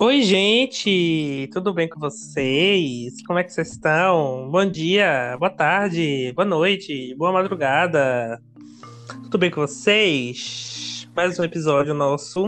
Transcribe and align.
Oi, 0.00 0.22
gente! 0.22 1.50
Tudo 1.52 1.74
bem 1.74 1.88
com 1.88 1.98
vocês? 1.98 3.20
Como 3.26 3.36
é 3.36 3.42
que 3.42 3.52
vocês 3.52 3.72
estão? 3.72 4.48
Bom 4.48 4.64
dia, 4.64 5.36
boa 5.40 5.50
tarde, 5.50 6.32
boa 6.36 6.46
noite, 6.46 7.16
boa 7.16 7.32
madrugada. 7.32 8.40
Tudo 9.24 9.38
bem 9.38 9.50
com 9.50 9.60
vocês? 9.60 11.08
Mais 11.16 11.36
um 11.40 11.42
episódio 11.42 11.94
nosso. 11.94 12.46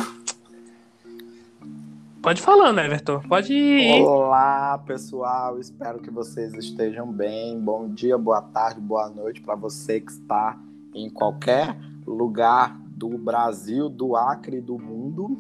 Pode 2.23 2.41
falar, 2.41 2.73
né, 2.73 2.87
Everton? 2.87 3.21
Pode 3.23 3.53
ir. 3.53 4.01
Olá, 4.01 4.79
pessoal. 4.87 5.59
Espero 5.59 5.99
que 5.99 6.11
vocês 6.11 6.55
estejam 6.55 7.11
bem. 7.11 7.59
Bom 7.59 7.93
dia, 7.93 8.17
boa 8.17 8.43
tarde, 8.43 8.81
boa 8.81 9.11
noite 9.11 9.41
para 9.41 9.57
você 9.57 10.01
que 10.01 10.13
está 10.13 10.57
em 10.95 11.11
qualquer 11.11 11.77
lugar 12.07 12.79
do 12.91 13.19
Brasil, 13.19 13.89
do 13.89 14.15
Acre, 14.15 14.61
do 14.61 14.79
mundo. 14.79 15.37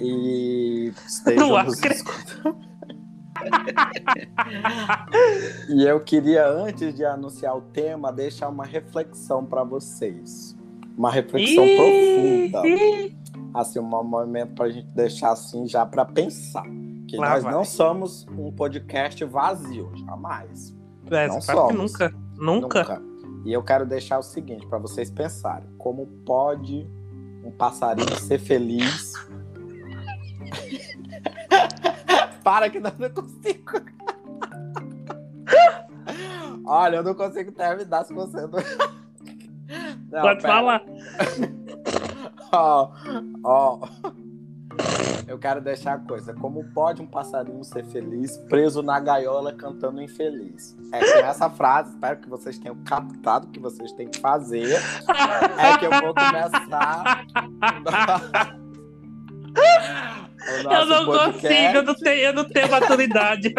E 0.00 0.92
estejam 1.06 1.64
nos 1.64 1.82
escutando. 1.82 2.56
e 5.68 5.84
eu 5.84 6.00
queria, 6.00 6.46
antes 6.48 6.94
de 6.94 7.04
anunciar 7.04 7.56
o 7.56 7.60
tema, 7.60 8.12
deixar 8.12 8.48
uma 8.48 8.64
reflexão 8.64 9.44
para 9.44 9.62
vocês. 9.64 10.56
Uma 10.96 11.10
reflexão 11.10 11.64
Ih, 11.64 12.50
profunda. 12.50 12.62
assim, 13.60 13.78
um 13.78 13.82
momento 14.04 14.54
para 14.54 14.64
a 14.66 14.70
gente 14.70 14.88
deixar 14.94 15.30
assim 15.32 15.66
já 15.68 15.86
para 15.86 16.04
pensar. 16.04 16.64
Que 17.06 17.16
Lá 17.16 17.30
nós 17.30 17.44
vai. 17.44 17.52
não 17.52 17.64
somos 17.64 18.26
um 18.36 18.50
podcast 18.52 19.24
vazio, 19.24 19.90
jamais. 19.96 20.76
É, 21.10 21.26
Não 21.28 21.40
somos. 21.40 21.74
nunca. 21.74 22.14
Nunca. 22.36 23.02
E 23.46 23.52
eu 23.52 23.62
quero 23.62 23.86
deixar 23.86 24.18
o 24.18 24.22
seguinte 24.22 24.66
para 24.66 24.78
vocês 24.78 25.10
pensarem: 25.10 25.68
como 25.78 26.06
pode 26.26 26.86
um 27.44 27.50
passarinho 27.50 28.14
ser 28.20 28.38
feliz? 28.38 29.14
para 32.42 32.70
que 32.70 32.80
não, 32.80 32.92
não 32.98 33.10
consigo. 33.10 33.72
Olha, 36.66 36.96
eu 36.96 37.02
não 37.02 37.14
consigo 37.14 37.52
terminar 37.52 38.04
se 38.04 38.12
você 38.12 38.42
não. 38.42 38.50
Não, 40.10 40.22
Pode 40.22 40.40
pera. 40.40 40.54
falar. 40.54 40.82
Ó, 42.50 42.90
ó. 43.44 43.78
Eu 45.26 45.38
quero 45.38 45.60
deixar 45.60 45.92
a 45.92 45.98
coisa. 45.98 46.32
Como 46.32 46.64
pode 46.72 47.02
um 47.02 47.06
passarinho 47.06 47.62
ser 47.62 47.84
feliz 47.84 48.38
preso 48.48 48.82
na 48.82 48.98
gaiola 48.98 49.52
cantando 49.52 50.00
infeliz? 50.00 50.74
É 50.90 51.00
com 51.00 51.26
essa 51.26 51.50
frase, 51.50 51.90
espero 51.90 52.20
que 52.20 52.30
vocês 52.30 52.58
tenham 52.58 52.76
captado 52.84 53.46
o 53.46 53.50
que 53.50 53.60
vocês 53.60 53.92
têm 53.92 54.08
que 54.08 54.20
fazer. 54.20 54.80
É 55.58 55.76
que 55.76 55.84
eu 55.84 55.90
vou 55.90 56.14
começar. 56.14 57.26
Eu 60.48 60.86
não 60.86 61.06
podcast. 61.06 61.42
consigo, 61.42 61.76
eu 61.76 61.82
não 61.82 61.94
tenho, 61.94 62.20
eu 62.20 62.32
não 62.32 62.44
tenho 62.44 62.70
maturidade. 62.70 63.54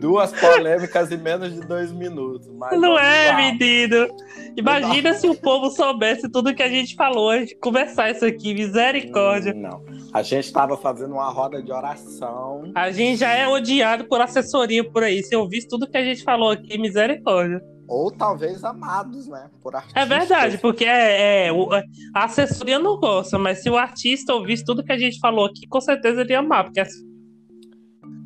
Duas 0.00 0.32
polêmicas 0.32 1.12
em 1.12 1.16
menos 1.18 1.54
de 1.54 1.60
dois 1.60 1.92
minutos. 1.92 2.48
Não 2.72 2.98
é, 2.98 3.28
lá. 3.28 3.36
menino. 3.36 4.08
Imagina 4.56 5.14
se 5.14 5.28
o 5.28 5.34
povo 5.34 5.70
soubesse 5.70 6.30
tudo 6.30 6.54
que 6.54 6.62
a 6.62 6.68
gente 6.68 6.94
falou 6.94 7.30
antes 7.30 7.50
de 7.50 7.56
conversar 7.56 8.10
isso 8.10 8.24
aqui. 8.24 8.54
Misericórdia. 8.54 9.52
Hum, 9.54 9.60
Não. 9.60 9.84
A 10.12 10.22
gente 10.22 10.44
estava 10.44 10.76
fazendo 10.76 11.12
uma 11.12 11.30
roda 11.30 11.62
de 11.62 11.70
oração. 11.70 12.70
A 12.74 12.90
gente 12.90 13.18
já 13.18 13.32
é 13.32 13.46
odiado 13.46 14.04
por 14.06 14.20
assessoria 14.20 14.82
por 14.82 15.02
aí. 15.02 15.22
Se 15.22 15.34
eu 15.34 15.46
visse 15.48 15.68
tudo 15.68 15.86
que 15.86 15.96
a 15.96 16.04
gente 16.04 16.24
falou 16.24 16.50
aqui, 16.50 16.78
misericórdia. 16.78 17.62
Ou 17.88 18.10
talvez 18.10 18.64
amados, 18.64 19.28
né? 19.28 19.48
Por 19.62 19.76
artistas. 19.76 20.02
É 20.02 20.06
verdade, 20.06 20.58
porque 20.58 20.84
é, 20.84 21.46
é, 21.46 21.52
o- 21.52 21.68
a 21.72 22.24
assessoria 22.24 22.78
não 22.78 22.98
gosta, 22.98 23.38
mas 23.38 23.62
se 23.62 23.70
o 23.70 23.76
artista 23.76 24.34
ouvisse 24.34 24.64
tudo 24.64 24.82
que 24.84 24.92
a 24.92 24.98
gente 24.98 25.18
falou 25.20 25.46
aqui, 25.46 25.66
com 25.68 25.80
certeza 25.80 26.20
ele 26.22 26.32
ia 26.32 26.40
amar. 26.40 26.64
Porque 26.64 26.82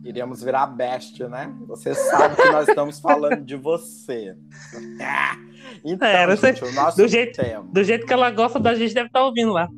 Iríamos 0.02 0.42
virar 0.42 0.66
bestia, 0.66 1.28
né? 1.28 1.54
Você 1.68 1.94
sabe 1.94 2.34
que 2.36 2.50
nós 2.50 2.66
estamos 2.68 2.98
falando 3.00 3.44
de 3.44 3.56
você. 3.56 4.34
Então, 5.84 6.08
É, 6.08 6.26
não 6.26 6.36
sei- 6.36 6.54
gente, 6.54 6.64
o 6.64 6.72
nosso 6.72 6.96
do 6.96 7.06
jeito- 7.06 7.36
tema. 7.40 7.62
do 7.72 7.84
jeito 7.84 8.04
que 8.06 8.12
ela 8.12 8.30
gosta 8.30 8.58
da 8.58 8.74
gente, 8.74 8.92
deve 8.92 9.06
estar 9.06 9.22
ouvindo 9.24 9.52
lá. 9.52 9.68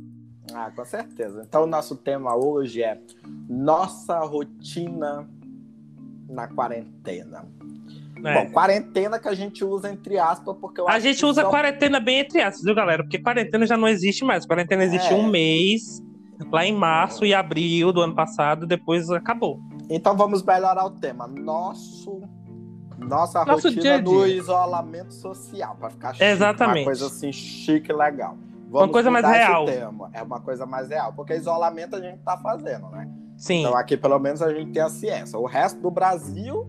Ah, 0.54 0.70
com 0.74 0.84
certeza. 0.84 1.44
Então, 1.46 1.64
o 1.64 1.66
nosso 1.66 1.96
tema 1.96 2.34
hoje 2.34 2.82
é 2.82 2.98
nossa 3.48 4.18
rotina 4.20 5.28
na 6.28 6.48
quarentena. 6.48 7.44
É. 8.24 8.44
Bom, 8.44 8.52
quarentena 8.52 9.18
que 9.18 9.28
a 9.28 9.34
gente 9.34 9.64
usa 9.64 9.90
entre 9.90 10.18
aspas, 10.18 10.56
porque 10.60 10.80
eu 10.80 10.88
A 10.88 10.98
gente 10.98 11.24
usa 11.26 11.42
só- 11.42 11.50
quarentena 11.50 11.98
bem 11.98 12.20
entre 12.20 12.40
aspas, 12.40 12.62
viu, 12.62 12.74
galera? 12.74 13.02
Porque 13.02 13.18
quarentena 13.18 13.66
já 13.66 13.76
não 13.76 13.88
existe 13.88 14.24
mais. 14.24 14.46
Quarentena 14.46 14.84
existe 14.84 15.12
É. 15.12 15.16
um 15.16 15.26
mês, 15.28 16.00
lá 16.50 16.64
em 16.64 16.74
março 16.74 17.24
e 17.24 17.34
abril 17.34 17.92
do 17.92 18.00
ano 18.00 18.14
passado, 18.14 18.66
depois 18.66 19.10
acabou. 19.10 19.58
Então 19.90 20.16
vamos 20.16 20.42
melhorar 20.42 20.84
o 20.84 20.90
tema. 20.90 21.26
Nosso 21.26 22.22
nossa 22.98 23.44
Nosso 23.44 23.66
rotina 23.68 23.82
dia 23.82 23.92
dia. 23.94 24.02
do 24.02 24.26
isolamento 24.26 25.12
social, 25.12 25.74
para 25.78 25.90
ficar 25.90 26.12
chique, 26.12 26.24
Exatamente. 26.24 26.78
uma 26.80 26.84
coisa 26.84 27.06
assim 27.06 27.32
chique 27.32 27.90
e 27.90 27.94
legal. 27.94 28.36
Uma 28.70 28.88
coisa 28.88 29.10
mais 29.10 29.26
real. 29.26 29.64
tema. 29.66 30.08
É 30.14 30.22
uma 30.22 30.40
coisa 30.40 30.64
mais 30.64 30.88
real, 30.88 31.12
porque 31.12 31.34
isolamento 31.34 31.96
a 31.96 32.00
gente 32.00 32.18
tá 32.20 32.38
fazendo, 32.38 32.88
né? 32.90 33.08
Sim. 33.36 33.60
Então 33.60 33.76
aqui 33.76 33.96
pelo 33.96 34.18
menos 34.20 34.40
a 34.40 34.54
gente 34.54 34.70
tem 34.72 34.80
a 34.82 34.88
ciência. 34.88 35.36
O 35.38 35.46
resto 35.46 35.80
do 35.80 35.90
Brasil, 35.90 36.66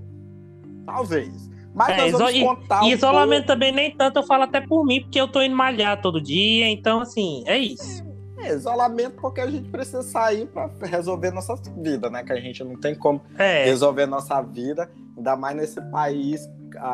talvez. 0.86 1.50
Mas 1.76 1.90
É, 1.90 1.98
nós 1.98 2.12
vamos 2.12 2.40
contar 2.40 2.88
isolamento 2.88 3.48
também 3.48 3.72
nem 3.72 3.90
tanto, 3.96 4.20
eu 4.20 4.24
falo 4.24 4.44
até 4.44 4.62
por 4.62 4.86
mim, 4.86 5.02
porque 5.02 5.20
eu 5.20 5.28
tô 5.28 5.42
indo 5.42 5.56
malhar 5.56 6.00
todo 6.02 6.22
dia, 6.22 6.68
então 6.70 7.02
assim, 7.02 7.44
é 7.48 7.58
isso. 7.58 8.04
pouco- 8.04 8.14
é, 8.42 8.54
isolamento 8.54 9.16
porque 9.22 9.42
a 9.42 9.50
gente 9.50 9.70
precisa 9.70 10.04
sair 10.04 10.46
para 10.48 10.70
resolver 10.84 11.32
nossa 11.32 11.56
vida, 11.78 12.10
né? 12.10 12.24
Que 12.24 12.34
a 12.34 12.40
gente 12.40 12.64
não 12.64 12.76
tem 12.80 12.94
como 12.94 13.22
É. 13.40 13.64
resolver 13.66 14.06
nossa 14.06 14.40
vida, 14.42 14.90
ainda 15.18 15.36
mais 15.36 15.56
nesse 15.56 15.82
país. 15.90 16.42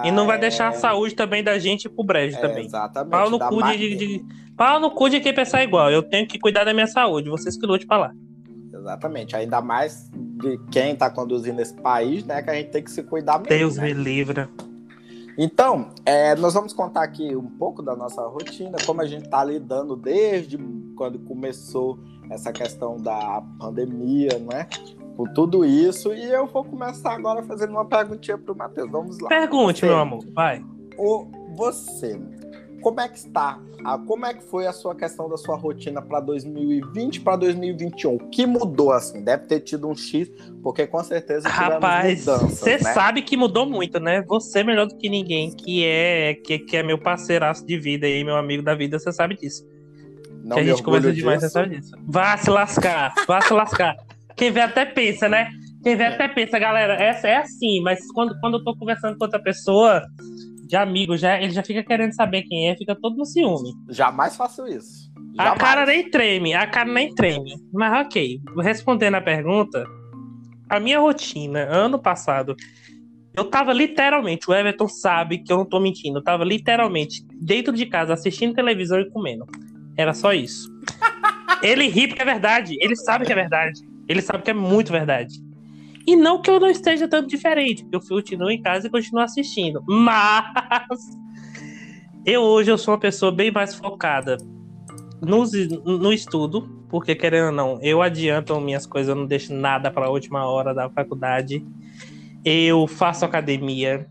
E 0.04 0.12
não 0.12 0.28
vai 0.28 0.38
é, 0.38 0.42
deixar 0.42 0.68
a 0.68 0.72
saúde 0.74 1.16
também 1.16 1.42
da 1.44 1.58
gente 1.58 1.88
pro 1.90 2.04
brejo 2.04 2.38
É, 2.38 2.42
também. 2.42 2.66
Exatamente. 2.66 3.12
Pau 3.12 3.30
no 3.30 3.40
cu 3.40 3.60
mais- 3.62 3.80
de, 3.80 3.96
de, 3.96 4.08
de- 4.20 4.26
Pau 4.56 4.80
no 4.80 4.92
cu 4.92 5.10
de 5.10 5.22
quem 5.22 5.34
pensar 5.34 5.64
igual. 5.64 5.90
Eu 5.90 6.04
tenho 6.04 6.28
que 6.28 6.38
cuidar 6.38 6.66
da 6.66 6.74
minha 6.74 6.86
saúde. 6.88 7.30
Vocês 7.30 7.58
que 7.58 7.66
lute 7.66 7.88
pra 7.88 7.98
lá. 7.98 8.12
Exatamente. 8.80 9.36
Ainda 9.36 9.62
mais 9.62 10.10
de 10.14 10.58
quem 10.72 10.94
está 10.94 11.10
conduzindo 11.10 11.62
esse 11.62 11.74
país, 11.74 12.24
né? 12.26 12.42
Que 12.42 12.50
a 12.50 12.54
gente 12.54 12.70
tem 12.70 12.84
que 12.84 12.92
se 12.92 13.04
cuidar 13.04 13.40
mesmo. 13.40 13.50
Deus 13.50 13.78
né? 13.78 13.86
me 13.88 13.94
livre. 13.94 14.48
Então, 15.38 15.90
é, 16.06 16.36
nós 16.36 16.54
vamos 16.54 16.74
contar 16.74 17.04
aqui 17.04 17.34
um 17.36 17.48
pouco 17.50 17.82
da 17.82 17.96
nossa 17.96 18.22
rotina, 18.28 18.78
como 18.86 19.02
a 19.02 19.06
gente 19.06 19.24
está 19.26 19.44
lidando 19.44 19.96
desde 19.96 20.58
quando 20.98 21.18
começou 21.20 21.98
essa 22.30 22.52
questão 22.52 22.98
da 22.98 23.42
pandemia, 23.58 24.38
né? 24.40 24.68
Com 25.16 25.26
tudo 25.34 25.64
isso. 25.66 26.14
E 26.14 26.26
eu 26.30 26.46
vou 26.46 26.64
começar 26.66 27.14
agora 27.14 27.42
fazendo 27.44 27.72
uma 27.72 27.86
perguntinha 27.86 28.38
para 28.38 28.54
o 28.54 28.58
Matheus. 28.58 28.92
Vamos 28.92 29.20
lá. 29.20 29.30
Pergunte, 29.30 29.80
Você, 29.82 29.86
meu 29.86 29.98
amor. 29.98 30.26
Vai. 30.34 30.64
o- 30.98 31.28
você, 31.56 32.20
como 32.82 33.00
é 33.02 33.08
que 33.08 33.18
está? 33.18 33.60
Ah, 33.84 33.98
como 33.98 34.26
é 34.26 34.34
que 34.34 34.44
foi 34.44 34.68
a 34.68 34.74
sua 34.74 34.96
questão 34.96 35.30
da 35.30 35.38
sua 35.38 35.56
rotina 35.56 36.02
para 36.02 36.20
2020 36.20 37.22
para 37.22 37.38
2021? 37.38 38.16
O 38.16 38.20
que 38.30 38.46
mudou 38.46 38.92
assim? 38.92 39.24
Deve 39.24 39.46
ter 39.46 39.62
tido 39.62 39.88
um 39.88 39.96
X, 39.96 40.30
porque 40.62 40.86
com 40.86 41.04
certeza 41.04 41.48
Rapaz, 41.48 42.26
você 42.26 42.72
né? 42.72 42.94
sabe 42.94 43.22
que 43.22 43.38
mudou 43.38 43.66
muito, 43.66 44.00
né? 44.00 44.22
Você 44.24 44.64
melhor 44.64 44.88
do 44.88 44.98
que 44.98 45.10
ninguém, 45.10 45.52
que 45.52 45.86
é 45.86 46.34
que, 46.34 46.60
que 46.60 46.78
é 46.78 46.84
meu 46.84 46.98
parceiraço 46.98 47.66
de 47.66 47.78
vida 47.78 48.06
aí, 48.06 48.24
meu 48.24 48.36
amigo 48.36 48.64
da 48.64 48.76
vida, 48.76 49.00
você 49.00 49.12
sabe 49.12 49.36
disso. 49.36 49.66
Não 50.44 50.56
que 50.56 50.62
a 50.62 50.66
gente 50.66 50.84
conversa 50.84 51.14
demais, 51.14 51.42
você 51.42 51.50
sabe 51.50 51.78
disso. 51.78 51.92
Vá 52.08 52.38
se 52.38 52.50
lascar, 52.50 53.14
vá 53.28 53.42
se 53.42 53.54
lascar. 53.54 53.96
Quem 54.36 54.52
vê 54.52 54.62
até 54.62 54.86
pensa, 54.86 55.30
né? 55.30 55.50
Quem 55.84 55.96
vê 55.96 56.06
até 56.06 56.28
pensa, 56.28 56.60
galera, 56.60 56.94
essa 56.96 57.28
é 57.28 57.38
assim, 57.38 57.82
mas 57.82 58.00
quando, 58.12 58.38
quando 58.40 58.58
eu 58.58 58.64
tô 58.64 58.76
conversando 58.76 59.18
com 59.18 59.24
outra 59.24 59.42
pessoa, 59.42 60.02
de 60.70 60.76
amigo, 60.76 61.18
já, 61.18 61.42
ele 61.42 61.52
já 61.52 61.64
fica 61.64 61.82
querendo 61.82 62.14
saber 62.14 62.44
quem 62.44 62.70
é, 62.70 62.78
fica 62.78 62.96
todo 62.96 63.18
no 63.18 63.26
ciúme. 63.26 63.74
Jamais 63.90 64.38
faço 64.38 64.68
isso. 64.68 65.12
A 65.36 65.46
Jamais. 65.46 65.60
cara 65.60 65.86
nem 65.88 66.08
treme, 66.12 66.54
a 66.54 66.68
cara 66.68 66.94
nem 66.94 67.12
treme. 67.16 67.56
Mas 67.74 68.06
ok, 68.06 68.40
respondendo 68.60 69.16
a 69.16 69.22
pergunta, 69.22 69.84
a 70.70 70.80
minha 70.80 71.00
rotina, 71.00 71.62
ano 71.72 71.98
passado, 71.98 72.56
eu 73.36 73.46
tava 73.46 73.74
literalmente, 73.74 74.48
o 74.48 74.54
Everton 74.54 74.88
sabe 74.88 75.40
que 75.40 75.52
eu 75.52 75.58
não 75.58 75.66
tô 75.66 75.80
mentindo, 75.80 76.20
eu 76.20 76.24
tava 76.24 76.44
literalmente 76.44 77.26
dentro 77.42 77.74
de 77.74 77.88
casa 77.88 78.14
assistindo 78.14 78.54
televisão 78.54 79.00
e 79.00 79.10
comendo. 79.10 79.48
Era 79.98 80.14
só 80.14 80.34
isso. 80.34 80.70
Ele 81.64 81.88
ri 81.88 82.08
porque 82.08 82.22
é 82.22 82.26
verdade, 82.26 82.78
ele 82.80 82.96
sabe 82.96 83.26
que 83.26 83.34
é 83.34 83.36
verdade, 83.36 83.82
ele 84.08 84.22
sabe 84.22 84.44
que 84.44 84.50
é 84.50 84.54
muito 84.54 84.94
verdade. 84.94 85.34
E 86.10 86.16
não 86.16 86.42
que 86.42 86.50
eu 86.50 86.60
não 86.60 86.72
esteja 86.72 87.08
tanto 87.08 87.30
diferente, 87.30 87.84
porque 87.84 87.98
eu 87.98 88.02
continuo 88.02 88.50
em 88.50 88.60
casa 88.60 88.88
e 88.88 88.90
continuo 88.90 89.22
assistindo. 89.22 89.84
Mas 89.88 90.98
eu 92.26 92.42
hoje 92.42 92.72
eu 92.72 92.80
sou 92.80 92.96
uma 92.96 93.00
pessoa 93.00 93.32
bem 93.32 93.52
mais 93.52 93.76
focada 93.76 94.36
no, 95.22 95.46
no 96.00 96.12
estudo, 96.12 96.68
porque 96.90 97.14
querendo 97.14 97.46
ou 97.46 97.52
não, 97.52 97.80
eu 97.84 98.02
adianto 98.02 98.60
minhas 98.60 98.88
coisas, 98.88 99.10
eu 99.10 99.16
não 99.16 99.28
deixo 99.28 99.54
nada 99.54 99.92
para 99.92 100.08
a 100.08 100.10
última 100.10 100.48
hora 100.48 100.74
da 100.74 100.90
faculdade. 100.90 101.64
Eu 102.44 102.88
faço 102.88 103.24
academia. 103.24 104.08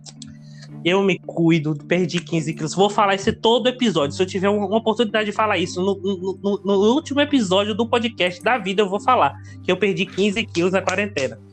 Eu 0.84 1.02
me 1.02 1.18
cuido, 1.18 1.74
perdi 1.88 2.20
15 2.20 2.54
quilos. 2.54 2.76
Vou 2.76 2.88
falar 2.88 3.16
isso 3.16 3.32
todo 3.32 3.68
episódio. 3.68 4.14
Se 4.14 4.22
eu 4.22 4.26
tiver 4.26 4.48
uma 4.48 4.76
oportunidade 4.76 5.30
de 5.30 5.32
falar 5.32 5.58
isso 5.58 5.82
no, 5.82 5.96
no, 5.96 6.38
no, 6.40 6.62
no 6.64 6.94
último 6.94 7.20
episódio 7.20 7.74
do 7.74 7.88
podcast 7.88 8.40
da 8.40 8.56
vida, 8.56 8.82
eu 8.82 8.88
vou 8.88 9.00
falar 9.00 9.34
que 9.64 9.72
eu 9.72 9.76
perdi 9.76 10.06
15 10.06 10.46
quilos 10.46 10.70
na 10.70 10.80
quarentena. 10.80 11.47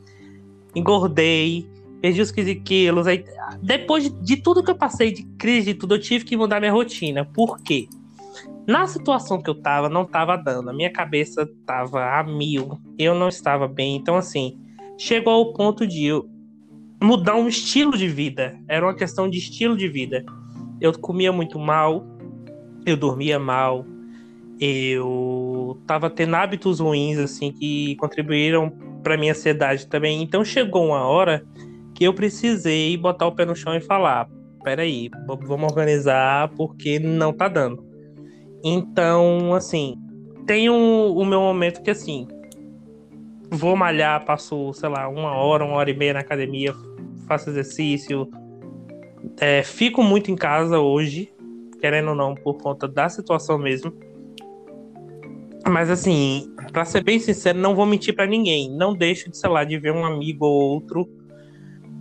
Engordei, 0.76 1.66
perdi 2.02 2.20
os 2.20 2.30
15 2.30 2.54
quilos. 2.56 3.06
Aí, 3.06 3.24
depois 3.62 4.04
de, 4.04 4.10
de 4.10 4.36
tudo 4.36 4.62
que 4.62 4.70
eu 4.70 4.76
passei, 4.76 5.10
de 5.10 5.22
crise, 5.38 5.72
de 5.72 5.74
tudo, 5.74 5.94
eu 5.94 6.00
tive 6.00 6.24
que 6.24 6.36
mudar 6.36 6.60
minha 6.60 6.72
rotina. 6.72 7.24
Por 7.24 7.58
quê? 7.62 7.88
Na 8.66 8.86
situação 8.86 9.40
que 9.40 9.48
eu 9.48 9.54
tava, 9.54 9.88
não 9.88 10.04
tava 10.04 10.36
dando. 10.36 10.70
A 10.70 10.74
minha 10.74 10.92
cabeça 10.92 11.48
tava 11.64 12.04
a 12.04 12.22
mil. 12.22 12.78
Eu 12.98 13.14
não 13.14 13.28
estava 13.28 13.66
bem. 13.66 13.96
Então, 13.96 14.16
assim, 14.16 14.58
chegou 14.98 15.32
ao 15.32 15.52
ponto 15.54 15.86
de 15.86 16.04
eu 16.04 16.28
mudar 17.02 17.36
um 17.36 17.48
estilo 17.48 17.96
de 17.96 18.08
vida. 18.08 18.58
Era 18.68 18.84
uma 18.84 18.94
questão 18.94 19.28
de 19.28 19.38
estilo 19.38 19.76
de 19.76 19.88
vida. 19.88 20.24
Eu 20.80 20.92
comia 20.98 21.32
muito 21.32 21.58
mal, 21.58 22.04
eu 22.84 22.96
dormia 22.96 23.38
mal, 23.38 23.86
eu 24.60 25.80
tava 25.86 26.10
tendo 26.10 26.34
hábitos 26.34 26.80
ruins, 26.80 27.18
assim, 27.18 27.52
que 27.52 27.96
contribuíram 27.96 28.72
para 29.02 29.16
minha 29.16 29.32
ansiedade 29.32 29.86
também. 29.86 30.22
Então 30.22 30.44
chegou 30.44 30.86
uma 30.86 31.06
hora 31.06 31.44
que 31.94 32.04
eu 32.04 32.12
precisei 32.12 32.96
botar 32.96 33.26
o 33.26 33.32
pé 33.32 33.44
no 33.44 33.56
chão 33.56 33.74
e 33.74 33.80
falar: 33.80 34.28
peraí, 34.62 35.10
vamos 35.26 35.70
organizar 35.70 36.48
porque 36.56 36.98
não 36.98 37.32
tá 37.32 37.48
dando. 37.48 37.84
Então, 38.64 39.54
assim, 39.54 39.96
tem 40.46 40.68
um, 40.68 41.12
o 41.12 41.24
meu 41.24 41.40
momento 41.40 41.82
que, 41.82 41.90
assim, 41.90 42.26
vou 43.50 43.76
malhar, 43.76 44.24
passo, 44.24 44.72
sei 44.72 44.88
lá, 44.88 45.08
uma 45.08 45.36
hora, 45.36 45.64
uma 45.64 45.76
hora 45.76 45.90
e 45.90 45.96
meia 45.96 46.14
na 46.14 46.20
academia, 46.20 46.74
faço 47.26 47.50
exercício. 47.50 48.28
É, 49.40 49.62
fico 49.62 50.02
muito 50.02 50.30
em 50.30 50.36
casa 50.36 50.78
hoje, 50.78 51.32
querendo 51.80 52.08
ou 52.10 52.14
não, 52.14 52.34
por 52.34 52.54
conta 52.54 52.88
da 52.88 53.08
situação 53.08 53.58
mesmo. 53.58 53.92
Mas 55.68 55.90
assim, 55.90 56.54
para 56.72 56.84
ser 56.84 57.02
bem 57.02 57.18
sincero, 57.18 57.58
não 57.58 57.74
vou 57.74 57.86
mentir 57.86 58.14
para 58.14 58.26
ninguém. 58.26 58.70
Não 58.70 58.94
deixo 58.94 59.30
de, 59.30 59.36
sei 59.36 59.50
lá, 59.50 59.64
de 59.64 59.78
ver 59.78 59.92
um 59.92 60.04
amigo 60.04 60.46
ou 60.46 60.70
outro 60.70 61.08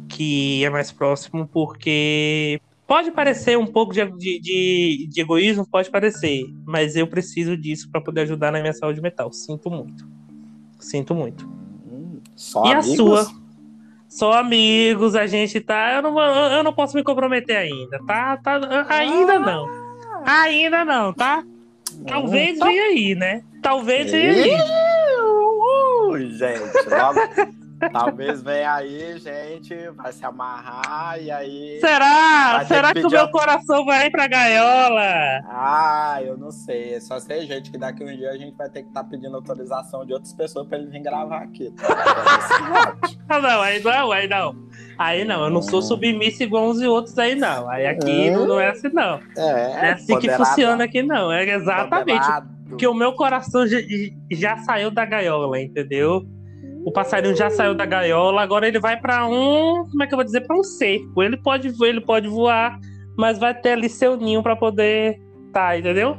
que 0.08 0.64
é 0.64 0.70
mais 0.70 0.92
próximo, 0.92 1.50
porque 1.52 2.62
pode 2.88 3.12
parecer 3.12 3.58
um 3.58 3.66
pouco 3.66 3.92
de, 3.94 4.06
de, 4.12 5.08
de 5.10 5.22
egoísmo, 5.22 5.68
pode 5.68 5.90
parecer, 5.90 6.46
mas 6.64 6.96
eu 6.96 7.08
preciso 7.08 7.58
disso 7.58 7.90
para 7.92 8.00
poder 8.00 8.22
ajudar 8.22 8.52
na 8.52 8.62
minha 8.62 8.74
saúde 8.74 9.02
mental. 9.02 9.34
Sinto 9.34 9.70
muito. 9.70 10.08
Sinto 10.80 11.16
muito. 11.16 11.48
Hum, 11.92 12.20
só 12.36 12.66
e 12.66 12.74
amigos? 12.74 13.20
a 13.20 13.24
sua? 13.26 13.46
Só 14.08 14.34
amigos, 14.34 15.16
a 15.16 15.26
gente 15.26 15.60
tá. 15.60 15.96
Eu 15.96 16.04
não, 16.04 16.20
eu 16.20 16.64
não 16.64 16.72
posso 16.72 16.96
me 16.96 17.04
comprometer 17.04 17.58
ainda, 17.58 18.00
tá? 18.06 18.38
tá 18.38 18.86
ainda 18.88 19.40
não. 19.40 19.68
Ainda 20.24 20.86
não, 20.86 21.12
tá? 21.12 21.44
Talvez 22.08 22.60
venha 22.60 22.84
aí, 22.84 23.16
né? 23.16 23.42
Talvez 23.62 24.12
venha 24.12 24.32
aí. 24.32 24.52
Uh, 26.12 26.20
gente, 26.30 26.90
logo- 26.90 27.20
talvez 27.92 28.42
venha 28.42 28.74
aí, 28.74 29.18
gente, 29.20 29.76
vai 29.96 30.12
se 30.12 30.26
amarrar 30.26 31.22
e 31.22 31.30
aí. 31.30 31.78
Será? 31.80 32.64
Será 32.66 32.94
que 32.94 33.02
que 33.02 33.08
o 33.08 33.10
meu 33.10 33.22
a- 33.24 33.32
coração 33.32 33.86
vai 33.86 34.10
pra 34.10 34.28
gaiola? 34.28 35.42
Ah, 35.50 36.20
eu 36.24 36.38
não 36.38 36.52
sei. 36.52 36.96
É 36.96 37.00
só 37.00 37.20
ser 37.20 37.42
gente 37.46 37.72
que 37.72 37.78
daqui 37.78 38.04
um 38.04 38.16
dia 38.16 38.32
a 38.32 38.38
gente 38.38 38.56
vai 38.56 38.70
ter 38.70 38.82
que 38.84 38.88
estar 38.90 39.04
pedindo 39.04 39.36
autorização 39.36 40.06
de 40.06 40.14
outras 40.14 40.34
pessoas 40.34 40.68
pra 40.68 40.78
ele 40.78 40.88
vir 40.88 41.02
gravar 41.02 41.44
aqui. 41.44 41.72
Tá? 41.72 42.96
Ah, 43.28 43.40
não, 43.40 43.60
aí 43.60 43.82
não, 43.84 44.12
aí 44.12 44.28
não. 44.28 44.56
Aí 45.00 45.26
não, 45.26 45.46
eu 45.46 45.50
não 45.50 45.62
sou 45.62 45.82
submisso 45.82 46.44
igual 46.44 46.70
uns 46.70 46.80
e 46.80 46.86
outros 46.86 47.18
aí, 47.18 47.34
não. 47.34 47.68
Aí 47.68 47.88
aqui 47.88 48.30
Hum. 48.30 48.46
não 48.46 48.60
é 48.60 48.70
assim, 48.70 48.88
não. 48.94 49.20
é, 49.36 49.68
Não 49.74 49.80
é 49.80 49.92
assim 49.94 50.20
que 50.20 50.30
funciona 50.30 50.84
aqui, 50.84 51.02
não. 51.02 51.32
É 51.32 51.44
exatamente. 51.50 52.20
Moderado. 52.20 52.50
Porque 52.70 52.86
o 52.88 52.94
meu 52.94 53.14
coração 53.14 53.66
já, 53.66 53.78
já 54.32 54.58
saiu 54.58 54.92
da 54.92 55.06
gaiola, 55.06 55.60
entendeu? 55.60 56.24
O 56.86 56.92
passarinho 56.92 57.36
já 57.36 57.50
saiu 57.50 57.74
da 57.74 57.84
gaiola, 57.86 58.42
agora 58.44 58.68
ele 58.68 58.80
vai 58.80 58.96
pra 58.96 59.26
um, 59.28 59.88
como 59.90 60.04
é 60.04 60.08
que 60.08 60.14
eu 60.14 60.18
vou 60.18 60.24
dizer, 60.24 60.42
Pra 60.42 60.56
um 60.56 60.64
cerco. 60.64 61.24
Ele 61.24 61.36
pode, 61.36 61.74
ele 61.84 62.00
pode 62.00 62.28
voar, 62.28 62.80
mas 63.18 63.40
vai 63.40 63.54
ter 63.60 63.72
ali 63.72 63.90
seu 63.90 64.16
ninho 64.16 64.44
pra 64.44 64.56
poder 64.56 65.20
tá, 65.52 65.76
entendeu? 65.78 66.16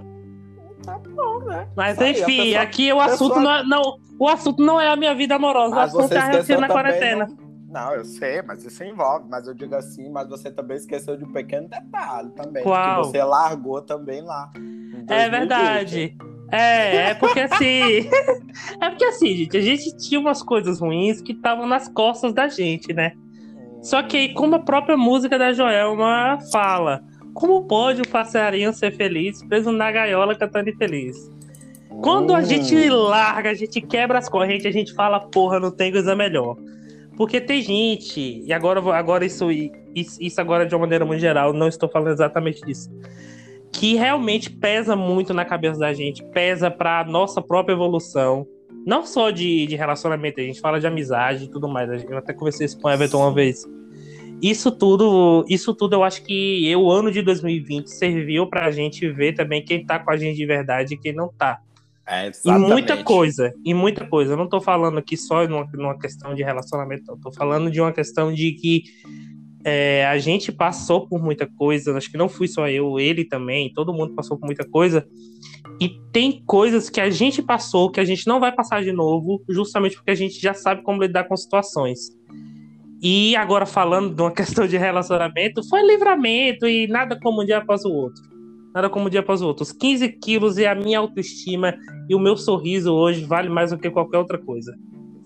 Tá 0.84 0.98
bom, 0.98 1.38
né? 1.44 1.68
Mas 1.76 1.98
aí, 2.00 2.12
enfim, 2.20 2.44
pessoa- 2.46 2.62
aqui 2.62 2.92
o 2.92 2.96
pessoa- 2.96 3.14
assunto 3.14 3.40
não, 3.40 3.50
é- 3.52 3.62
não, 3.64 3.82
o 4.18 4.28
assunto 4.28 4.62
não 4.62 4.80
é 4.80 4.88
a 4.88 4.96
minha 4.96 5.14
vida 5.14 5.36
amorosa, 5.36 5.74
Mas 5.74 5.94
o 5.94 5.98
assunto 6.00 6.12
é 6.12 6.18
a 6.18 6.32
rotina 6.32 6.60
na 6.60 6.68
quarentena. 6.68 7.26
Não... 7.28 7.84
não, 7.86 7.94
eu 7.94 8.04
sei, 8.04 8.42
mas 8.42 8.64
isso 8.64 8.82
envolve. 8.82 9.26
Mas 9.30 9.46
eu 9.46 9.54
digo 9.54 9.74
assim, 9.76 10.10
mas 10.10 10.28
você 10.28 10.50
também 10.50 10.76
esqueceu 10.76 11.16
de 11.16 11.24
um 11.24 11.32
pequeno 11.32 11.68
detalhe 11.68 12.30
também. 12.30 12.62
Qual? 12.64 13.02
Que 13.02 13.08
você 13.08 13.22
largou 13.22 13.82
também 13.82 14.20
lá. 14.20 14.50
É 14.56 15.28
2020. 15.28 15.30
verdade. 15.30 16.16
É, 16.50 17.10
é 17.10 17.14
porque 17.14 17.40
assim. 17.40 18.08
é 18.81 18.90
porque 18.90 19.04
assim, 19.04 19.37
gente, 19.37 19.56
a 19.56 19.60
gente 19.60 19.96
tinha 19.96 20.20
umas 20.20 20.43
coisas 20.43 20.81
ruins 20.81 21.20
que 21.20 21.32
estavam 21.32 21.66
nas 21.66 21.88
costas 21.88 22.32
da 22.32 22.48
gente, 22.48 22.93
né? 22.93 23.12
Só 23.82 24.02
que 24.02 24.16
aí, 24.16 24.34
como 24.34 24.56
a 24.56 24.60
própria 24.60 24.96
música 24.96 25.38
da 25.38 25.52
Joelma 25.52 26.38
fala, 26.50 27.02
como 27.34 27.64
pode 27.64 28.02
o 28.02 28.08
passarinho 28.08 28.72
ser 28.72 28.96
feliz 28.96 29.44
preso 29.44 29.70
na 29.70 29.90
gaiola 29.93 30.34
cantando 30.34 30.70
infeliz? 30.70 31.16
Quando 32.02 32.34
a 32.34 32.38
Hum. 32.38 32.44
gente 32.44 32.88
larga, 32.90 33.50
a 33.50 33.54
gente 33.54 33.81
quebra 33.81 34.19
as 34.19 34.28
correntes, 34.28 34.66
a 34.66 34.70
gente 34.70 34.92
fala, 34.94 35.20
porra, 35.20 35.60
não 35.60 35.70
tem 35.70 35.92
coisa 35.92 36.14
melhor. 36.16 36.56
Porque 37.16 37.40
tem 37.40 37.62
gente, 37.62 38.42
e 38.44 38.52
agora, 38.52 38.81
agora 38.94 39.25
isso, 39.25 39.50
isso, 39.50 40.19
isso 40.20 40.40
agora 40.40 40.66
de 40.66 40.75
uma 40.75 40.82
maneira 40.82 41.04
muito 41.06 41.20
geral, 41.20 41.52
não 41.52 41.66
estou 41.66 41.88
falando 41.88 42.12
exatamente 42.12 42.60
disso, 42.62 42.90
que 43.78 43.94
realmente 43.94 44.50
pesa 44.50 44.96
muito 44.96 45.34
na 45.34 45.44
cabeça 45.44 45.78
da 45.78 45.93
gente, 45.93 46.23
pesa 46.31 46.70
pra 46.70 47.05
nossa 47.05 47.43
própria 47.43 47.75
evolução. 47.75 48.46
Não 48.87 49.05
só 49.05 49.31
de, 49.31 49.67
de 49.67 49.76
relacionamento, 49.76 50.40
a 50.40 50.43
gente 50.43 50.61
fala 50.61 50.81
de 50.81 50.87
amizade 50.87 51.44
e 51.44 51.50
tudo 51.50 51.69
mais. 51.69 52.05
Eu 52.05 52.19
até 52.19 52.32
conversei 52.32 52.67
isso 52.67 52.81
com 52.81 52.88
o 52.88 52.90
Everton 52.90 53.19
uma 53.19 53.34
vez. 53.34 53.64
Isso 54.40 54.70
tudo, 54.70 55.44
isso 55.49 55.75
tudo 55.75 55.94
eu 55.94 56.05
acho 56.05 56.23
que 56.23 56.75
o 56.76 56.90
ano 56.90 57.11
de 57.11 57.23
2020 57.23 57.88
serviu 57.88 58.46
pra 58.46 58.70
gente 58.70 59.08
ver 59.11 59.34
também 59.34 59.64
quem 59.64 59.84
tá 59.84 59.99
com 59.99 60.11
a 60.11 60.17
gente 60.17 60.37
de 60.37 60.46
verdade 60.46 60.94
e 60.94 60.99
quem 60.99 61.12
não 61.12 61.28
tá. 61.28 61.58
É, 62.06 62.26
E 62.26 62.28
exatamente. 62.28 62.70
muita 62.70 63.02
coisa, 63.02 63.52
e 63.64 63.75
muita 63.75 64.06
coisa. 64.06 64.34
Eu 64.34 64.37
não 64.37 64.49
tô 64.49 64.61
falando 64.61 64.99
aqui 64.99 65.17
só 65.17 65.46
numa, 65.49 65.69
numa 65.75 65.99
questão 65.99 66.34
de 66.34 66.43
relacionamento, 66.43 67.05
não. 67.08 67.19
Tô 67.19 67.32
falando 67.32 67.70
de 67.70 67.81
uma 67.81 67.93
questão 67.93 68.32
de 68.32 68.52
que 68.52 68.84
é, 69.68 70.06
a 70.06 70.16
gente 70.16 70.52
passou 70.52 71.08
por 71.08 71.20
muita 71.20 71.44
coisa. 71.44 71.96
Acho 71.96 72.08
que 72.08 72.16
não 72.16 72.28
fui 72.28 72.46
só 72.46 72.68
eu, 72.68 73.00
ele 73.00 73.25
também. 73.25 73.73
Todo 73.75 73.92
mundo 73.92 74.14
passou 74.14 74.38
por 74.38 74.46
muita 74.46 74.64
coisa. 74.64 75.04
E 75.80 75.88
tem 76.12 76.40
coisas 76.46 76.88
que 76.88 77.00
a 77.00 77.11
gente 77.11 77.42
passou 77.42 77.90
que 77.90 77.99
a 77.99 78.04
gente 78.04 78.28
não 78.28 78.38
vai 78.38 78.52
passar 78.52 78.85
de 78.85 78.92
novo, 78.92 79.42
justamente 79.49 79.96
porque 79.96 80.12
a 80.12 80.14
gente 80.14 80.40
já 80.40 80.54
sabe 80.54 80.82
como 80.82 81.02
lidar 81.02 81.25
com 81.25 81.37
situações. 81.37 81.99
E 83.02 83.35
agora 83.35 83.66
falando 83.66 84.14
de 84.14 84.23
uma 84.23 84.30
questão 84.32 84.68
de 84.68 84.76
relacionamento, 84.76 85.68
foi 85.68 85.85
livramento 85.85 86.68
e 86.68 86.87
nada 86.87 87.18
como 87.20 87.42
um 87.42 87.44
dia 87.44 87.58
após 87.58 87.85
o 87.85 87.92
outro. 87.92 88.23
Nada 88.73 88.88
como 88.88 89.08
um 89.08 89.11
dia 89.11 89.20
após 89.20 89.42
o 89.42 89.49
outro. 89.49 89.64
Os 89.64 89.73
15 89.73 90.11
quilos 90.20 90.58
e 90.58 90.64
a 90.64 90.76
minha 90.76 91.00
autoestima 91.00 91.75
e 92.08 92.14
o 92.14 92.20
meu 92.20 92.37
sorriso 92.37 92.94
hoje 92.94 93.25
vale 93.25 93.49
mais 93.49 93.73
do 93.73 93.78
que 93.78 93.90
qualquer 93.90 94.18
outra 94.18 94.38
coisa. 94.38 94.73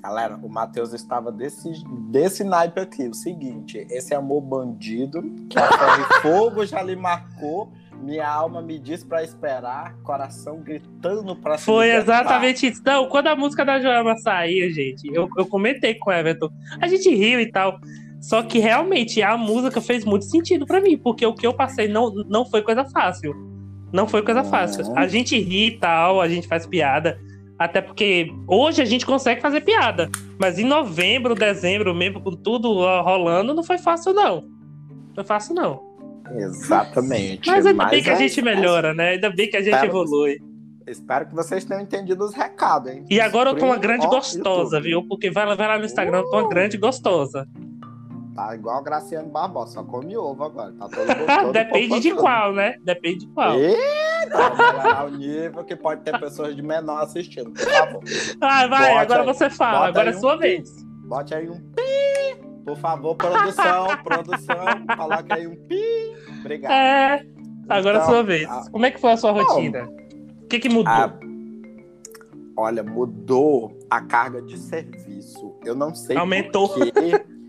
Galera, 0.03 0.39
o 0.43 0.49
Matheus 0.49 0.95
estava 0.95 1.31
desse, 1.31 1.71
desse 2.11 2.43
naipe 2.43 2.81
aqui. 2.81 3.07
O 3.09 3.15
seguinte, 3.15 3.87
esse 3.91 4.15
amor 4.15 4.41
bandido, 4.41 5.23
que 5.49 5.59
a 5.59 5.69
ferro 5.69 6.09
fogo 6.23 6.65
já 6.65 6.83
lhe 6.83 6.97
marcou, 6.97 7.71
minha 8.01 8.27
alma 8.27 8.63
me 8.63 8.79
diz 8.79 9.05
pra 9.05 9.23
esperar, 9.23 9.95
coração 10.03 10.63
gritando 10.63 11.37
pra 11.37 11.59
se 11.59 11.67
Foi 11.67 11.91
exatamente 11.91 12.67
isso. 12.67 12.83
Não, 12.85 13.09
quando 13.09 13.27
a 13.27 13.37
música 13.37 13.63
da 13.63 13.79
Joelma 13.79 14.17
saiu, 14.17 14.71
gente, 14.71 15.07
eu, 15.13 15.29
eu 15.37 15.47
comentei 15.47 15.95
com 15.95 16.09
o 16.09 16.13
Everton. 16.13 16.49
A 16.81 16.89
gente 16.89 17.15
riu 17.15 17.39
e 17.39 17.51
tal. 17.51 17.79
Só 18.23 18.43
que 18.43 18.59
realmente 18.59 19.23
a 19.23 19.37
música 19.37 19.81
fez 19.81 20.05
muito 20.05 20.25
sentido 20.27 20.67
pra 20.67 20.81
mim, 20.81 20.97
porque 20.97 21.25
o 21.25 21.35
que 21.35 21.47
eu 21.47 21.55
passei 21.55 21.89
não, 21.89 22.11
não 22.29 22.45
foi 22.45 22.63
coisa 22.63 22.85
fácil. 22.87 23.35
Não 23.93 24.07
foi 24.07 24.23
coisa 24.23 24.45
fácil. 24.45 24.97
A 24.97 25.07
gente 25.07 25.39
ri 25.39 25.69
e 25.69 25.79
tal, 25.79 26.21
a 26.21 26.29
gente 26.29 26.47
faz 26.47 26.67
piada. 26.67 27.19
Até 27.61 27.83
porque 27.83 28.33
hoje 28.49 28.81
a 28.81 28.87
gente 28.87 29.05
consegue 29.05 29.39
fazer 29.43 29.61
piada. 29.61 30.09
Mas 30.39 30.59
em 30.59 30.65
novembro, 30.65 31.35
dezembro, 31.35 31.95
mesmo 31.95 32.19
com 32.19 32.31
tudo 32.33 32.73
rolando, 33.03 33.53
não 33.53 33.63
foi 33.63 33.77
fácil, 33.77 34.15
não. 34.15 34.37
Não 35.09 35.15
foi 35.15 35.25
fácil, 35.25 35.55
não. 35.55 35.79
Exatamente. 36.35 37.47
Mas 37.47 37.67
ainda 37.67 37.85
bem 37.85 38.03
que 38.03 38.09
a 38.09 38.15
é- 38.15 38.17
gente 38.17 38.41
melhora, 38.41 38.95
né? 38.95 39.11
Ainda 39.11 39.29
bem 39.29 39.51
que 39.51 39.59
a 39.59 39.61
gente 39.61 39.75
Espero- 39.75 39.91
evolui. 39.91 40.39
Espero 40.87 41.27
que 41.27 41.35
vocês 41.35 41.63
tenham 41.63 41.83
entendido 41.83 42.25
os 42.25 42.33
recados, 42.33 42.91
hein? 42.91 43.05
E 43.11 43.21
agora 43.21 43.51
eu 43.51 43.55
tô 43.55 43.67
uma 43.67 43.77
grande 43.77 44.07
gostosa, 44.07 44.77
YouTube. 44.79 44.89
viu? 44.89 45.07
Porque 45.07 45.31
vai 45.31 45.45
lá, 45.45 45.55
vai 45.55 45.69
lá 45.69 45.79
no 45.79 45.85
Instagram, 45.85 46.19
eu 46.21 46.31
tô 46.31 46.39
uma 46.39 46.49
grande 46.49 46.79
gostosa. 46.79 47.47
Tá 48.41 48.55
igual 48.55 48.79
a 48.79 48.83
Graciane 48.83 49.29
Barbosa, 49.29 49.73
só 49.75 49.85
come 49.85 50.17
ovo 50.17 50.45
agora. 50.45 50.73
Tá 50.73 50.89
todo, 50.89 51.07
todo 51.43 51.53
Depende 51.53 52.01
de 52.01 52.15
qual, 52.15 52.55
né? 52.55 52.75
Depende 52.83 53.27
de 53.27 53.27
qual. 53.35 53.55
Eita, 53.55 55.05
o 55.05 55.11
nível 55.11 55.63
que 55.63 55.77
pode 55.77 56.01
ter 56.03 56.19
pessoas 56.19 56.57
de 56.57 56.63
menor 56.63 57.03
assistindo, 57.03 57.51
por 57.53 57.71
favor. 57.71 58.03
Ah, 58.41 58.67
vai, 58.67 58.93
Bote 58.93 58.99
agora 59.03 59.21
aí. 59.21 59.27
você 59.27 59.51
fala, 59.51 59.89
agora 59.89 60.11
é 60.11 60.17
um 60.17 60.21
sua 60.21 60.39
pi. 60.39 60.43
vez. 60.43 60.83
Bote 61.05 61.35
aí 61.35 61.51
um 61.51 61.61
pi 61.73 62.63
Por 62.65 62.77
favor, 62.79 63.15
produção, 63.15 63.89
produção, 64.03 64.97
coloca 64.97 65.35
aí 65.35 65.47
um 65.47 65.57
pi. 65.67 66.15
Obrigado. 66.41 66.73
É, 66.73 67.27
agora 67.69 67.79
então, 67.79 67.91
é 67.91 67.97
a 67.99 68.05
sua 68.07 68.23
vez. 68.23 68.49
A... 68.49 68.71
Como 68.71 68.87
é 68.87 68.91
que 68.91 69.01
foi 69.01 69.13
a 69.13 69.17
sua 69.19 69.33
rotina? 69.33 69.87
O 70.43 70.47
que, 70.47 70.61
que 70.61 70.69
mudou? 70.71 70.91
A... 70.91 71.13
Olha, 72.57 72.83
mudou 72.83 73.79
a 73.91 74.01
carga 74.01 74.41
de 74.41 74.57
serviço. 74.57 75.59
Eu 75.63 75.75
não 75.75 75.95
sei 75.95 76.17
Aumentou. 76.17 76.71
Porque... 76.71 77.40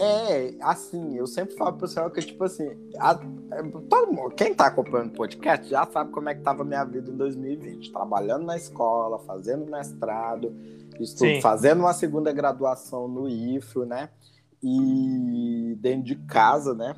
É, 0.00 0.54
assim, 0.60 1.16
eu 1.16 1.26
sempre 1.26 1.56
falo 1.56 1.76
pro 1.76 1.88
senhor 1.88 2.10
que, 2.10 2.20
tipo 2.20 2.44
assim, 2.44 2.68
a, 2.98 3.14
todo 3.14 4.12
mundo, 4.12 4.34
quem 4.34 4.54
tá 4.54 4.66
acompanhando 4.66 5.10
o 5.10 5.16
podcast 5.16 5.68
já 5.68 5.84
sabe 5.86 6.12
como 6.12 6.28
é 6.28 6.34
que 6.34 6.42
tava 6.42 6.62
a 6.62 6.64
minha 6.66 6.84
vida 6.84 7.10
em 7.10 7.16
2020. 7.16 7.90
Trabalhando 7.90 8.46
na 8.46 8.56
escola, 8.56 9.18
fazendo 9.20 9.68
mestrado, 9.68 10.54
estudo, 11.00 11.40
fazendo 11.40 11.80
uma 11.80 11.92
segunda 11.92 12.32
graduação 12.32 13.08
no 13.08 13.28
IFRO, 13.28 13.84
né? 13.84 14.08
E 14.62 15.76
dentro 15.80 16.04
de 16.04 16.14
casa, 16.14 16.74
né? 16.74 16.94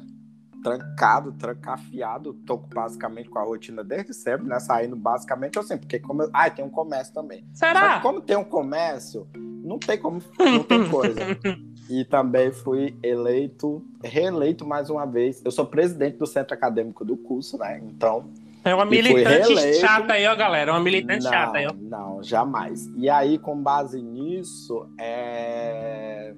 Trancado, 0.63 1.33
trancafiado, 1.33 2.35
tô 2.47 2.59
basicamente 2.59 3.31
com 3.31 3.39
a 3.39 3.43
rotina 3.43 3.83
desde 3.83 4.13
sempre, 4.13 4.47
né? 4.47 4.61
Saindo 4.61 4.95
basicamente 4.95 5.59
assim, 5.59 5.79
porque 5.79 5.99
como 5.99 6.25
eu... 6.25 6.31
Ah, 6.35 6.51
tem 6.51 6.63
um 6.63 6.71
comércio 6.71 7.15
também. 7.15 7.47
Será? 7.55 8.01
como 8.01 8.21
tem 8.21 8.37
um 8.37 8.45
comércio, 8.45 9.27
não 9.35 9.79
tem 9.79 9.99
como, 9.99 10.21
não 10.39 10.65
tem 10.65 10.87
coisa. 10.91 11.19
e 11.91 12.05
também 12.05 12.53
fui 12.53 12.97
eleito, 13.03 13.85
reeleito 14.03 14.67
mais 14.67 14.89
uma 14.89 15.05
vez. 15.05 15.43
Eu 15.45 15.51
sou 15.51 15.67
presidente 15.67 16.17
do 16.17 16.27
centro 16.27 16.55
acadêmico 16.55 17.05
do 17.05 17.17
curso, 17.17 17.59
né? 17.59 17.81
Então. 17.85 18.31
É 18.65 18.75
uma 18.75 18.85
militante 18.85 19.75
chata 19.75 20.13
aí, 20.13 20.27
ó, 20.27 20.37
galera. 20.37 20.73
Uma 20.73 20.81
militante 20.81 21.25
não, 21.25 21.31
chata 21.31 21.59
aí, 21.59 21.67
ó. 21.67 21.73
Não, 21.75 22.23
jamais. 22.23 22.87
E 22.97 23.09
aí, 23.09 23.39
com 23.39 23.57
base 23.57 24.01
nisso, 24.01 24.87
é 24.99 26.35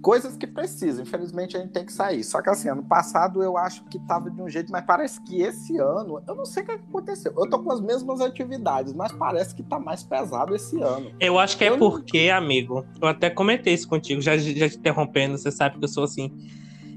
coisas 0.00 0.36
que 0.36 0.46
precisam. 0.46 1.02
Infelizmente 1.02 1.56
a 1.56 1.60
gente 1.60 1.72
tem 1.72 1.84
que 1.84 1.92
sair. 1.92 2.24
Só 2.24 2.40
que 2.40 2.50
assim, 2.50 2.68
ano 2.68 2.84
passado 2.84 3.42
eu 3.42 3.56
acho 3.56 3.84
que 3.84 3.98
tava 4.00 4.30
de 4.30 4.40
um 4.40 4.48
jeito, 4.48 4.70
mas 4.70 4.84
parece 4.84 5.20
que 5.22 5.40
esse 5.40 5.76
ano, 5.78 6.22
eu 6.26 6.34
não 6.34 6.44
sei 6.44 6.62
o 6.62 6.66
que 6.66 6.72
aconteceu. 6.72 7.32
Eu 7.36 7.48
tô 7.48 7.58
com 7.58 7.72
as 7.72 7.80
mesmas 7.80 8.20
atividades, 8.20 8.92
mas 8.92 9.12
parece 9.12 9.54
que 9.54 9.62
tá 9.62 9.78
mais 9.78 10.02
pesado 10.02 10.54
esse 10.54 10.80
ano. 10.80 11.10
Eu 11.20 11.38
acho 11.38 11.56
que 11.56 11.64
é 11.64 11.68
eu 11.68 11.74
é 11.74 11.78
porque, 11.78 12.28
não... 12.28 12.38
amigo, 12.38 12.84
eu 13.00 13.08
até 13.08 13.30
comentei 13.30 13.74
isso 13.74 13.88
contigo, 13.88 14.20
já, 14.20 14.36
já 14.36 14.68
te 14.68 14.76
interrompendo, 14.76 15.36
você 15.36 15.50
sabe 15.50 15.78
que 15.78 15.84
eu 15.84 15.88
sou 15.88 16.04
assim. 16.04 16.32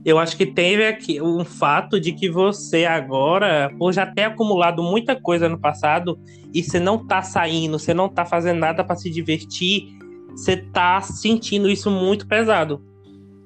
Eu 0.03 0.17
acho 0.17 0.35
que 0.35 0.47
teve 0.47 0.87
aqui 0.87 1.21
um 1.21 1.45
fato 1.45 1.99
de 1.99 2.11
que 2.11 2.27
você 2.27 2.85
agora, 2.85 3.71
por 3.77 3.93
já 3.93 4.05
ter 4.05 4.23
acumulado 4.23 4.81
muita 4.81 5.15
coisa 5.19 5.47
no 5.47 5.59
passado, 5.59 6.19
e 6.51 6.63
você 6.63 6.79
não 6.79 7.05
tá 7.05 7.21
saindo, 7.21 7.77
você 7.77 7.93
não 7.93 8.09
tá 8.09 8.25
fazendo 8.25 8.59
nada 8.59 8.83
para 8.83 8.95
se 8.95 9.11
divertir, 9.11 9.95
você 10.31 10.57
tá 10.57 11.01
sentindo 11.01 11.69
isso 11.69 11.91
muito 11.91 12.27
pesado. 12.27 12.90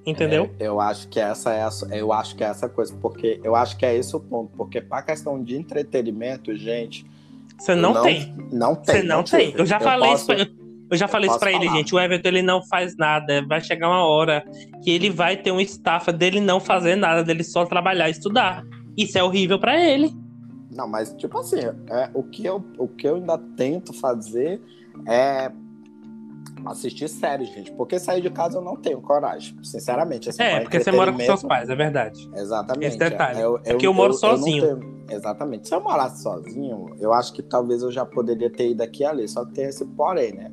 Entendeu? 0.05 0.50
É, 0.59 0.67
eu 0.67 0.79
acho 0.79 1.07
que 1.07 1.19
essa 1.19 1.51
é 1.51 1.63
a, 1.63 1.69
eu 1.95 2.13
acho 2.13 2.35
que 2.35 2.43
é 2.43 2.47
essa 2.47 2.69
coisa, 2.69 2.93
porque 3.01 3.39
eu 3.43 3.55
acho 3.55 3.75
que 3.75 3.85
é 3.85 3.95
esse 3.95 4.15
o 4.15 4.19
ponto, 4.19 4.51
porque 4.55 4.79
para 4.79 5.01
questão 5.01 5.43
de 5.43 5.55
entretenimento, 5.55 6.55
gente, 6.55 7.05
você 7.57 7.74
não, 7.74 7.93
não, 7.93 8.03
tem. 8.03 8.35
Não 8.51 8.75
tem. 8.75 8.95
Você 8.95 9.03
não, 9.03 9.17
não 9.17 9.24
tem. 9.24 9.53
Eu 9.57 9.65
já 9.65 9.77
eu 9.77 9.81
falei 9.81 10.09
posso, 10.12 10.33
isso. 10.33 10.45
Pra, 10.45 10.55
eu 10.91 10.97
já 10.97 11.07
falei 11.07 11.29
isso 11.29 11.39
pra 11.39 11.51
falar. 11.51 11.63
ele, 11.63 11.74
gente. 11.74 11.95
O 11.95 12.00
Everton 12.00 12.27
ele 12.29 12.41
não 12.41 12.62
faz 12.63 12.95
nada. 12.97 13.45
Vai 13.47 13.62
chegar 13.62 13.88
uma 13.88 14.05
hora 14.05 14.45
que 14.83 14.91
ele 14.91 15.09
vai 15.09 15.38
ter 15.38 15.51
um 15.51 15.59
staff 15.62 16.12
dele 16.12 16.39
não 16.39 16.59
fazer 16.59 16.95
nada, 16.95 17.24
dele 17.24 17.43
só 17.43 17.65
trabalhar 17.65 18.07
e 18.07 18.12
estudar. 18.12 18.63
Isso 18.97 19.17
é 19.17 19.24
horrível 19.24 19.59
para 19.59 19.79
ele. 19.81 20.13
Não, 20.71 20.88
mas 20.88 21.13
tipo 21.13 21.39
assim, 21.39 21.62
é, 21.89 22.09
o, 22.13 22.24
que 22.24 22.45
eu, 22.45 22.63
o 22.77 22.88
que 22.88 23.07
eu 23.07 23.15
ainda 23.15 23.38
tento 23.55 23.93
fazer 23.93 24.62
é 25.07 25.51
assistir 26.65 27.07
séries, 27.07 27.50
gente. 27.50 27.72
Porque 27.72 28.00
sair 28.00 28.22
de 28.22 28.29
casa 28.29 28.57
eu 28.57 28.62
não 28.62 28.75
tenho 28.75 29.01
coragem, 29.01 29.55
sinceramente. 29.63 30.29
Assim, 30.29 30.41
é, 30.41 30.62
porque 30.62 30.79
você 30.79 30.91
mora 30.91 31.12
com 31.12 31.19
seus 31.19 31.43
pais, 31.43 31.69
é 31.69 31.75
verdade. 31.75 32.29
Exatamente. 32.36 32.88
Esse 32.88 32.98
detalhe. 32.98 33.39
Eu, 33.39 33.60
eu, 33.63 33.75
é 33.75 33.75
que 33.75 33.88
eu 33.88 33.93
moro 33.93 34.13
eu, 34.13 34.17
sozinho. 34.17 34.63
Eu 34.63 34.79
tenho... 34.79 34.95
Exatamente. 35.10 35.67
Se 35.67 35.75
eu 35.75 35.81
morasse 35.81 36.24
sozinho, 36.24 36.95
eu 37.00 37.13
acho 37.13 37.31
que 37.34 37.43
talvez 37.43 37.84
eu 37.84 37.91
já 37.91 38.05
poderia 38.05 38.51
ter 38.51 38.72
ido 38.72 38.81
aqui 38.81 39.03
e 39.03 39.05
ali. 39.05 39.27
Só 39.27 39.45
que 39.45 39.53
tem 39.53 39.65
esse 39.65 39.86
porém, 39.86 40.34
né? 40.34 40.51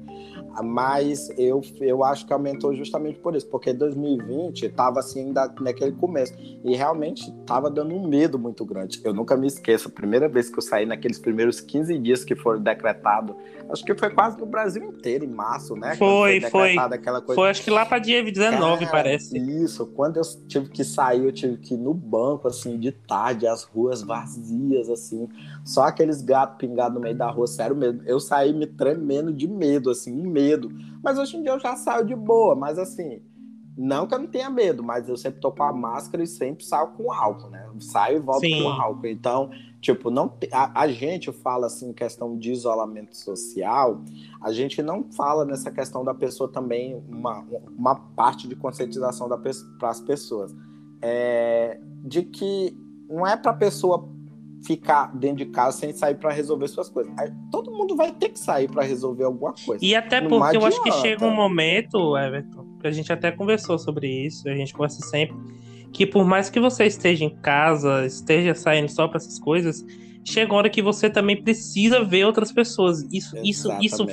Mas 0.62 1.30
eu, 1.38 1.62
eu 1.80 2.04
acho 2.04 2.26
que 2.26 2.32
aumentou 2.32 2.74
justamente 2.74 3.18
por 3.18 3.34
isso, 3.34 3.46
porque 3.46 3.72
2020 3.72 4.66
estava 4.66 5.00
assim 5.00 5.26
ainda 5.26 5.52
naquele 5.60 5.92
começo 5.92 6.34
e 6.64 6.74
realmente 6.74 7.30
estava 7.40 7.70
dando 7.70 7.94
um 7.94 8.06
medo 8.06 8.38
muito 8.38 8.64
grande. 8.64 9.00
Eu 9.04 9.14
nunca 9.14 9.36
me 9.36 9.46
esqueço, 9.46 9.88
a 9.88 9.90
primeira 9.90 10.28
vez 10.28 10.50
que 10.50 10.58
eu 10.58 10.62
saí 10.62 10.84
naqueles 10.84 11.18
primeiros 11.18 11.60
15 11.60 11.98
dias 11.98 12.24
que 12.24 12.34
foram 12.34 12.60
decretados, 12.60 13.34
acho 13.70 13.84
que 13.84 13.94
foi 13.94 14.10
quase 14.10 14.38
no 14.38 14.46
Brasil 14.46 14.82
inteiro, 14.84 15.24
em 15.24 15.30
março, 15.30 15.74
né? 15.74 15.96
Foi, 15.96 16.40
foi. 16.40 16.74
Coisa... 17.22 17.34
Foi, 17.34 17.50
acho 17.50 17.62
que 17.62 17.70
lá 17.70 17.86
para 17.86 17.98
dia 17.98 18.22
19, 18.22 18.86
Cara, 18.86 18.90
parece. 18.90 19.38
Isso, 19.38 19.86
quando 19.86 20.16
eu 20.16 20.22
tive 20.46 20.68
que 20.68 20.84
sair, 20.84 21.24
eu 21.24 21.32
tive 21.32 21.56
que 21.56 21.74
ir 21.74 21.78
no 21.78 21.94
banco, 21.94 22.48
assim, 22.48 22.78
de 22.78 22.92
tarde, 22.92 23.46
as 23.46 23.62
ruas 23.62 24.02
vazias, 24.02 24.88
assim, 24.88 25.28
só 25.64 25.84
aqueles 25.84 26.22
gatos 26.22 26.56
pingados 26.58 26.94
no 26.94 27.00
meio 27.00 27.16
da 27.16 27.30
rua, 27.30 27.46
sério 27.46 27.76
mesmo. 27.76 28.02
Eu 28.04 28.20
saí 28.20 28.52
me 28.52 28.66
tremendo 28.66 29.32
de 29.32 29.46
medo, 29.46 29.90
assim, 29.90 30.12
medo 30.12 30.42
medo. 30.52 30.70
Mas 31.02 31.18
hoje 31.18 31.36
em 31.36 31.42
dia 31.42 31.52
eu 31.52 31.60
já 31.60 31.76
saio 31.76 32.04
de 32.04 32.14
boa, 32.14 32.54
mas 32.54 32.78
assim, 32.78 33.20
não 33.76 34.06
que 34.06 34.14
eu 34.14 34.18
não 34.18 34.26
tenha 34.26 34.50
medo, 34.50 34.82
mas 34.82 35.08
eu 35.08 35.16
sempre 35.16 35.40
tô 35.40 35.50
com 35.50 35.62
a 35.62 35.72
máscara 35.72 36.22
e 36.22 36.26
sempre 36.26 36.64
saio 36.64 36.88
com 36.88 37.12
álcool, 37.12 37.48
né? 37.48 37.68
Saio 37.80 38.18
e 38.18 38.20
volto 38.20 38.40
Sim. 38.40 38.62
com 38.62 38.68
álcool. 38.68 39.06
Então, 39.06 39.50
tipo, 39.80 40.10
não 40.10 40.32
a, 40.52 40.82
a, 40.82 40.88
gente 40.88 41.32
fala 41.32 41.66
assim 41.66 41.92
questão 41.92 42.36
de 42.36 42.52
isolamento 42.52 43.16
social, 43.16 44.02
a 44.40 44.52
gente 44.52 44.82
não 44.82 45.04
fala 45.12 45.44
nessa 45.44 45.70
questão 45.70 46.04
da 46.04 46.14
pessoa 46.14 46.50
também 46.50 47.02
uma, 47.08 47.44
uma 47.76 47.94
parte 47.94 48.46
de 48.46 48.54
conscientização 48.54 49.28
para 49.28 49.88
as 49.88 50.00
pessoas. 50.00 50.54
É, 51.00 51.80
de 52.04 52.22
que 52.22 52.76
não 53.08 53.26
é 53.26 53.36
para 53.36 53.50
a 53.50 53.54
pessoa 53.54 54.08
ficar 54.64 55.14
dentro 55.14 55.44
de 55.44 55.46
casa 55.46 55.78
sem 55.78 55.92
sair 55.92 56.14
para 56.14 56.32
resolver 56.32 56.68
suas 56.68 56.88
coisas. 56.88 57.12
Todo 57.50 57.70
mundo 57.70 57.96
vai 57.96 58.12
ter 58.12 58.30
que 58.30 58.38
sair 58.38 58.70
para 58.70 58.82
resolver 58.82 59.24
alguma 59.24 59.52
coisa. 59.52 59.84
E 59.84 59.94
até 59.94 60.20
porque 60.20 60.56
eu 60.56 60.64
acho 60.64 60.82
que 60.82 60.92
chega 60.92 61.24
um 61.26 61.34
momento, 61.34 62.16
Everton, 62.16 62.66
que 62.80 62.86
a 62.86 62.92
gente 62.92 63.12
até 63.12 63.30
conversou 63.30 63.78
sobre 63.78 64.08
isso, 64.08 64.48
a 64.48 64.54
gente 64.54 64.72
conversa 64.72 65.00
sempre, 65.06 65.36
que 65.92 66.06
por 66.06 66.24
mais 66.24 66.48
que 66.48 66.60
você 66.60 66.86
esteja 66.86 67.24
em 67.24 67.36
casa, 67.36 68.06
esteja 68.06 68.54
saindo 68.54 68.88
só 68.88 69.08
para 69.08 69.18
essas 69.18 69.38
coisas, 69.38 69.84
chega 70.24 70.52
uma 70.52 70.58
hora 70.58 70.70
que 70.70 70.82
você 70.82 71.10
também 71.10 71.42
precisa 71.42 72.04
ver 72.04 72.24
outras 72.24 72.52
pessoas. 72.52 73.02
Isso, 73.12 73.36
isso, 73.42 73.68
isso, 73.80 74.06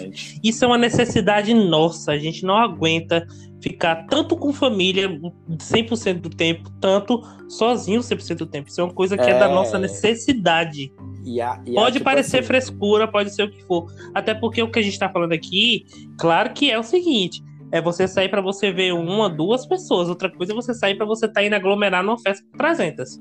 isso 0.43 0.65
é 0.65 0.67
uma 0.67 0.77
necessidade 0.77 1.53
nossa. 1.53 2.11
A 2.11 2.17
gente 2.17 2.43
não 2.43 2.57
aguenta 2.57 3.25
ficar 3.61 4.07
tanto 4.07 4.35
com 4.37 4.53
família 4.53 5.09
100% 5.49 6.21
do 6.21 6.29
tempo, 6.29 6.69
tanto 6.79 7.21
sozinho 7.47 8.01
100% 8.01 8.37
do 8.37 8.45
tempo. 8.45 8.69
Isso 8.69 8.81
é 8.81 8.83
uma 8.83 8.93
coisa 8.93 9.17
que 9.17 9.29
é, 9.29 9.31
é 9.31 9.39
da 9.39 9.47
nossa 9.47 9.77
necessidade. 9.77 10.91
E 11.25 11.41
a, 11.41 11.61
e 11.65 11.73
pode 11.73 11.89
a, 11.89 11.91
tipo 11.93 12.05
parecer 12.05 12.39
assim... 12.39 12.47
frescura, 12.47 13.07
pode 13.07 13.33
ser 13.33 13.43
o 13.43 13.51
que 13.51 13.63
for. 13.65 13.85
Até 14.13 14.33
porque 14.33 14.61
o 14.63 14.71
que 14.71 14.79
a 14.79 14.81
gente 14.81 14.97
tá 14.97 15.09
falando 15.09 15.33
aqui, 15.33 15.85
claro 16.17 16.53
que 16.53 16.71
é 16.71 16.79
o 16.79 16.83
seguinte: 16.83 17.43
é 17.71 17.81
você 17.81 18.07
sair 18.07 18.29
para 18.29 18.41
você 18.41 18.71
ver 18.71 18.93
uma, 18.93 19.29
duas 19.29 19.65
pessoas. 19.65 20.09
Outra 20.09 20.29
coisa 20.29 20.53
é 20.53 20.55
você 20.55 20.73
sair 20.73 20.95
para 20.95 21.05
você 21.05 21.25
estar 21.25 21.41
tá 21.41 21.45
indo 21.45 21.55
aglomerar 21.55 22.03
numa 22.03 22.17
festa 22.17 22.45
com 22.51 22.57
300. 22.57 23.19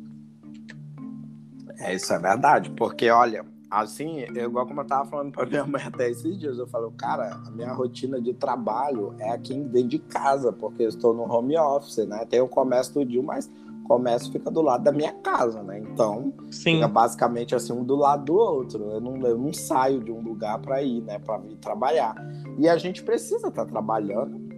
É, 1.79 1.95
isso 1.95 2.13
é 2.13 2.19
verdade, 2.19 2.71
porque 2.71 3.09
olha, 3.09 3.45
assim, 3.71 4.21
eu, 4.35 4.49
igual 4.49 4.67
como 4.67 4.81
eu 4.81 4.87
tava 4.87 5.09
falando 5.09 5.33
pra 5.33 5.47
minha 5.47 5.65
mãe 5.65 5.83
até 5.83 6.11
esses 6.11 6.39
dias, 6.39 6.59
eu 6.59 6.67
falo, 6.67 6.91
cara, 6.93 7.41
a 7.47 7.51
minha 7.51 7.73
rotina 7.73 8.21
de 8.21 8.33
trabalho 8.35 9.15
é 9.19 9.31
aqui 9.31 9.55
dentro 9.55 9.89
de 9.89 9.99
casa, 9.99 10.53
porque 10.53 10.83
eu 10.83 10.89
estou 10.89 11.15
no 11.15 11.31
home 11.31 11.57
office, 11.57 12.07
né? 12.07 12.25
Tem 12.25 12.41
o 12.41 12.49
comércio 12.49 12.95
do 12.95 13.05
dia, 13.05 13.23
mas 13.23 13.51
o 13.85 13.89
comércio 13.89 14.33
fica 14.33 14.51
do 14.51 14.61
lado 14.61 14.85
da 14.85 14.93
minha 14.93 15.13
casa, 15.13 15.63
né? 15.63 15.79
Então, 15.79 16.33
Sim. 16.51 16.75
fica 16.75 16.89
basicamente 16.89 17.55
assim, 17.55 17.73
um 17.73 17.85
do 17.85 17.97
lado 17.97 18.25
do 18.25 18.35
outro. 18.35 18.83
Eu 18.91 19.01
não, 19.01 19.17
eu 19.27 19.39
não 19.39 19.53
saio 19.53 20.03
de 20.03 20.11
um 20.11 20.21
lugar 20.21 20.59
para 20.59 20.83
ir, 20.83 21.01
né? 21.03 21.19
Para 21.19 21.39
vir 21.39 21.57
trabalhar. 21.57 22.15
E 22.59 22.69
a 22.69 22.77
gente 22.77 23.03
precisa 23.03 23.49
estar 23.49 23.65
tá 23.65 23.67
trabalhando 23.67 24.49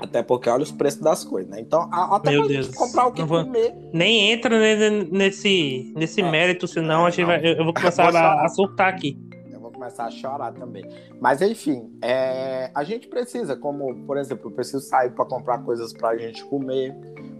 até 0.00 0.22
porque 0.22 0.48
olha 0.48 0.62
os 0.62 0.70
preços 0.70 1.00
das 1.00 1.24
coisas, 1.24 1.50
né? 1.50 1.60
Então, 1.60 1.88
até 1.92 2.30
Meu 2.30 2.46
Deus. 2.46 2.68
comprar 2.68 3.06
o 3.06 3.12
que 3.12 3.22
vou... 3.22 3.44
comer. 3.44 3.74
Nem 3.92 4.32
entra 4.32 4.58
nesse, 5.10 5.92
nesse 5.96 6.20
é, 6.20 6.30
mérito, 6.30 6.66
senão 6.66 7.06
é, 7.06 7.10
vai, 7.10 7.58
eu 7.58 7.64
vou 7.64 7.74
começar 7.74 8.06
eu 8.06 8.12
vou 8.12 8.20
a, 8.20 8.44
a 8.44 8.48
surtar 8.48 8.88
aqui. 8.88 9.18
Eu 9.50 9.60
vou 9.60 9.72
começar 9.72 10.04
a 10.04 10.10
chorar 10.10 10.52
também. 10.52 10.84
Mas, 11.20 11.42
enfim, 11.42 11.90
é, 12.02 12.70
a 12.74 12.84
gente 12.84 13.08
precisa, 13.08 13.56
como, 13.56 13.94
por 14.06 14.16
exemplo, 14.16 14.48
eu 14.48 14.54
preciso 14.54 14.80
sair 14.80 15.10
para 15.10 15.24
comprar 15.24 15.58
coisas 15.58 15.92
para 15.92 16.10
a 16.10 16.16
gente 16.16 16.44
comer, 16.44 16.94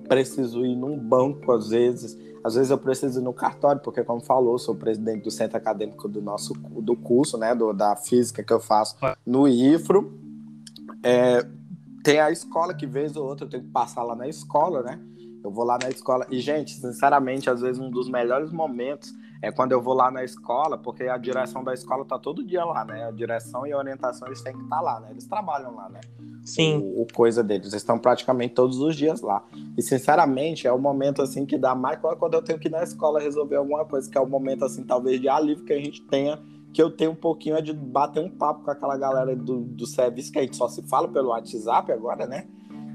preciso 0.08 0.66
ir 0.66 0.74
num 0.74 0.98
banco, 0.98 1.52
às 1.52 1.68
vezes. 1.68 2.18
Às 2.42 2.54
vezes 2.54 2.70
eu 2.70 2.78
preciso 2.78 3.20
ir 3.20 3.22
no 3.22 3.32
cartório, 3.32 3.80
porque, 3.80 4.02
como 4.02 4.20
falou, 4.20 4.58
sou 4.58 4.74
presidente 4.74 5.22
do 5.24 5.30
centro 5.30 5.56
acadêmico 5.56 6.08
do 6.08 6.20
nosso 6.20 6.54
do 6.54 6.96
curso, 6.96 7.36
né? 7.38 7.54
Do, 7.54 7.72
da 7.72 7.94
física 7.94 8.42
que 8.42 8.52
eu 8.52 8.60
faço 8.60 8.96
no 9.24 9.46
IFRO. 9.46 10.12
É, 11.02 11.46
tem 12.08 12.20
a 12.20 12.30
escola 12.30 12.72
que 12.72 12.86
vez 12.86 13.16
ou 13.16 13.26
outra 13.26 13.44
eu 13.44 13.50
tenho 13.50 13.64
que 13.64 13.70
passar 13.70 14.02
lá 14.02 14.16
na 14.16 14.26
escola, 14.26 14.82
né? 14.82 14.98
Eu 15.44 15.50
vou 15.50 15.62
lá 15.62 15.78
na 15.80 15.90
escola 15.90 16.26
e 16.30 16.40
gente, 16.40 16.72
sinceramente, 16.72 17.50
às 17.50 17.60
vezes 17.60 17.78
um 17.78 17.90
dos 17.90 18.08
melhores 18.08 18.50
momentos 18.50 19.12
é 19.42 19.52
quando 19.52 19.72
eu 19.72 19.82
vou 19.82 19.92
lá 19.92 20.10
na 20.10 20.24
escola, 20.24 20.78
porque 20.78 21.04
a 21.04 21.18
direção 21.18 21.62
da 21.62 21.74
escola 21.74 22.06
tá 22.06 22.18
todo 22.18 22.42
dia 22.42 22.64
lá, 22.64 22.82
né? 22.82 23.06
A 23.06 23.10
direção 23.10 23.66
e 23.66 23.72
a 23.72 23.76
orientação 23.76 24.26
eles 24.26 24.40
têm 24.40 24.54
que 24.54 24.62
estar 24.62 24.76
tá 24.76 24.82
lá, 24.82 25.00
né? 25.00 25.08
Eles 25.10 25.26
trabalham 25.26 25.74
lá, 25.74 25.90
né? 25.90 26.00
Sim. 26.44 26.78
O, 26.78 27.02
o, 27.02 27.06
coisa 27.12 27.44
deles. 27.44 27.68
Eles 27.68 27.82
estão 27.82 27.98
praticamente 27.98 28.54
todos 28.54 28.78
os 28.78 28.96
dias 28.96 29.20
lá. 29.20 29.44
E, 29.76 29.82
sinceramente, 29.82 30.66
é 30.66 30.72
o 30.72 30.78
momento, 30.78 31.20
assim, 31.20 31.44
que 31.44 31.58
dá 31.58 31.74
mais 31.74 32.00
quando 32.00 32.34
eu 32.34 32.42
tenho 32.42 32.58
que 32.58 32.68
ir 32.68 32.70
na 32.70 32.82
escola 32.82 33.20
resolver 33.20 33.56
alguma 33.56 33.84
coisa, 33.84 34.10
que 34.10 34.16
é 34.16 34.20
o 34.20 34.26
momento, 34.26 34.64
assim, 34.64 34.82
talvez 34.82 35.20
de 35.20 35.28
alívio 35.28 35.66
que 35.66 35.74
a 35.74 35.78
gente 35.78 36.00
tenha, 36.06 36.40
que 36.72 36.82
eu 36.82 36.90
tenho 36.90 37.12
um 37.12 37.16
pouquinho 37.16 37.56
é 37.56 37.62
de 37.62 37.72
bater 37.72 38.22
um 38.22 38.30
papo 38.30 38.64
com 38.64 38.70
aquela 38.70 38.96
galera 38.96 39.34
do, 39.34 39.60
do 39.60 39.86
serviço, 39.86 40.32
que 40.32 40.38
a 40.38 40.42
gente 40.42 40.56
só 40.56 40.68
se 40.68 40.82
fala 40.82 41.08
pelo 41.08 41.28
WhatsApp 41.28 41.90
agora, 41.92 42.26
né? 42.26 42.46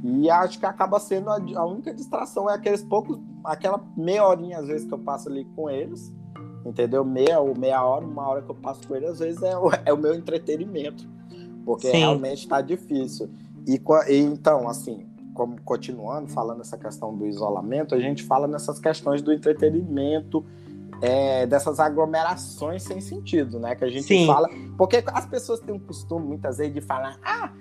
E 0.03 0.29
acho 0.29 0.59
que 0.59 0.65
acaba 0.65 0.99
sendo 0.99 1.29
a, 1.29 1.37
a 1.55 1.65
única 1.65 1.93
distração, 1.93 2.49
é 2.49 2.53
aqueles 2.53 2.83
poucos, 2.83 3.19
aquela 3.43 3.81
meia 3.95 4.27
horinha, 4.27 4.59
às 4.59 4.67
vezes, 4.67 4.85
que 4.85 4.93
eu 4.93 4.99
passo 4.99 5.29
ali 5.29 5.45
com 5.55 5.69
eles, 5.69 6.11
entendeu? 6.65 7.05
Meia 7.05 7.39
ou 7.39 7.57
meia 7.57 7.83
hora, 7.83 8.05
uma 8.05 8.27
hora 8.27 8.41
que 8.41 8.51
eu 8.51 8.55
passo 8.55 8.85
com 8.87 8.95
eles, 8.95 9.11
às 9.11 9.19
vezes 9.19 9.41
é 9.41 9.57
o, 9.57 9.69
é 9.85 9.93
o 9.93 9.97
meu 9.97 10.13
entretenimento, 10.13 11.07
porque 11.65 11.89
Sim. 11.89 11.97
realmente 11.97 12.39
está 12.39 12.61
difícil. 12.61 13.29
E, 13.65 13.81
e, 14.09 14.17
então, 14.17 14.67
assim, 14.67 15.07
como 15.33 15.61
continuando 15.61 16.29
falando 16.29 16.61
essa 16.61 16.77
questão 16.77 17.15
do 17.15 17.25
isolamento, 17.25 17.95
a 17.95 17.99
gente 17.99 18.23
fala 18.23 18.47
nessas 18.47 18.79
questões 18.79 19.21
do 19.21 19.31
entretenimento, 19.31 20.45
é, 21.03 21.45
dessas 21.45 21.81
aglomerações 21.81 22.81
sem 22.81 23.01
sentido, 23.01 23.59
né? 23.59 23.75
Que 23.75 23.83
a 23.83 23.89
gente 23.89 24.05
Sim. 24.05 24.25
fala, 24.25 24.47
porque 24.77 25.03
as 25.05 25.25
pessoas 25.25 25.59
têm 25.59 25.75
um 25.75 25.79
costume 25.79 26.25
muitas 26.25 26.57
vezes 26.57 26.73
de 26.73 26.79
falar, 26.79 27.19
ah, 27.21 27.51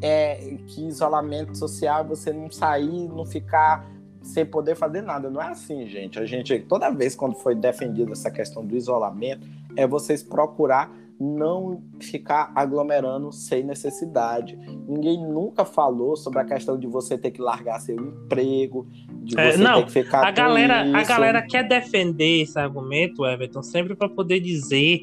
é, 0.00 0.56
que 0.68 0.86
isolamento 0.86 1.58
social 1.58 2.02
é 2.02 2.04
você 2.04 2.32
não 2.32 2.48
sair, 2.48 3.08
não 3.08 3.26
ficar 3.26 3.90
sem 4.22 4.46
poder 4.46 4.76
fazer 4.76 5.02
nada. 5.02 5.28
Não 5.28 5.42
é 5.42 5.48
assim, 5.48 5.84
gente. 5.88 6.16
A 6.20 6.24
gente, 6.24 6.60
toda 6.60 6.90
vez 6.90 7.16
quando 7.16 7.34
foi 7.34 7.56
defendida 7.56 8.12
essa 8.12 8.30
questão 8.30 8.64
do 8.64 8.76
isolamento, 8.76 9.48
é 9.74 9.84
vocês 9.84 10.22
procurar 10.22 10.88
não 11.18 11.82
ficar 12.00 12.52
aglomerando 12.54 13.32
sem 13.32 13.64
necessidade. 13.64 14.56
Ninguém 14.88 15.20
nunca 15.26 15.64
falou 15.64 16.16
sobre 16.16 16.40
a 16.40 16.44
questão 16.44 16.78
de 16.78 16.86
você 16.86 17.18
ter 17.18 17.30
que 17.30 17.40
largar 17.40 17.80
seu 17.80 17.96
emprego, 17.96 18.86
é, 19.36 19.56
não, 19.56 19.86
a 20.12 20.30
galera, 20.30 20.86
isso. 20.86 20.96
a 20.96 21.02
galera 21.04 21.42
quer 21.42 21.66
defender 21.66 22.42
esse 22.42 22.58
argumento, 22.58 23.24
Everton, 23.24 23.62
sempre 23.62 23.94
para 23.94 24.08
poder 24.08 24.40
dizer 24.40 25.00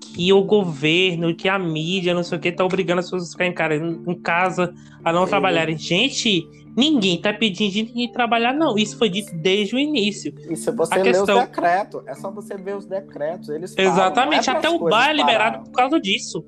que 0.00 0.32
o 0.32 0.42
governo, 0.42 1.34
que 1.34 1.48
a 1.48 1.58
mídia, 1.58 2.14
não 2.14 2.22
sei 2.22 2.38
o 2.38 2.40
que, 2.40 2.52
tá 2.52 2.64
obrigando 2.64 3.00
as 3.00 3.06
pessoas 3.06 3.34
a 3.34 3.44
ficarem 3.44 4.02
em 4.06 4.14
casa, 4.20 4.72
a 5.04 5.12
não 5.12 5.24
é. 5.24 5.26
trabalharem. 5.26 5.76
Gente, 5.76 6.46
Ninguém 6.78 7.20
tá 7.20 7.32
pedindo 7.32 7.72
de 7.72 7.82
ninguém 7.82 8.12
trabalhar, 8.12 8.52
não. 8.52 8.78
Isso 8.78 8.96
foi 8.96 9.08
dito 9.08 9.34
desde 9.34 9.74
o 9.74 9.78
início. 9.80 10.32
E 10.48 10.54
se 10.54 10.70
você 10.70 10.94
a 10.94 11.02
questão... 11.02 11.36
os 11.36 11.46
decretos, 11.46 12.02
é 12.06 12.14
só 12.14 12.30
você 12.30 12.56
ver 12.56 12.76
os 12.76 12.86
decretos. 12.86 13.48
Eles 13.48 13.74
falam, 13.74 13.90
Exatamente, 13.90 14.48
é 14.48 14.52
até 14.52 14.70
o 14.70 14.78
bar 14.78 15.10
é 15.10 15.12
liberado 15.12 15.64
por 15.64 15.72
causa 15.72 16.00
disso. 16.00 16.46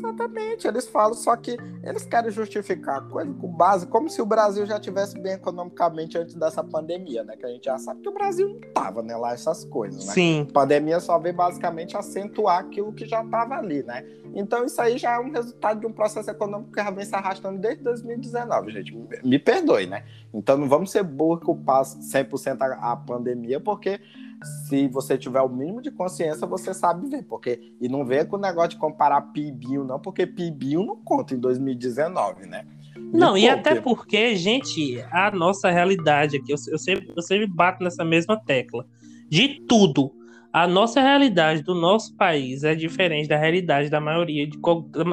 Exatamente, 0.00 0.66
eles 0.66 0.88
falam, 0.88 1.14
só 1.14 1.36
que 1.36 1.56
eles 1.82 2.04
querem 2.04 2.30
justificar 2.30 2.98
a 2.98 3.00
coisa 3.02 3.32
com 3.34 3.48
base, 3.48 3.86
como 3.86 4.08
se 4.08 4.20
o 4.22 4.26
Brasil 4.26 4.64
já 4.64 4.80
tivesse 4.80 5.18
bem 5.18 5.34
economicamente 5.34 6.16
antes 6.16 6.34
dessa 6.34 6.64
pandemia, 6.64 7.22
né? 7.22 7.36
Que 7.36 7.44
a 7.44 7.48
gente 7.50 7.64
já 7.64 7.78
sabe 7.78 8.00
que 8.00 8.08
o 8.08 8.12
Brasil 8.12 8.48
não 8.48 8.60
tava, 8.72 9.02
né, 9.02 9.14
lá 9.16 9.32
essas 9.32 9.64
coisas, 9.64 10.06
né? 10.06 10.12
Sim. 10.12 10.46
A 10.48 10.52
pandemia 10.52 11.00
só 11.00 11.18
veio 11.18 11.34
basicamente 11.34 11.96
acentuar 11.96 12.60
aquilo 12.60 12.92
que 12.92 13.06
já 13.06 13.22
estava 13.22 13.56
ali, 13.56 13.82
né? 13.82 14.04
Então 14.34 14.64
isso 14.64 14.80
aí 14.80 14.96
já 14.96 15.12
é 15.12 15.18
um 15.18 15.30
resultado 15.30 15.80
de 15.80 15.86
um 15.86 15.92
processo 15.92 16.30
econômico 16.30 16.72
que 16.72 16.82
já 16.82 16.90
vem 16.90 17.04
se 17.04 17.14
arrastando 17.14 17.58
desde 17.58 17.82
2019, 17.82 18.72
gente. 18.72 18.96
Me 19.22 19.38
perdoe, 19.38 19.86
né? 19.86 20.04
Então 20.32 20.56
não 20.56 20.68
vamos 20.68 20.90
ser 20.90 21.02
burros 21.02 21.44
culpar 21.44 21.82
100% 21.82 22.60
a, 22.60 22.92
a 22.92 22.96
pandemia, 22.96 23.60
porque 23.60 24.00
se 24.42 24.88
você 24.88 25.18
tiver 25.18 25.40
o 25.40 25.48
mínimo 25.48 25.82
de 25.82 25.90
consciência, 25.90 26.46
você 26.46 26.72
sabe 26.72 27.08
ver. 27.08 27.24
Porque, 27.24 27.74
e 27.80 27.88
não 27.88 28.04
venha 28.04 28.24
com 28.24 28.36
o 28.36 28.40
negócio 28.40 28.70
de 28.70 28.76
comparar 28.78 29.20
PIBinho, 29.32 29.84
não, 29.84 29.98
porque 29.98 30.26
PIBinho 30.26 30.84
não 30.84 30.96
conta 30.96 31.34
em 31.34 31.38
2019, 31.38 32.46
né? 32.46 32.64
E 32.96 33.16
não, 33.16 33.36
e 33.36 33.48
até 33.48 33.80
porque, 33.80 34.36
gente, 34.36 35.02
a 35.10 35.30
nossa 35.30 35.70
realidade 35.70 36.36
aqui, 36.36 36.52
eu, 36.52 36.56
eu, 36.68 36.78
sempre, 36.78 37.12
eu 37.14 37.22
sempre 37.22 37.46
bato 37.46 37.82
nessa 37.82 38.04
mesma 38.04 38.36
tecla. 38.36 38.86
De 39.28 39.60
tudo, 39.66 40.12
a 40.52 40.66
nossa 40.66 41.00
realidade 41.00 41.62
do 41.62 41.74
nosso 41.74 42.16
país 42.16 42.64
é 42.64 42.74
diferente 42.74 43.28
da 43.28 43.36
realidade 43.36 43.88
da 43.88 44.00
maioria, 44.00 44.46
de, 44.46 44.58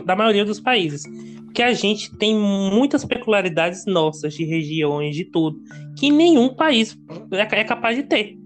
da 0.05 0.15
maioria 0.15 0.43
dos 0.43 0.59
países. 0.59 1.03
Porque 1.45 1.61
a 1.61 1.73
gente 1.73 2.15
tem 2.17 2.35
muitas 2.35 3.05
peculiaridades 3.05 3.85
nossas, 3.85 4.33
de 4.33 4.43
regiões, 4.43 5.15
de 5.15 5.25
tudo, 5.25 5.59
que 5.97 6.11
nenhum 6.11 6.53
país 6.53 6.97
é, 7.31 7.59
é 7.59 7.63
capaz 7.63 7.95
de 7.95 8.03
ter. 8.03 8.37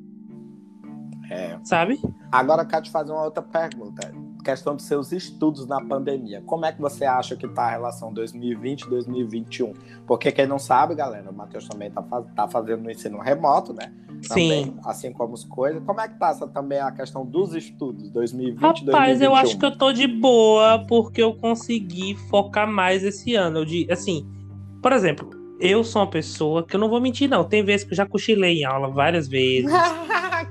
É. 1.31 1.57
Sabe? 1.63 1.97
Agora 2.29 2.63
eu 2.63 2.67
quero 2.67 2.83
te 2.83 2.91
fazer 2.91 3.13
uma 3.13 3.23
outra 3.23 3.41
pergunta. 3.41 4.13
Questão 4.43 4.75
dos 4.75 4.83
seus 4.83 5.13
estudos 5.13 5.65
na 5.65 5.79
pandemia. 5.79 6.41
Como 6.45 6.65
é 6.65 6.73
que 6.73 6.81
você 6.81 7.05
acha 7.05 7.37
que 7.37 7.45
está 7.45 7.63
a 7.63 7.69
relação 7.69 8.11
2020 8.11 8.89
2021? 8.89 9.71
Porque 10.05 10.29
quem 10.29 10.45
não 10.45 10.59
sabe, 10.59 10.93
galera, 10.93 11.29
o 11.29 11.33
Matheus 11.33 11.67
também 11.69 11.87
está 11.87 12.01
tá 12.01 12.47
fazendo 12.49 12.85
o 12.85 12.91
ensino 12.91 13.19
remoto, 13.19 13.71
né? 13.71 13.93
Também, 14.27 14.65
Sim. 14.65 14.75
Assim 14.83 15.13
como 15.13 15.33
as 15.33 15.45
coisas. 15.45 15.81
Como 15.85 16.01
é 16.01 16.09
que 16.09 16.19
tá 16.19 16.29
essa, 16.31 16.47
também 16.47 16.79
a 16.79 16.91
questão 16.91 17.25
dos 17.25 17.55
estudos 17.55 18.09
2020 18.09 18.59
Rapaz, 18.59 18.85
2021? 19.19 19.23
eu 19.23 19.35
acho 19.35 19.57
que 19.57 19.65
eu 19.65 19.77
tô 19.77 19.93
de 19.93 20.07
boa 20.07 20.85
porque 20.85 21.23
eu 21.23 21.33
consegui 21.35 22.15
focar 22.29 22.67
mais 22.67 23.03
esse 23.05 23.35
ano. 23.35 23.59
Eu, 23.59 23.93
assim, 23.93 24.27
por 24.81 24.91
exemplo, 24.91 25.40
eu 25.61 25.83
sou 25.83 26.01
uma 26.01 26.09
pessoa 26.09 26.65
que 26.65 26.75
eu 26.75 26.79
não 26.79 26.89
vou 26.89 26.99
mentir, 26.99 27.29
não. 27.29 27.43
Tem 27.43 27.63
vezes 27.63 27.85
que 27.85 27.93
eu 27.93 27.97
já 27.97 28.05
cochilei 28.05 28.61
em 28.61 28.65
aula 28.65 28.89
várias 28.89 29.27
vezes. 29.29 29.71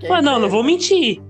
Mas 0.08 0.24
não, 0.24 0.38
não 0.38 0.48
vou 0.48 0.62
mentir. 0.62 1.20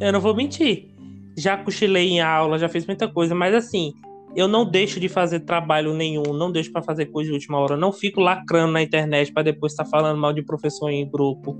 Eu 0.00 0.12
não 0.12 0.20
vou 0.20 0.34
mentir. 0.34 0.88
Já 1.36 1.56
cochilei 1.56 2.08
em 2.08 2.20
aula, 2.20 2.58
já 2.58 2.68
fiz 2.68 2.86
muita 2.86 3.06
coisa, 3.06 3.34
mas 3.34 3.54
assim, 3.54 3.92
eu 4.34 4.48
não 4.48 4.64
deixo 4.64 4.98
de 4.98 5.08
fazer 5.08 5.40
trabalho 5.40 5.94
nenhum, 5.94 6.32
não 6.32 6.50
deixo 6.50 6.72
para 6.72 6.82
fazer 6.82 7.06
coisa 7.06 7.28
de 7.28 7.34
última 7.34 7.58
hora, 7.58 7.76
não 7.76 7.92
fico 7.92 8.20
lacrando 8.20 8.72
na 8.72 8.82
internet 8.82 9.32
para 9.32 9.44
depois 9.44 9.72
estar 9.72 9.84
tá 9.84 9.90
falando 9.90 10.18
mal 10.18 10.32
de 10.32 10.42
professor 10.42 10.90
em 10.90 11.08
grupo, 11.08 11.56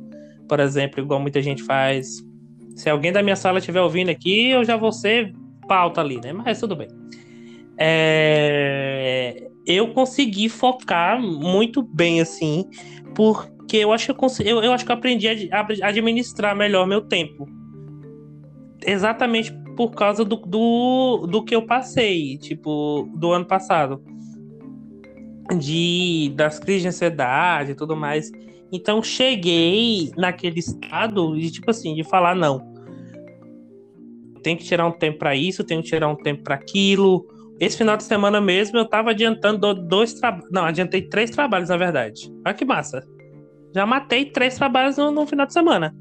por 0.49 0.59
exemplo, 0.59 1.01
igual 1.01 1.21
muita 1.21 1.41
gente 1.41 1.63
faz. 1.63 2.25
Se 2.75 2.91
alguém 2.91 3.13
da 3.13 3.23
minha 3.23 3.37
sala 3.37 3.59
estiver 3.59 3.81
ouvindo 3.81 4.09
aqui, 4.09 4.51
eu 4.51 4.65
já 4.65 4.77
vou 4.77 4.91
ser 4.91 5.33
pauta 5.69 6.01
ali, 6.01 6.21
né? 6.21 6.33
Mas 6.33 6.59
tudo 6.59 6.75
bem. 6.75 6.89
É... 7.77 9.49
Eu 9.69 9.93
consegui 9.93 10.49
focar 10.49 11.21
muito 11.23 11.83
bem, 11.83 12.21
assim, 12.21 12.65
por 13.15 13.49
porque 13.69 13.77
eu 13.77 13.93
acho 13.93 14.07
que 14.07 14.11
eu, 14.13 14.15
consegui, 14.15 14.49
eu, 14.49 14.63
eu, 14.63 14.73
acho 14.73 14.83
que 14.83 14.91
eu 14.91 14.97
aprendi 14.97 15.29
a, 15.29 15.61
a, 15.61 15.89
administrar 15.89 16.57
melhor 16.57 16.87
meu 16.87 17.03
tempo. 17.03 17.47
Exatamente 18.83 19.53
por 19.77 19.91
causa 19.91 20.25
do, 20.25 20.37
do, 20.37 21.27
do 21.27 21.45
que 21.45 21.55
eu 21.55 21.67
passei, 21.67 22.39
tipo, 22.39 23.07
do 23.15 23.31
ano 23.31 23.45
passado. 23.45 24.03
De, 25.55 26.33
das 26.35 26.59
crises 26.59 26.81
de 26.81 26.89
ansiedade 26.89 27.73
e 27.73 27.75
tudo 27.75 27.95
mais. 27.95 28.33
Então 28.73 29.03
cheguei 29.03 30.13
naquele 30.17 30.61
estado 30.61 31.39
de 31.39 31.51
tipo 31.51 31.71
assim, 31.71 31.95
de 31.95 32.03
falar 32.05 32.35
não. 32.35 32.73
Tem 34.43 34.57
que 34.57 34.65
tirar 34.65 34.87
um 34.87 34.93
tempo 34.93 35.19
para 35.19 35.37
isso, 35.37 35.63
tem 35.63 35.83
que 35.83 35.89
tirar 35.89 36.09
um 36.09 36.17
tempo 36.17 36.43
para 36.43 36.55
aquilo. 36.55 37.27
Esse 37.61 37.77
final 37.77 37.97
de 37.97 38.05
semana 38.05 38.41
mesmo 38.41 38.79
eu 38.79 38.89
tava 38.89 39.11
adiantando 39.11 39.75
dois 39.75 40.15
trabalhos. 40.15 40.49
Não, 40.51 40.65
adiantei 40.65 41.03
três 41.03 41.31
trabalhos, 41.31 41.69
na 41.69 41.77
verdade. 41.77 42.33
Olha 42.47 42.55
que 42.55 42.65
massa. 42.65 43.03
Já 43.75 43.85
matei 43.85 44.27
três 44.27 44.57
trabalhos 44.57 44.97
no, 44.97 45.11
no 45.11 45.27
final 45.27 45.47
de 45.47 45.53
semana. 45.53 45.95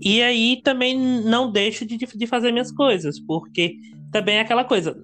E 0.00 0.20
aí 0.22 0.60
também 0.62 0.98
não 0.98 1.50
deixo 1.50 1.86
de, 1.86 1.96
de 1.96 2.26
fazer 2.26 2.52
minhas 2.52 2.72
coisas, 2.72 3.20
porque 3.20 3.76
também 4.10 4.36
é 4.36 4.40
aquela 4.40 4.64
coisa. 4.64 4.96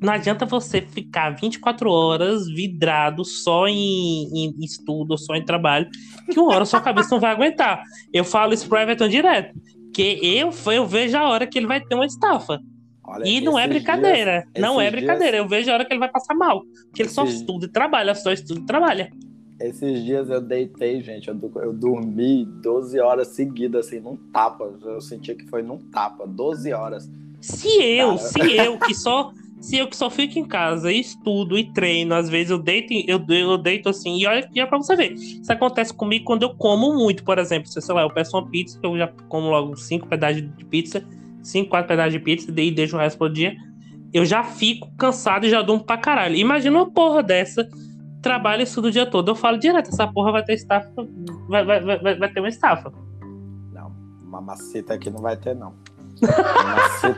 Não 0.00 0.12
adianta 0.12 0.46
você 0.46 0.80
ficar 0.80 1.30
24 1.30 1.90
horas 1.90 2.46
vidrado 2.46 3.24
só 3.24 3.66
em, 3.66 4.28
em 4.32 4.64
estudo, 4.64 5.18
só 5.18 5.34
em 5.34 5.44
trabalho, 5.44 5.88
que 6.30 6.38
uma 6.38 6.54
hora 6.54 6.64
sua 6.64 6.80
cabeça 6.80 7.10
não 7.10 7.20
vai 7.20 7.32
aguentar. 7.32 7.82
Eu 8.12 8.24
falo 8.24 8.54
isso 8.54 8.68
pro 8.68 8.78
Everton 8.78 9.08
direto, 9.08 9.54
que 9.94 10.18
eu, 10.22 10.50
eu 10.72 10.86
vejo 10.86 11.16
a 11.16 11.28
hora 11.28 11.46
que 11.46 11.58
ele 11.58 11.66
vai 11.66 11.80
ter 11.80 11.94
uma 11.94 12.06
estafa. 12.06 12.60
Olha, 13.08 13.26
e 13.26 13.40
não 13.40 13.58
é 13.58 13.66
brincadeira. 13.66 14.46
Dias, 14.52 14.62
não 14.62 14.78
é 14.78 14.90
brincadeira. 14.90 15.38
Dias... 15.38 15.44
Eu 15.44 15.48
vejo 15.48 15.70
a 15.70 15.74
hora 15.74 15.84
que 15.86 15.92
ele 15.92 15.98
vai 15.98 16.10
passar 16.10 16.34
mal. 16.34 16.62
Porque 16.84 17.02
ele 17.02 17.08
só 17.08 17.24
estuda 17.24 17.64
e 17.64 17.68
trabalha, 17.68 18.14
só 18.14 18.30
estuda 18.30 18.60
e 18.60 18.66
trabalha. 18.66 19.10
Esses 19.58 20.04
dias 20.04 20.28
eu 20.28 20.42
deitei, 20.42 21.02
gente. 21.02 21.28
Eu, 21.28 21.52
eu 21.56 21.72
dormi 21.72 22.44
12 22.44 23.00
horas 23.00 23.28
seguidas, 23.28 23.86
assim, 23.86 23.98
num 23.98 24.16
tapa. 24.30 24.70
Eu 24.82 25.00
senti 25.00 25.34
que 25.34 25.46
foi 25.46 25.62
num 25.62 25.78
tapa, 25.78 26.26
12 26.26 26.70
horas. 26.74 27.10
Se 27.40 27.82
eu, 27.82 28.16
Cara. 28.16 28.18
se 28.18 28.56
eu 28.56 28.78
que 28.78 28.94
só. 28.94 29.32
Se 29.60 29.76
eu 29.76 29.88
que 29.88 29.96
só 29.96 30.08
fico 30.08 30.38
em 30.38 30.44
casa 30.46 30.92
e 30.92 31.00
estudo 31.00 31.58
e 31.58 31.64
treino, 31.72 32.14
às 32.14 32.28
vezes 32.28 32.52
eu 32.52 32.58
deito, 32.58 32.94
eu, 33.08 33.20
eu 33.28 33.58
deito 33.58 33.88
assim, 33.88 34.16
e 34.16 34.24
olha, 34.24 34.48
e 34.54 34.60
é 34.60 34.64
pra 34.64 34.78
você 34.78 34.94
ver. 34.94 35.14
Isso 35.14 35.52
acontece 35.52 35.92
comigo 35.92 36.24
quando 36.24 36.44
eu 36.44 36.54
como 36.54 36.94
muito, 36.94 37.24
por 37.24 37.38
exemplo. 37.38 37.68
Se, 37.68 37.80
sei 37.80 37.92
lá, 37.92 38.02
eu 38.02 38.10
peço 38.10 38.36
uma 38.36 38.48
pizza, 38.48 38.78
eu 38.80 38.96
já 38.96 39.08
como 39.28 39.50
logo 39.50 39.74
cinco 39.74 40.06
pedaços 40.06 40.42
de 40.42 40.64
pizza, 40.64 41.04
cinco, 41.48 41.70
quatro 41.70 41.88
pedaços 41.88 42.12
de 42.12 42.20
pizza, 42.20 42.50
e 42.50 42.70
deixo 42.70 42.96
o 42.96 42.98
resto 42.98 43.18
pro 43.18 43.32
dia. 43.32 43.56
Eu 44.12 44.24
já 44.24 44.42
fico 44.42 44.90
cansado 44.96 45.46
e 45.46 45.50
já 45.50 45.60
durmo 45.60 45.84
pra 45.84 45.98
caralho. 45.98 46.34
Imagina 46.34 46.78
uma 46.78 46.90
porra 46.90 47.22
dessa 47.22 47.68
trabalha 48.22 48.62
isso 48.62 48.80
o 48.80 48.90
dia 48.90 49.06
todo. 49.06 49.30
Eu 49.30 49.34
falo 49.34 49.58
direto, 49.58 49.88
essa 49.88 50.06
porra 50.06 50.32
vai 50.32 50.44
ter 50.44 50.54
estafa. 50.54 50.90
Vai, 51.48 51.64
vai, 51.64 51.80
vai, 51.80 52.18
vai 52.18 52.32
ter 52.32 52.40
uma 52.40 52.48
estafa. 52.48 52.92
Não, 53.72 53.92
uma 54.24 54.40
maceta 54.40 54.94
aqui 54.94 55.10
não 55.10 55.20
vai 55.20 55.36
ter, 55.36 55.54
não. 55.54 55.74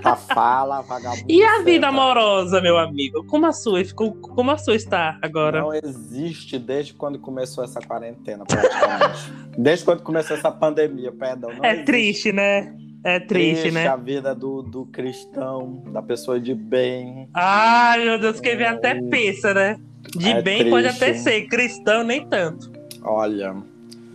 Tá 0.02 0.14
fala, 0.34 0.82
vagabundo. 0.82 1.24
E 1.26 1.42
a 1.42 1.62
vida 1.62 1.88
amorosa, 1.88 2.60
meu 2.60 2.78
amigo? 2.78 3.24
Como 3.24 3.46
a 3.46 3.52
sua 3.52 3.84
ficou? 3.84 4.12
Como 4.12 4.50
a 4.50 4.58
sua 4.58 4.74
está 4.74 5.18
agora? 5.22 5.62
Não 5.62 5.74
existe 5.74 6.58
desde 6.58 6.92
quando 6.92 7.18
começou 7.18 7.64
essa 7.64 7.80
quarentena, 7.80 8.44
praticamente. 8.44 9.32
desde 9.56 9.84
quando 9.84 10.02
começou 10.02 10.36
essa 10.36 10.50
pandemia, 10.50 11.10
perdão. 11.12 11.50
é 11.62 11.72
existe. 11.72 11.84
triste, 11.86 12.32
né? 12.32 12.76
É 13.02 13.18
triste, 13.18 13.62
triste, 13.62 13.74
né? 13.74 13.86
a 13.88 13.96
vida 13.96 14.34
do, 14.34 14.62
do 14.62 14.84
cristão, 14.86 15.82
da 15.90 16.02
pessoa 16.02 16.38
de 16.38 16.54
bem. 16.54 17.28
Ai, 17.32 18.04
meu 18.04 18.18
Deus, 18.18 18.40
quem 18.40 18.56
vê 18.56 18.66
até 18.66 19.00
pensa, 19.00 19.54
né? 19.54 19.80
De 20.14 20.30
é 20.30 20.42
bem 20.42 20.58
triste. 20.58 20.70
pode 20.70 20.86
até 20.86 21.14
ser, 21.14 21.46
cristão 21.46 22.04
nem 22.04 22.26
tanto. 22.28 22.70
Olha, 23.02 23.56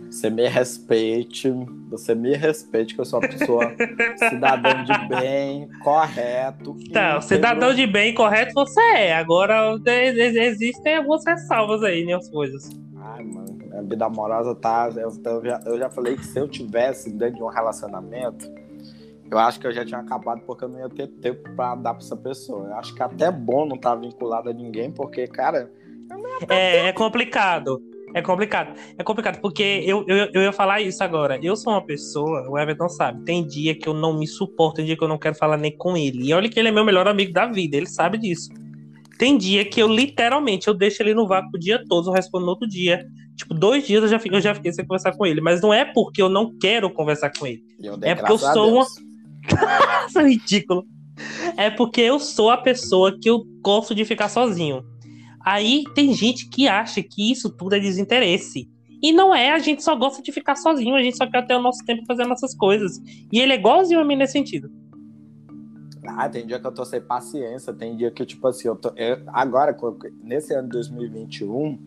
você 0.08 0.30
me 0.30 0.46
respeite, 0.48 1.52
você 1.90 2.14
me 2.14 2.36
respeite, 2.36 2.94
que 2.94 3.00
eu 3.00 3.04
sou 3.04 3.18
uma 3.18 3.28
pessoa 3.28 3.74
cidadão 4.30 4.84
de 4.84 5.08
bem, 5.08 5.68
correto. 5.82 6.76
Tá, 6.92 7.20
cidadão 7.20 7.74
de 7.74 7.86
bem, 7.86 8.14
correto 8.14 8.54
você 8.54 8.80
é. 8.80 9.14
Agora 9.16 9.76
existem 9.84 10.96
algumas 10.96 11.24
ressalvas 11.26 11.82
aí, 11.82 12.04
né, 12.04 12.14
as 12.14 12.28
coisas. 12.28 12.70
Ai, 12.96 13.24
mano, 13.24 13.58
a 13.76 13.82
vida 13.82 14.04
amorosa 14.06 14.54
tá. 14.54 14.90
Eu, 14.96 15.12
eu, 15.24 15.44
já, 15.44 15.60
eu 15.66 15.78
já 15.78 15.90
falei 15.90 16.16
que 16.16 16.24
se 16.24 16.38
eu 16.38 16.48
tivesse 16.48 17.10
dentro 17.10 17.36
de 17.36 17.42
um 17.42 17.48
relacionamento, 17.48 18.48
eu 19.30 19.38
acho 19.38 19.58
que 19.58 19.66
eu 19.66 19.72
já 19.72 19.84
tinha 19.84 20.00
acabado 20.00 20.42
porque 20.46 20.64
eu 20.64 20.68
não 20.68 20.78
ia 20.78 20.88
ter 20.88 21.08
tempo 21.08 21.42
pra 21.54 21.74
dar 21.74 21.94
pra 21.94 22.02
essa 22.02 22.16
pessoa. 22.16 22.68
Eu 22.68 22.74
acho 22.76 22.94
que 22.94 23.02
até 23.02 23.30
bom 23.30 23.66
não 23.66 23.76
estar 23.76 23.90
tá 23.90 23.96
vinculado 23.96 24.48
a 24.48 24.52
ninguém, 24.52 24.90
porque, 24.90 25.26
cara. 25.26 25.70
É, 26.48 26.88
é 26.88 26.92
complicado. 26.92 27.82
É 28.14 28.22
complicado. 28.22 28.78
É 28.96 29.02
complicado, 29.02 29.40
porque 29.40 29.82
eu, 29.84 30.04
eu, 30.06 30.30
eu 30.32 30.42
ia 30.42 30.52
falar 30.52 30.80
isso 30.80 31.02
agora. 31.02 31.38
Eu 31.42 31.56
sou 31.56 31.72
uma 31.72 31.84
pessoa, 31.84 32.48
o 32.48 32.58
Everton 32.58 32.88
sabe, 32.88 33.24
tem 33.24 33.46
dia 33.46 33.74
que 33.74 33.88
eu 33.88 33.92
não 33.92 34.18
me 34.18 34.26
suporto, 34.26 34.76
tem 34.76 34.86
dia 34.86 34.96
que 34.96 35.04
eu 35.04 35.08
não 35.08 35.18
quero 35.18 35.34
falar 35.34 35.56
nem 35.56 35.76
com 35.76 35.96
ele. 35.96 36.28
E 36.28 36.32
olha 36.32 36.48
que 36.48 36.58
ele 36.58 36.68
é 36.68 36.72
meu 36.72 36.84
melhor 36.84 37.06
amigo 37.08 37.32
da 37.32 37.46
vida, 37.46 37.76
ele 37.76 37.86
sabe 37.86 38.16
disso. 38.16 38.48
Tem 39.18 39.36
dia 39.36 39.64
que 39.64 39.82
eu 39.82 39.88
literalmente 39.88 40.68
eu 40.68 40.74
deixo 40.74 41.02
ele 41.02 41.14
no 41.14 41.26
vácuo 41.26 41.50
o 41.54 41.58
dia 41.58 41.82
todo, 41.88 42.08
eu 42.08 42.12
respondo 42.12 42.44
no 42.44 42.52
outro 42.52 42.68
dia. 42.68 43.06
Tipo, 43.36 43.52
dois 43.52 43.86
dias 43.86 44.02
eu 44.02 44.08
já, 44.08 44.18
fico, 44.18 44.34
eu 44.34 44.40
já 44.40 44.54
fiquei 44.54 44.72
sem 44.72 44.86
conversar 44.86 45.12
com 45.12 45.26
ele. 45.26 45.40
Mas 45.40 45.60
não 45.60 45.72
é 45.72 45.84
porque 45.84 46.22
eu 46.22 46.28
não 46.28 46.56
quero 46.58 46.90
conversar 46.90 47.30
com 47.38 47.46
ele. 47.46 47.62
É 48.02 48.14
porque 48.14 48.32
eu 48.32 48.38
sou 48.38 48.74
uma. 48.74 48.86
Isso 50.08 50.18
é 50.18 50.28
ridículo. 50.28 50.84
É 51.56 51.70
porque 51.70 52.00
eu 52.00 52.18
sou 52.18 52.50
a 52.50 52.58
pessoa 52.58 53.18
que 53.18 53.28
eu 53.28 53.44
gosto 53.62 53.94
de 53.94 54.04
ficar 54.04 54.28
sozinho. 54.28 54.84
Aí 55.44 55.84
tem 55.94 56.12
gente 56.12 56.48
que 56.48 56.66
acha 56.68 57.02
que 57.02 57.30
isso 57.30 57.48
tudo 57.48 57.76
é 57.76 57.80
desinteresse. 57.80 58.68
E 59.02 59.12
não 59.12 59.34
é, 59.34 59.52
a 59.52 59.58
gente 59.58 59.82
só 59.82 59.94
gosta 59.94 60.20
de 60.20 60.32
ficar 60.32 60.56
sozinho, 60.56 60.96
a 60.96 61.02
gente 61.02 61.16
só 61.16 61.30
quer 61.30 61.46
ter 61.46 61.54
o 61.54 61.62
nosso 61.62 61.84
tempo 61.84 62.04
fazendo 62.06 62.28
nossas 62.28 62.54
coisas. 62.54 62.98
E 63.32 63.38
ele 63.38 63.52
é 63.52 63.56
igualzinho 63.56 64.00
a 64.00 64.04
mim 64.04 64.16
nesse 64.16 64.32
sentido. 64.32 64.70
Ah, 66.08 66.28
tem 66.28 66.46
dia 66.46 66.58
que 66.58 66.66
eu 66.66 66.72
tô 66.72 66.84
sem 66.84 67.00
paciência, 67.00 67.72
tem 67.72 67.96
dia 67.96 68.10
que, 68.10 68.24
tipo 68.24 68.46
assim, 68.46 68.68
eu 68.68 68.76
tô. 68.76 68.92
Eu, 68.96 69.22
agora, 69.28 69.76
nesse 70.22 70.54
ano 70.54 70.68
de 70.68 70.72
2021, 70.72 71.78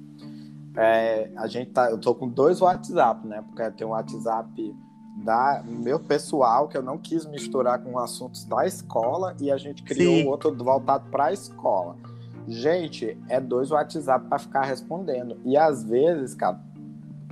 é, 0.78 1.32
a 1.36 1.48
gente 1.48 1.72
tá. 1.72 1.90
Eu 1.90 1.98
tô 1.98 2.14
com 2.14 2.28
dois 2.28 2.62
WhatsApp, 2.62 3.28
né? 3.28 3.42
Porque 3.42 3.72
tem 3.72 3.88
um 3.88 3.92
WhatsApp 3.92 4.76
da 5.24 5.64
meu 5.66 6.00
pessoal 6.00 6.68
que 6.68 6.78
eu 6.78 6.82
não 6.82 6.98
quis 6.98 7.26
misturar 7.26 7.80
com 7.80 8.00
assuntos 8.00 8.46
da 8.46 8.66
escola 8.66 9.36
e 9.40 9.52
a 9.52 9.58
gente 9.58 9.84
criou 9.84 10.16
Sim. 10.16 10.28
outro 10.28 10.56
voltado 10.56 11.10
para 11.10 11.26
a 11.26 11.34
escola. 11.34 11.96
Gente, 12.48 13.18
é 13.28 13.40
dois 13.40 13.70
WhatsApp 13.70 14.26
para 14.28 14.40
ficar 14.40 14.64
respondendo. 14.64 15.38
E 15.46 15.56
às 15.56 15.84
vezes, 15.84 16.34
cara, 16.34 16.60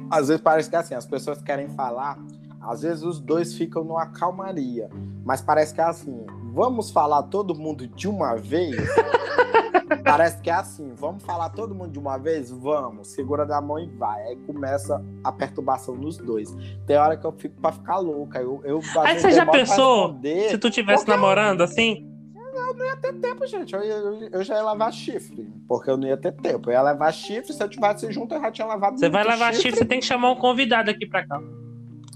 às 0.10 0.28
vezes 0.28 0.42
parece 0.42 0.70
que 0.70 0.76
é 0.76 0.80
assim, 0.80 0.96
as 0.96 1.06
pessoas 1.06 1.42
querem 1.42 1.70
falar, 1.70 2.20
às 2.62 2.82
vezes 2.82 3.04
os 3.04 3.20
dois 3.20 3.54
ficam 3.54 3.84
numa 3.84 4.06
calmaria, 4.08 4.90
mas 5.24 5.42
parece 5.42 5.74
que 5.74 5.82
é 5.82 5.86
assim, 5.86 6.26
vamos 6.54 6.92
falar 6.92 7.24
todo 7.24 7.56
mundo 7.56 7.88
de 7.88 8.08
uma 8.08 8.36
vez? 8.36 8.76
parece 10.08 10.42
que 10.42 10.50
é 10.50 10.54
assim, 10.54 10.94
vamos 10.96 11.24
falar 11.24 11.50
todo 11.50 11.74
mundo 11.76 11.92
de 11.92 12.00
uma 12.00 12.18
vez? 12.18 12.50
Vamos, 12.52 13.10
segura 13.10 13.46
da 13.46 13.62
mão 13.62 13.80
e 13.80 13.88
vai. 13.88 14.22
Aí 14.24 14.36
começa 14.48 15.04
a 15.24 15.32
perturbação 15.32 15.96
nos 15.96 16.18
dois. 16.18 16.56
Tem 16.86 16.98
hora 16.98 17.18
que 17.18 17.26
eu 17.26 17.32
fico 17.32 17.60
para 17.62 17.72
ficar 17.72 17.98
louca. 17.98 18.40
Eu, 18.40 18.62
eu 18.64 18.82
Aí 19.04 19.20
você 19.20 19.32
já 19.32 19.46
pensou 19.46 20.20
se 20.50 20.58
tu 20.58 20.70
tivesse 20.70 21.08
namorando 21.08 21.62
assim? 21.62 22.08
eu 22.58 22.74
não 22.74 22.86
ia 22.86 22.98
ter 22.98 23.14
tempo, 23.14 23.46
gente. 23.46 23.74
Eu, 23.74 23.82
eu, 23.82 24.30
eu, 24.30 24.44
já 24.44 24.56
ia 24.56 24.64
lavar 24.64 24.92
chifre, 24.92 25.48
porque 25.68 25.90
eu 25.90 25.98
não 25.98 26.08
ia 26.08 26.18
ter 26.18 26.32
tempo. 26.34 26.70
Eu 26.70 26.74
ia 26.74 26.82
levar 26.82 27.12
chifre, 27.12 27.54
se 27.54 27.64
eu 27.64 27.70
tivesse 27.70 28.12
junto, 28.12 28.34
eu 28.36 28.42
já 28.42 28.52
tinha 28.52 28.68
lavado 28.68 28.98
Você 28.98 29.10
vai 29.10 29.24
lavar 29.24 29.54
chifre. 29.54 29.70
chifre, 29.70 29.80
você 29.80 29.86
tem 29.86 30.00
que 30.00 30.06
chamar 30.06 30.32
um 30.32 30.36
convidado 30.36 30.90
aqui 30.90 31.06
pra 31.06 31.26
cá. 31.26 31.40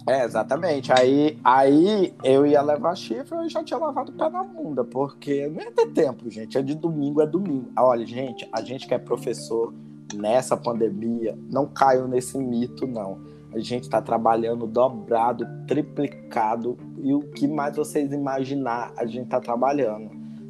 É, 0.08 0.24
exatamente. 0.24 0.92
Aí, 0.92 1.38
aí 1.44 2.14
eu 2.24 2.46
ia 2.46 2.62
levar 2.62 2.96
chifre, 2.96 3.38
eu 3.38 3.50
já 3.50 3.64
tinha 3.64 3.80
lavado 3.80 4.12
o 4.12 4.16
pé 4.16 4.30
na 4.30 4.44
bunda, 4.44 4.84
porque 4.84 5.48
não 5.48 5.62
ia 5.62 5.72
ter 5.72 5.88
tempo, 5.92 6.30
gente. 6.30 6.58
É 6.58 6.62
de 6.62 6.76
domingo, 6.76 7.22
é 7.22 7.28
domingo. 7.28 7.70
Olha, 7.78 8.06
gente, 8.06 8.48
a 8.52 8.62
gente 8.62 8.88
que 8.88 8.94
é 8.94 8.98
professor 8.98 9.74
nessa 10.14 10.58
pandemia, 10.58 11.38
não 11.50 11.68
caiu 11.68 12.08
nesse 12.08 12.38
mito, 12.38 12.86
não 12.88 13.32
a 13.54 13.60
gente 13.60 13.84
está 13.84 14.02
trabalhando 14.02 14.66
dobrado, 14.66 15.46
triplicado 15.68 16.78
e 16.98 17.14
o 17.14 17.20
que 17.20 17.48
mais 17.48 17.76
vocês 17.76 18.12
imaginar 18.14 18.94
a 18.96 19.06
gente 19.06 19.26
está 19.26 19.40
trabalhando. 19.40 20.10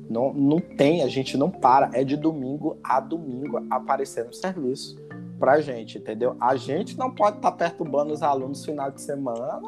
Não, 0.10 0.34
não 0.34 0.60
tem, 0.60 1.04
a 1.04 1.08
gente 1.08 1.38
não 1.38 1.50
para. 1.50 1.90
É 1.94 2.04
de 2.04 2.18
domingo 2.18 2.78
a 2.84 3.00
domingo 3.00 3.66
aparecendo 3.70 4.34
serviço 4.34 5.01
pra 5.42 5.60
gente, 5.60 5.98
entendeu? 5.98 6.38
A 6.40 6.56
gente 6.56 6.96
não 7.00 7.10
pode 7.10 7.38
estar 7.38 7.50
tá 7.50 7.58
perturbando 7.58 8.14
os 8.14 8.22
alunos 8.22 8.60
no 8.60 8.66
final 8.66 8.92
de 8.92 9.02
semana, 9.02 9.60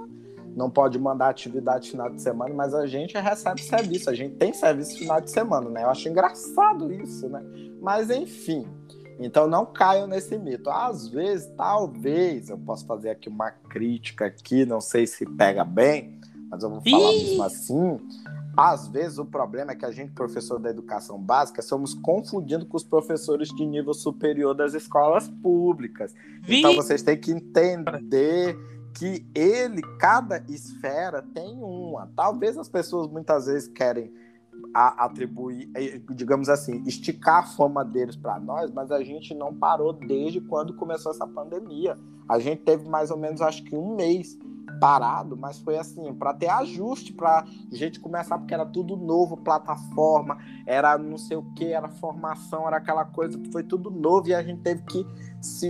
não 0.56 0.70
pode 0.70 1.00
mandar 1.00 1.30
atividade 1.30 1.90
final 1.90 2.12
de 2.12 2.22
semana, 2.22 2.54
mas 2.54 2.76
a 2.76 2.86
gente 2.86 3.18
recebe 3.18 3.60
serviço, 3.60 4.08
a 4.08 4.14
gente 4.14 4.36
tem 4.36 4.54
serviço 4.54 5.00
final 5.00 5.20
de 5.20 5.32
semana, 5.32 5.68
né? 5.72 5.84
Eu 5.84 5.90
acho 5.90 6.08
engraçado 6.08 6.94
isso, 6.94 7.28
né? 7.28 7.44
Mas 7.82 8.12
enfim. 8.12 8.68
Então 9.20 9.48
não 9.48 9.66
caiam 9.66 10.06
nesse 10.06 10.38
mito. 10.38 10.70
Às 10.70 11.08
vezes, 11.08 11.52
talvez, 11.58 12.50
eu 12.50 12.58
posso 12.58 12.86
fazer 12.86 13.10
aqui 13.10 13.28
uma 13.28 13.50
crítica 13.50 14.28
aqui, 14.28 14.66
não 14.66 14.80
sei 14.80 15.08
se 15.08 15.26
pega 15.26 15.64
bem, 15.64 16.20
mas 16.52 16.62
eu 16.62 16.70
vou 16.70 16.82
falar 16.82 17.14
Ih! 17.14 17.30
mesmo 17.30 17.44
assim. 17.44 18.00
Às 18.56 18.88
vezes 18.88 19.18
o 19.18 19.26
problema 19.26 19.72
é 19.72 19.76
que 19.76 19.86
a 19.86 19.92
gente, 19.92 20.12
professor 20.12 20.60
da 20.60 20.70
educação 20.70 21.20
básica, 21.20 21.62
somos 21.62 21.94
confundindo 21.94 22.66
com 22.66 22.78
os 22.78 22.84
professores 22.84 23.50
de 23.50 23.66
nível 23.66 23.94
superior 23.94 24.54
das 24.54 24.74
escolas 24.74 25.28
públicas. 25.28 26.14
Vi... 26.42 26.60
Então 26.60 26.76
vocês 26.76 27.02
têm 27.02 27.20
que 27.20 27.32
entender 27.32 28.56
que 28.94 29.26
ele, 29.34 29.82
cada 30.00 30.44
esfera 30.48 31.24
tem 31.34 31.56
uma. 31.56 32.12
Talvez 32.16 32.58
as 32.58 32.70
pessoas 32.70 33.08
muitas 33.08 33.48
vezes 33.48 33.68
querem 33.68 34.14
a, 34.74 35.06
atribuir, 35.06 35.70
eh, 35.76 36.02
digamos 36.12 36.50
assim, 36.50 36.84
esticar 36.86 37.40
a 37.40 37.44
fama 37.44 37.86
deles 37.86 38.16
para 38.16 38.40
nós, 38.40 38.72
mas 38.72 38.92
a 38.92 39.04
gente 39.04 39.34
não 39.34 39.54
parou 39.54 39.94
desde 39.94 40.42
quando 40.42 40.74
começou 40.74 41.12
essa 41.12 41.28
pandemia. 41.28 41.98
A 42.28 42.40
gente 42.40 42.62
teve 42.64 42.90
mais 42.90 43.12
ou 43.12 43.18
menos, 43.18 43.42
acho 43.42 43.64
que 43.64 43.76
um 43.76 43.96
mês 43.96 44.38
parado, 44.80 45.38
mas 45.38 45.60
foi 45.60 45.78
assim, 45.78 46.14
para 46.14 46.34
ter 46.34 46.50
ajuste, 46.50 47.14
para 47.14 47.46
gente 47.72 48.00
começar, 48.00 48.38
porque 48.38 48.54
era 48.54 48.66
tudo 48.66 48.98
novo, 48.98 49.38
plataforma, 49.38 50.38
era 50.66 50.98
não 50.98 51.18
sei 51.18 51.38
o 51.38 51.44
que, 51.54 51.66
era 51.66 51.88
formação, 51.88 52.68
era 52.68 52.78
aquela 52.78 53.06
coisa, 53.06 53.40
foi 53.52 53.64
tudo 53.64 53.92
novo 53.92 54.30
e 54.30 54.34
a 54.34 54.42
gente 54.42 54.62
teve 54.62 54.82
que 54.84 55.06
se, 55.42 55.70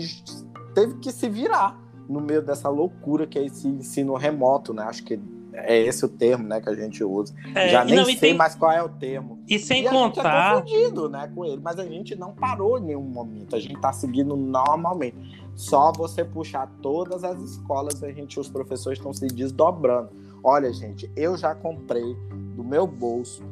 teve 0.74 0.98
que 1.00 1.12
se 1.12 1.28
virar 1.28 1.80
no 2.08 2.22
meio 2.22 2.42
dessa 2.42 2.70
loucura 2.70 3.28
que 3.28 3.38
é 3.38 3.46
esse 3.46 3.68
ensino 3.68 4.16
remoto, 4.16 4.74
né? 4.74 4.84
Acho 4.84 5.04
que 5.04 5.20
é 5.54 5.80
esse 5.80 6.04
o 6.06 6.10
termo, 6.10 6.48
né, 6.48 6.60
que 6.62 6.70
a 6.70 6.76
gente 6.76 7.04
usa. 7.04 7.34
É, 7.54 7.70
Já 7.70 7.86
nem 7.86 7.96
não, 7.96 8.06
sei 8.06 8.16
tem... 8.16 8.34
mais 8.34 8.56
qual 8.56 8.72
é 8.72 8.82
o 8.82 8.90
termo. 8.90 9.40
E 9.48 9.60
sem 9.60 9.86
e 9.86 9.90
contar. 9.90 10.54
A 10.54 10.56
gente 10.58 10.74
é 10.74 10.78
confundido, 10.78 11.10
né, 11.10 11.32
com 11.34 11.46
ele, 11.46 11.62
mas 11.62 11.80
a 11.80 11.86
gente 11.86 12.16
não 12.16 12.34
parou 12.34 12.78
em 12.78 12.84
nenhum 12.84 13.02
momento. 13.02 13.56
A 13.56 13.60
gente 13.60 13.80
tá 13.80 13.94
seguindo 13.94 14.36
normalmente. 14.36 15.18
Só 15.56 15.92
você 15.92 16.26
puxar 16.26 16.68
todas 16.82 17.24
as 17.24 17.40
escolas, 17.40 18.04
a 18.04 18.12
gente, 18.12 18.40
os 18.40 18.50
professores 18.50 18.98
estão 18.98 19.14
se 19.14 19.28
desdobrando. 19.28 20.10
Olha, 20.44 20.74
gente, 20.74 21.10
eu 21.16 21.38
já 21.38 21.54
comprei 21.54 22.16
do 22.56 22.64
meu 22.64 22.88
bolso 22.88 23.44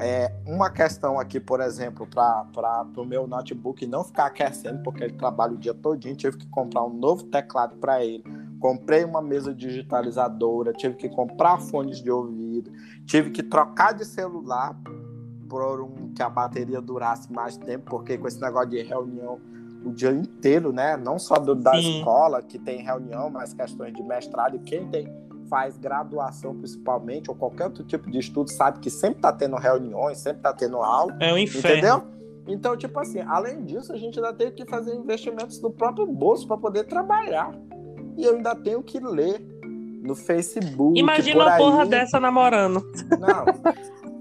é, 0.00 0.32
uma 0.46 0.70
questão 0.70 1.18
aqui, 1.18 1.40
por 1.40 1.60
exemplo, 1.60 2.06
para 2.06 2.86
o 2.96 3.04
meu 3.04 3.26
notebook 3.26 3.84
não 3.86 4.04
ficar 4.04 4.26
aquecendo, 4.26 4.82
porque 4.82 5.02
ele 5.02 5.14
trabalha 5.14 5.54
o 5.54 5.58
dia 5.58 5.74
todinho, 5.74 6.14
tive 6.14 6.36
que 6.38 6.46
comprar 6.46 6.84
um 6.84 6.92
novo 6.92 7.24
teclado 7.24 7.76
para 7.76 8.04
ele. 8.04 8.22
Comprei 8.58 9.04
uma 9.04 9.22
mesa 9.22 9.54
digitalizadora, 9.54 10.72
tive 10.72 10.96
que 10.96 11.08
comprar 11.08 11.58
fones 11.58 12.02
de 12.02 12.10
ouvido, 12.10 12.72
tive 13.06 13.30
que 13.30 13.42
trocar 13.42 13.92
de 13.92 14.04
celular 14.04 14.76
por 15.48 15.80
um 15.80 16.12
que 16.12 16.22
a 16.22 16.28
bateria 16.28 16.80
durasse 16.80 17.32
mais 17.32 17.56
tempo, 17.56 17.90
porque 17.90 18.18
com 18.18 18.26
esse 18.26 18.40
negócio 18.40 18.70
de 18.70 18.82
reunião 18.82 19.40
o 19.84 19.92
dia 19.92 20.10
inteiro, 20.10 20.72
né? 20.72 20.96
Não 20.96 21.18
só 21.18 21.36
do, 21.36 21.54
da 21.54 21.72
Sim. 21.72 21.98
escola, 21.98 22.42
que 22.42 22.58
tem 22.58 22.82
reunião, 22.82 23.30
mas 23.30 23.54
questões 23.54 23.94
de 23.94 24.02
mestrado. 24.02 24.56
E 24.56 24.58
quem 24.58 24.88
tem, 24.88 25.08
faz 25.48 25.78
graduação, 25.78 26.54
principalmente, 26.54 27.30
ou 27.30 27.36
qualquer 27.36 27.64
outro 27.64 27.84
tipo 27.84 28.10
de 28.10 28.18
estudo, 28.18 28.50
sabe 28.50 28.80
que 28.80 28.90
sempre 28.90 29.20
tá 29.20 29.32
tendo 29.32 29.56
reuniões, 29.56 30.18
sempre 30.18 30.42
tá 30.42 30.52
tendo 30.52 30.76
aula. 30.78 31.16
É 31.20 31.32
um 31.32 31.38
inferno. 31.38 31.78
Entendeu? 31.78 32.18
Então, 32.46 32.76
tipo 32.76 32.98
assim, 32.98 33.20
além 33.20 33.62
disso, 33.64 33.92
a 33.92 33.96
gente 33.96 34.18
ainda 34.18 34.32
tem 34.32 34.50
que 34.50 34.64
fazer 34.64 34.94
investimentos 34.94 35.60
no 35.60 35.70
próprio 35.70 36.06
bolso 36.06 36.46
para 36.46 36.56
poder 36.56 36.84
trabalhar. 36.84 37.52
E 38.18 38.24
eu 38.24 38.34
ainda 38.34 38.54
tenho 38.56 38.82
que 38.82 38.98
ler 38.98 39.40
no 40.02 40.16
Facebook. 40.16 40.98
Imagina 40.98 41.44
uma 41.44 41.56
porra 41.56 41.86
dessa 41.86 42.18
namorando. 42.18 42.84
Não. 43.20 43.46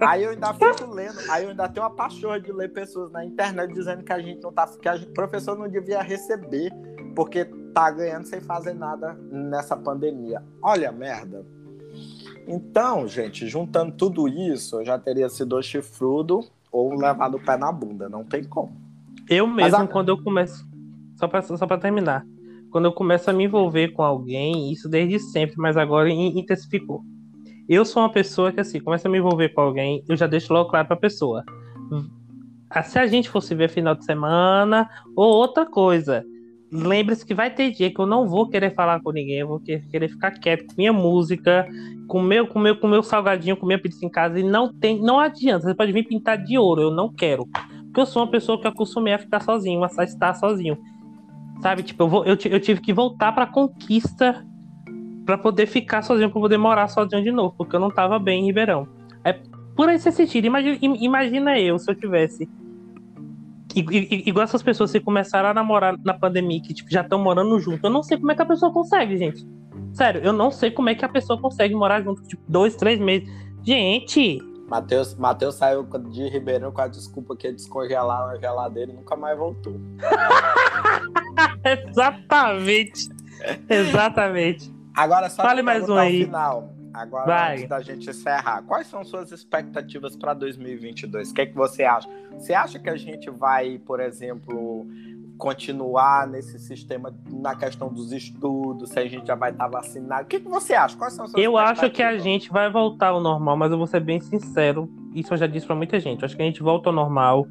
Aí 0.07 0.23
eu 0.23 0.29
ainda 0.29 0.53
fico 0.53 0.93
lendo, 0.93 1.17
aí 1.31 1.43
eu 1.43 1.49
ainda 1.49 1.67
tenho 1.67 1.83
uma 1.83 1.89
pachorra 1.89 2.39
de 2.39 2.51
ler 2.51 2.71
pessoas 2.71 3.11
na 3.11 3.25
internet 3.25 3.73
dizendo 3.73 4.03
que 4.03 4.13
a 4.13 4.19
gente 4.19 4.43
não 4.43 4.53
tá. 4.53 4.67
que 4.67 4.87
o 4.87 5.13
professor 5.13 5.57
não 5.57 5.67
devia 5.67 6.03
receber, 6.03 6.71
porque 7.15 7.45
tá 7.73 7.89
ganhando 7.89 8.27
sem 8.27 8.39
fazer 8.39 8.75
nada 8.75 9.13
nessa 9.31 9.75
pandemia. 9.75 10.43
Olha, 10.61 10.91
merda. 10.91 11.43
Então, 12.47 13.07
gente, 13.07 13.47
juntando 13.47 13.91
tudo 13.93 14.27
isso, 14.27 14.79
eu 14.81 14.85
já 14.85 14.99
teria 14.99 15.27
sido 15.29 15.59
chifrudo 15.63 16.41
ou 16.71 16.93
levado 16.93 17.37
o 17.37 17.43
pé 17.43 17.57
na 17.57 17.71
bunda, 17.71 18.07
não 18.07 18.23
tem 18.23 18.43
como. 18.43 18.79
Eu 19.27 19.47
mesmo, 19.47 19.77
a... 19.77 19.87
quando 19.87 20.09
eu 20.09 20.23
começo. 20.23 20.63
Só 21.15 21.27
pra, 21.27 21.41
só 21.41 21.65
pra 21.65 21.79
terminar. 21.79 22.23
Quando 22.71 22.85
eu 22.85 22.91
começo 22.91 23.29
a 23.29 23.33
me 23.33 23.45
envolver 23.45 23.89
com 23.89 24.03
alguém, 24.03 24.71
isso 24.71 24.89
desde 24.89 25.19
sempre, 25.19 25.55
mas 25.57 25.77
agora 25.77 26.09
intensificou. 26.09 27.01
Eu 27.67 27.83
sou 27.83 28.01
uma 28.01 28.11
pessoa 28.11 28.51
que, 28.51 28.59
assim, 28.59 28.79
começa 28.79 29.07
a 29.07 29.11
me 29.11 29.17
envolver 29.17 29.49
com 29.49 29.61
alguém, 29.61 30.03
eu 30.07 30.15
já 30.15 30.27
deixo 30.27 30.53
logo 30.53 30.69
claro 30.69 30.87
pra 30.87 30.95
pessoa. 30.95 31.43
Ah, 32.69 32.83
se 32.83 32.99
a 32.99 33.07
gente 33.07 33.29
fosse 33.29 33.55
ver 33.55 33.69
final 33.69 33.95
de 33.95 34.05
semana, 34.05 34.89
ou 35.15 35.33
outra 35.33 35.65
coisa, 35.65 36.23
lembre-se 36.71 37.25
que 37.25 37.33
vai 37.33 37.49
ter 37.49 37.71
dia 37.71 37.91
que 37.93 37.99
eu 37.99 38.05
não 38.05 38.27
vou 38.27 38.49
querer 38.49 38.73
falar 38.73 39.01
com 39.01 39.11
ninguém, 39.11 39.39
eu 39.39 39.47
vou 39.47 39.59
querer 39.59 40.09
ficar 40.09 40.31
quieto 40.31 40.65
com 40.67 40.73
minha 40.77 40.93
música, 40.93 41.65
com 42.07 42.21
meu, 42.21 42.47
com 42.47 42.59
meu, 42.59 42.77
com 42.77 42.87
meu 42.87 43.03
salgadinho, 43.03 43.57
com 43.57 43.65
minha 43.65 43.79
pizza 43.79 44.05
em 44.05 44.09
casa, 44.09 44.39
e 44.39 44.43
não 44.43 44.73
tem, 44.73 45.01
não 45.01 45.19
adianta, 45.19 45.65
você 45.65 45.75
pode 45.75 45.91
vir 45.91 46.07
pintar 46.07 46.37
de 46.37 46.57
ouro, 46.57 46.81
eu 46.81 46.91
não 46.91 47.13
quero. 47.13 47.45
Porque 47.85 47.99
eu 48.01 48.05
sou 48.05 48.21
uma 48.21 48.31
pessoa 48.31 48.59
que 48.59 48.67
acostumei 48.67 49.13
a 49.13 49.19
ficar 49.19 49.41
sozinho, 49.41 49.83
a 49.83 50.03
estar 50.03 50.33
sozinho. 50.33 50.77
Sabe, 51.61 51.83
tipo, 51.83 52.03
eu, 52.03 52.07
vou, 52.07 52.25
eu, 52.25 52.37
eu 52.45 52.59
tive 52.59 52.81
que 52.81 52.93
voltar 52.93 53.31
pra 53.31 53.47
conquista 53.47 54.45
para 55.25 55.37
poder 55.37 55.65
ficar 55.65 56.01
sozinho, 56.01 56.29
para 56.29 56.39
poder 56.39 56.57
morar 56.57 56.87
sozinho 56.87 57.21
de 57.21 57.31
novo, 57.31 57.53
porque 57.57 57.75
eu 57.75 57.79
não 57.79 57.91
tava 57.91 58.17
bem 58.17 58.43
em 58.43 58.45
Ribeirão. 58.45 58.87
É 59.23 59.33
por 59.75 59.89
esse 59.89 60.11
sentido, 60.11 60.45
imagina, 60.45 60.77
imagina 60.81 61.59
eu 61.59 61.77
se 61.77 61.91
eu 61.91 61.95
tivesse 61.95 62.49
igual 63.75 64.43
essas 64.43 64.63
pessoas 64.63 64.91
que 64.91 64.99
começaram 64.99 65.49
a 65.49 65.53
namorar 65.53 65.95
na 66.03 66.13
pandemia, 66.13 66.61
que 66.61 66.73
tipo, 66.73 66.89
já 66.89 67.01
estão 67.01 67.19
morando 67.19 67.59
junto. 67.59 67.85
Eu 67.85 67.91
não 67.91 68.01
sei 68.01 68.17
como 68.17 68.31
é 68.31 68.35
que 68.35 68.41
a 68.41 68.45
pessoa 68.45 68.71
consegue, 68.71 69.17
gente. 69.17 69.45
Sério, 69.93 70.21
eu 70.23 70.33
não 70.33 70.49
sei 70.49 70.71
como 70.71 70.89
é 70.89 70.95
que 70.95 71.05
a 71.05 71.09
pessoa 71.09 71.39
consegue 71.39 71.75
morar 71.75 72.01
junto, 72.01 72.23
tipo, 72.23 72.41
dois, 72.47 72.75
três 72.75 72.99
meses. 72.99 73.29
Gente! 73.63 74.39
Matheus, 74.67 75.15
Matheus 75.15 75.55
saiu 75.55 75.83
de 75.83 76.27
Ribeirão 76.27 76.71
com 76.71 76.81
a 76.81 76.87
desculpa 76.87 77.35
que 77.37 77.47
ia 77.47 77.53
descongelar 77.53 78.37
geladeira 78.39 78.91
e 78.91 78.95
nunca 78.95 79.15
mais 79.15 79.37
voltou. 79.37 79.79
Exatamente. 81.63 83.07
Exatamente. 83.69 84.73
Agora 84.93 85.29
só 85.29 85.41
Fale 85.41 85.61
mais 85.61 85.87
um 85.87 85.95
aí. 85.95 86.25
Final. 86.25 86.73
Agora, 86.93 87.25
Vai. 87.25 87.53
antes 87.53 87.69
da 87.69 87.79
gente 87.79 88.09
encerrar, 88.09 88.63
quais 88.63 88.87
são 88.87 89.03
suas 89.05 89.31
expectativas 89.31 90.15
para 90.15 90.33
2022? 90.33 91.29
O 91.29 91.33
que 91.33 91.41
é 91.41 91.45
que 91.45 91.53
você 91.53 91.83
acha? 91.83 92.09
Você 92.31 92.53
acha 92.53 92.79
que 92.79 92.89
a 92.89 92.97
gente 92.97 93.29
vai, 93.29 93.77
por 93.77 93.99
exemplo, 93.99 94.87
continuar 95.37 96.27
nesse 96.27 96.57
sistema 96.59 97.13
na 97.31 97.55
questão 97.55 97.93
dos 97.93 98.11
estudos, 98.11 98.89
se 98.89 98.99
a 98.99 99.07
gente 99.07 99.27
já 99.27 99.35
vai 99.35 99.51
estar 99.51 99.67
vacinado? 99.67 100.23
O 100.23 100.25
que, 100.25 100.39
que 100.39 100.47
você 100.47 100.73
acha? 100.73 100.97
Quais 100.97 101.13
são 101.13 101.27
suas 101.27 101.41
Eu 101.41 101.57
acho 101.57 101.89
que 101.89 102.01
a 102.01 102.17
gente 102.17 102.49
vai 102.49 102.69
voltar 102.71 103.09
ao 103.09 103.21
normal, 103.21 103.55
mas 103.55 103.71
eu 103.71 103.77
vou 103.77 103.87
ser 103.87 103.99
bem 103.99 104.19
sincero, 104.19 104.89
isso 105.13 105.33
eu 105.33 105.37
já 105.37 105.47
disse 105.47 105.65
para 105.65 105.75
muita 105.75 105.99
gente. 105.99 106.21
Eu 106.21 106.25
acho 106.25 106.35
que 106.35 106.41
a 106.41 106.45
gente 106.45 106.63
volta 106.63 106.89
ao 106.89 106.95
normal 106.95 107.47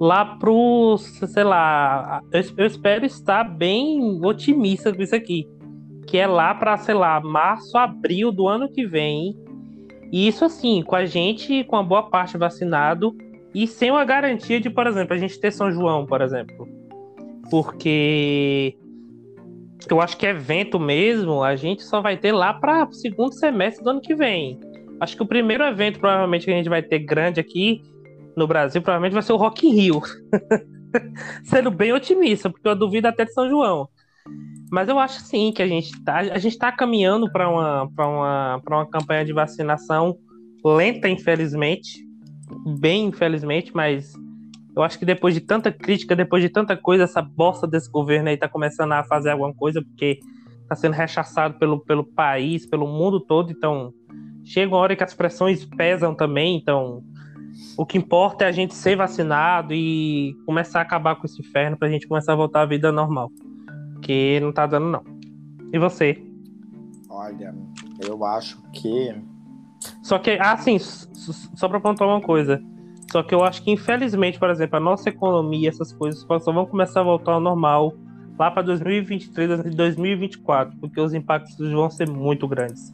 lá 0.00 0.24
pro, 0.24 0.96
sei 0.98 1.44
lá, 1.44 2.20
eu, 2.32 2.42
eu 2.56 2.66
espero 2.66 3.04
estar 3.06 3.44
bem 3.44 4.20
otimista 4.24 4.92
com 4.92 5.00
isso 5.00 5.14
aqui 5.14 5.46
que 6.06 6.18
é 6.18 6.26
lá 6.26 6.54
para, 6.54 6.76
sei 6.76 6.94
lá, 6.94 7.20
março, 7.20 7.76
abril 7.78 8.32
do 8.32 8.46
ano 8.46 8.68
que 8.68 8.86
vem. 8.86 9.34
E 10.10 10.28
isso 10.28 10.44
assim, 10.44 10.82
com 10.82 10.94
a 10.94 11.06
gente, 11.06 11.64
com 11.64 11.76
a 11.76 11.82
boa 11.82 12.02
parte 12.02 12.36
vacinado 12.36 13.16
e 13.54 13.66
sem 13.66 13.90
uma 13.90 14.04
garantia 14.04 14.60
de, 14.60 14.68
por 14.68 14.86
exemplo, 14.86 15.14
a 15.14 15.18
gente 15.18 15.40
ter 15.40 15.50
São 15.50 15.72
João, 15.72 16.04
por 16.04 16.20
exemplo. 16.20 16.68
Porque 17.50 18.76
eu 19.90 20.00
acho 20.00 20.16
que 20.16 20.26
evento 20.26 20.78
mesmo, 20.78 21.42
a 21.42 21.56
gente 21.56 21.82
só 21.82 22.00
vai 22.00 22.16
ter 22.16 22.32
lá 22.32 22.54
para 22.54 22.84
o 22.84 22.92
segundo 22.92 23.32
semestre 23.32 23.82
do 23.82 23.90
ano 23.90 24.00
que 24.00 24.14
vem. 24.14 24.58
Acho 25.00 25.16
que 25.16 25.22
o 25.22 25.26
primeiro 25.26 25.64
evento, 25.64 25.98
provavelmente, 25.98 26.44
que 26.44 26.52
a 26.52 26.56
gente 26.56 26.68
vai 26.68 26.82
ter 26.82 27.00
grande 27.00 27.40
aqui 27.40 27.82
no 28.36 28.46
Brasil, 28.46 28.80
provavelmente 28.80 29.14
vai 29.14 29.22
ser 29.22 29.32
o 29.32 29.36
Rock 29.36 29.66
in 29.66 29.74
Rio. 29.74 30.00
Sendo 31.44 31.70
bem 31.70 31.92
otimista, 31.92 32.48
porque 32.50 32.68
eu 32.68 32.76
duvido 32.76 33.08
até 33.08 33.24
de 33.24 33.32
São 33.32 33.48
João. 33.48 33.88
Mas 34.70 34.88
eu 34.88 34.98
acho 34.98 35.20
sim 35.20 35.52
que 35.52 35.62
a 35.62 35.66
gente 35.66 35.90
está 35.92 36.18
a 36.18 36.38
gente 36.38 36.56
tá 36.56 36.70
caminhando 36.72 37.30
para 37.30 37.48
uma, 37.48 37.82
uma, 37.98 38.62
uma 38.66 38.86
campanha 38.86 39.24
de 39.24 39.32
vacinação 39.32 40.16
lenta, 40.64 41.08
infelizmente, 41.08 42.06
bem 42.78 43.06
infelizmente, 43.06 43.72
mas 43.74 44.14
eu 44.74 44.82
acho 44.82 44.98
que 44.98 45.04
depois 45.04 45.34
de 45.34 45.40
tanta 45.40 45.70
crítica, 45.70 46.16
depois 46.16 46.42
de 46.42 46.48
tanta 46.48 46.76
coisa, 46.76 47.04
essa 47.04 47.22
bosta 47.22 47.66
desse 47.66 47.90
governo 47.90 48.28
aí 48.28 48.36
tá 48.36 48.48
começando 48.48 48.92
a 48.92 49.04
fazer 49.04 49.30
alguma 49.30 49.54
coisa, 49.54 49.82
porque 49.82 50.18
tá 50.68 50.74
sendo 50.74 50.94
rechaçado 50.94 51.58
pelo, 51.58 51.80
pelo 51.80 52.04
país, 52.04 52.66
pelo 52.66 52.86
mundo 52.86 53.20
todo, 53.20 53.50
então 53.50 53.92
chega 54.44 54.72
uma 54.74 54.80
hora 54.80 54.96
que 54.96 55.04
as 55.04 55.14
pressões 55.14 55.64
pesam 55.64 56.14
também, 56.14 56.56
então 56.56 57.02
o 57.76 57.84
que 57.84 57.98
importa 57.98 58.44
é 58.44 58.48
a 58.48 58.52
gente 58.52 58.74
ser 58.74 58.96
vacinado 58.96 59.74
e 59.74 60.34
começar 60.46 60.78
a 60.78 60.82
acabar 60.82 61.16
com 61.16 61.26
esse 61.26 61.40
inferno 61.40 61.76
pra 61.76 61.88
gente 61.88 62.08
começar 62.08 62.32
a 62.32 62.36
voltar 62.36 62.62
à 62.62 62.66
vida 62.66 62.90
normal 62.90 63.30
porque 64.02 64.40
não 64.40 64.52
tá 64.52 64.66
dando, 64.66 64.88
não. 64.88 65.04
E 65.72 65.78
você? 65.78 66.20
Olha, 67.08 67.54
eu 68.04 68.24
acho 68.24 68.60
que. 68.72 69.14
Só 70.02 70.18
que, 70.18 70.32
ah, 70.40 70.56
sim, 70.56 70.76
só 70.78 71.68
pra 71.68 71.78
pontuar 71.78 72.10
uma 72.10 72.20
coisa. 72.20 72.60
Só 73.12 73.22
que 73.22 73.34
eu 73.34 73.44
acho 73.44 73.62
que, 73.62 73.70
infelizmente, 73.70 74.38
por 74.38 74.48
exemplo, 74.48 74.78
a 74.78 74.80
nossa 74.80 75.10
economia, 75.10 75.68
essas 75.68 75.92
coisas 75.92 76.22
só 76.22 76.50
vão 76.50 76.64
começar 76.64 77.00
a 77.00 77.02
voltar 77.02 77.32
ao 77.32 77.40
normal 77.40 77.92
lá 78.38 78.50
para 78.50 78.62
2023, 78.62 79.74
2024, 79.74 80.78
porque 80.78 80.98
os 80.98 81.12
impactos 81.12 81.70
vão 81.70 81.90
ser 81.90 82.08
muito 82.08 82.48
grandes. 82.48 82.90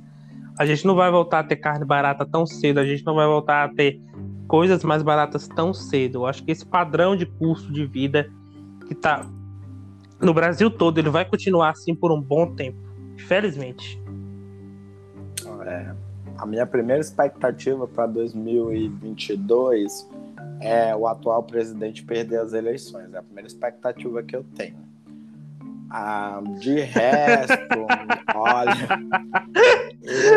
A 0.58 0.66
gente 0.66 0.84
não 0.84 0.96
vai 0.96 1.08
voltar 1.08 1.38
a 1.38 1.44
ter 1.44 1.54
carne 1.54 1.84
barata 1.84 2.26
tão 2.26 2.44
cedo, 2.44 2.78
a 2.78 2.84
gente 2.84 3.06
não 3.06 3.14
vai 3.14 3.28
voltar 3.28 3.62
a 3.62 3.68
ter 3.68 4.02
coisas 4.48 4.82
mais 4.82 5.04
baratas 5.04 5.46
tão 5.46 5.72
cedo. 5.72 6.18
Eu 6.18 6.26
acho 6.26 6.42
que 6.42 6.50
esse 6.50 6.66
padrão 6.66 7.14
de 7.14 7.24
custo 7.24 7.72
de 7.72 7.86
vida 7.86 8.28
que 8.88 8.96
tá 8.96 9.24
no 10.20 10.34
Brasil 10.34 10.68
todo, 10.68 10.98
ele 10.98 11.10
vai 11.10 11.24
continuar 11.26 11.70
assim 11.70 11.94
por 11.94 12.10
um 12.10 12.20
bom 12.20 12.56
tempo, 12.56 12.76
infelizmente. 13.14 14.02
É, 15.64 15.94
a 16.38 16.46
minha 16.46 16.64
primeira 16.64 17.00
expectativa 17.00 17.86
para 17.86 18.06
2022 18.06 20.08
é 20.60 20.94
o 20.94 21.06
atual 21.06 21.42
presidente 21.42 22.04
perder 22.04 22.40
as 22.40 22.52
eleições. 22.52 23.12
É 23.12 23.18
a 23.18 23.22
primeira 23.22 23.48
expectativa 23.48 24.22
que 24.22 24.36
eu 24.36 24.44
tenho. 24.54 24.76
Ah, 25.90 26.40
de 26.60 26.80
resto, 26.80 27.86
olha. 28.34 28.88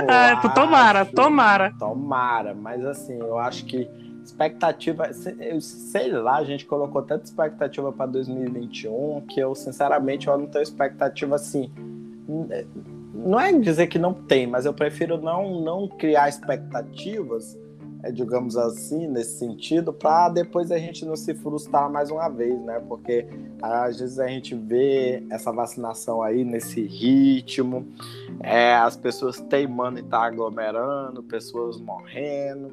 Ah, 0.08 0.50
tomara, 0.50 1.06
tomara. 1.06 1.74
Tomara, 1.78 2.56
mas 2.56 2.86
assim, 2.86 3.20
eu 3.20 3.38
acho 3.38 3.66
que 3.66 3.88
expectativa, 4.24 5.10
eu 5.40 5.60
sei 5.60 6.12
lá, 6.12 6.38
a 6.38 6.44
gente 6.44 6.66
colocou 6.66 7.02
tanta 7.02 7.26
expectativa 7.26 7.92
para 7.92 8.06
2021 8.08 9.22
que 9.28 9.40
eu, 9.40 9.54
sinceramente, 9.54 10.28
eu 10.28 10.38
não 10.38 10.48
tenho 10.48 10.64
expectativa 10.64 11.36
assim. 11.36 11.72
Não 13.24 13.40
é 13.40 13.52
dizer 13.54 13.88
que 13.88 14.00
não 14.00 14.14
tem, 14.14 14.48
mas 14.48 14.66
eu 14.66 14.74
prefiro 14.74 15.22
não, 15.22 15.62
não 15.62 15.88
criar 15.88 16.28
expectativas, 16.28 17.58
é, 18.04 18.12
digamos 18.12 18.58
assim, 18.58 19.08
nesse 19.08 19.38
sentido, 19.38 19.94
para 19.94 20.30
depois 20.30 20.72
a 20.72 20.78
gente 20.80 21.06
não 21.06 21.16
se 21.16 21.36
frustrar 21.36 21.90
mais 21.92 22.10
uma 22.10 22.28
vez, 22.30 22.60
né? 22.62 22.82
Porque 22.88 23.28
às 23.62 24.00
vezes 24.00 24.18
a 24.18 24.28
gente 24.28 24.56
vê 24.56 25.24
essa 25.30 25.52
vacinação 25.52 26.24
aí 26.24 26.44
nesse 26.44 26.82
ritmo, 26.82 27.88
é, 28.42 28.74
as 28.74 28.98
pessoas 28.98 29.40
teimando 29.40 30.00
e 30.00 30.04
tá 30.04 30.24
aglomerando, 30.24 31.22
pessoas 31.22 31.80
morrendo. 31.80 32.70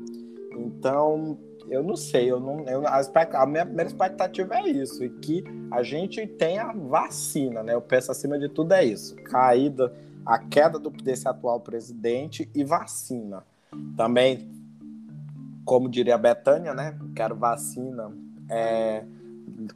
Então, 0.57 1.37
eu 1.69 1.83
não 1.83 1.95
sei, 1.95 2.31
eu 2.31 2.41
não, 2.41 2.65
eu, 2.67 2.87
a, 2.87 3.01
a, 3.35 3.47
minha 3.47 3.67
primeira 3.67 3.91
expectativa 3.91 4.57
é 4.57 4.69
isso, 4.69 5.05
e 5.05 5.11
que 5.11 5.45
a 5.71 5.83
gente 5.83 6.27
tenha 6.27 6.73
vacina, 6.73 7.63
né? 7.63 7.75
Eu 7.75 7.83
penso 7.83 8.11
acima 8.11 8.39
de 8.39 8.49
tudo 8.49 8.73
é 8.73 8.85
isso, 8.85 9.15
caída, 9.17 9.93
a 10.29 10.39
queda 10.39 10.79
do, 10.79 10.91
desse 10.91 11.27
atual 11.27 11.59
presidente 11.59 12.51
e 12.55 12.63
vacina. 12.63 13.43
Também, 13.97 14.53
como 15.65 15.89
diria 15.89 16.17
a 16.17 16.19
Betânia, 16.19 16.75
né? 16.75 16.99
Quero 17.17 17.35
vacina. 17.35 18.13
É, 18.51 19.05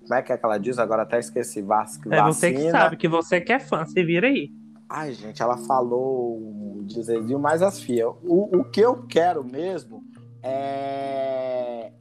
como 0.03 0.15
é 0.15 0.21
que 0.21 0.31
é 0.31 0.37
que 0.37 0.45
ela 0.45 0.59
diz? 0.59 0.79
Agora 0.79 1.03
até 1.05 1.19
esqueci. 1.19 1.63
Vac, 1.63 1.89
vacina. 2.05 2.17
É 2.17 2.23
você 2.23 2.53
que 2.53 2.71
sabe, 2.71 2.97
que 2.99 3.09
você 3.09 3.41
que 3.41 3.51
é 3.51 3.59
fã, 3.59 3.87
se 3.87 4.05
vira 4.05 4.27
aí. 4.27 4.53
Ai, 4.91 5.13
gente, 5.15 5.43
ela 5.43 5.57
falou 5.57 6.83
dizezinho 6.85 7.39
mais 7.39 7.63
as 7.63 7.81
fias. 7.81 8.13
O, 8.23 8.59
o 8.59 8.65
que 8.65 8.81
eu 8.81 9.07
quero 9.07 9.43
mesmo 9.43 10.05
é... 10.43 11.93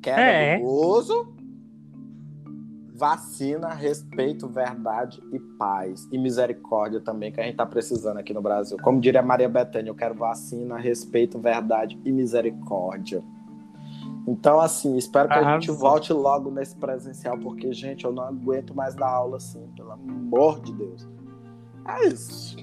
Queda 0.00 0.20
é. 0.20 0.56
do 0.56 0.64
gozo, 0.64 1.34
vacina, 3.02 3.74
respeito, 3.74 4.46
verdade 4.46 5.20
e 5.32 5.40
paz. 5.58 6.08
E 6.12 6.16
misericórdia 6.16 7.00
também, 7.00 7.32
que 7.32 7.40
a 7.40 7.42
gente 7.42 7.56
tá 7.56 7.66
precisando 7.66 8.18
aqui 8.18 8.32
no 8.32 8.40
Brasil. 8.40 8.76
Como 8.80 9.00
diria 9.00 9.20
Maria 9.20 9.48
Bethânia, 9.48 9.90
eu 9.90 9.94
quero 9.96 10.14
vacina, 10.14 10.78
respeito, 10.78 11.36
verdade 11.36 12.00
e 12.04 12.12
misericórdia. 12.12 13.20
Então, 14.24 14.60
assim, 14.60 14.96
espero 14.96 15.28
que 15.28 15.34
a 15.34 15.58
gente 15.58 15.68
volte 15.72 16.12
logo 16.12 16.48
nesse 16.48 16.76
presencial, 16.76 17.36
porque, 17.38 17.72
gente, 17.72 18.04
eu 18.04 18.12
não 18.12 18.22
aguento 18.22 18.72
mais 18.72 18.94
dar 18.94 19.08
aula 19.08 19.38
assim, 19.38 19.66
pelo 19.74 19.90
amor 19.90 20.60
de 20.60 20.72
Deus. 20.72 21.08
É 21.88 22.06
isso. 22.06 22.56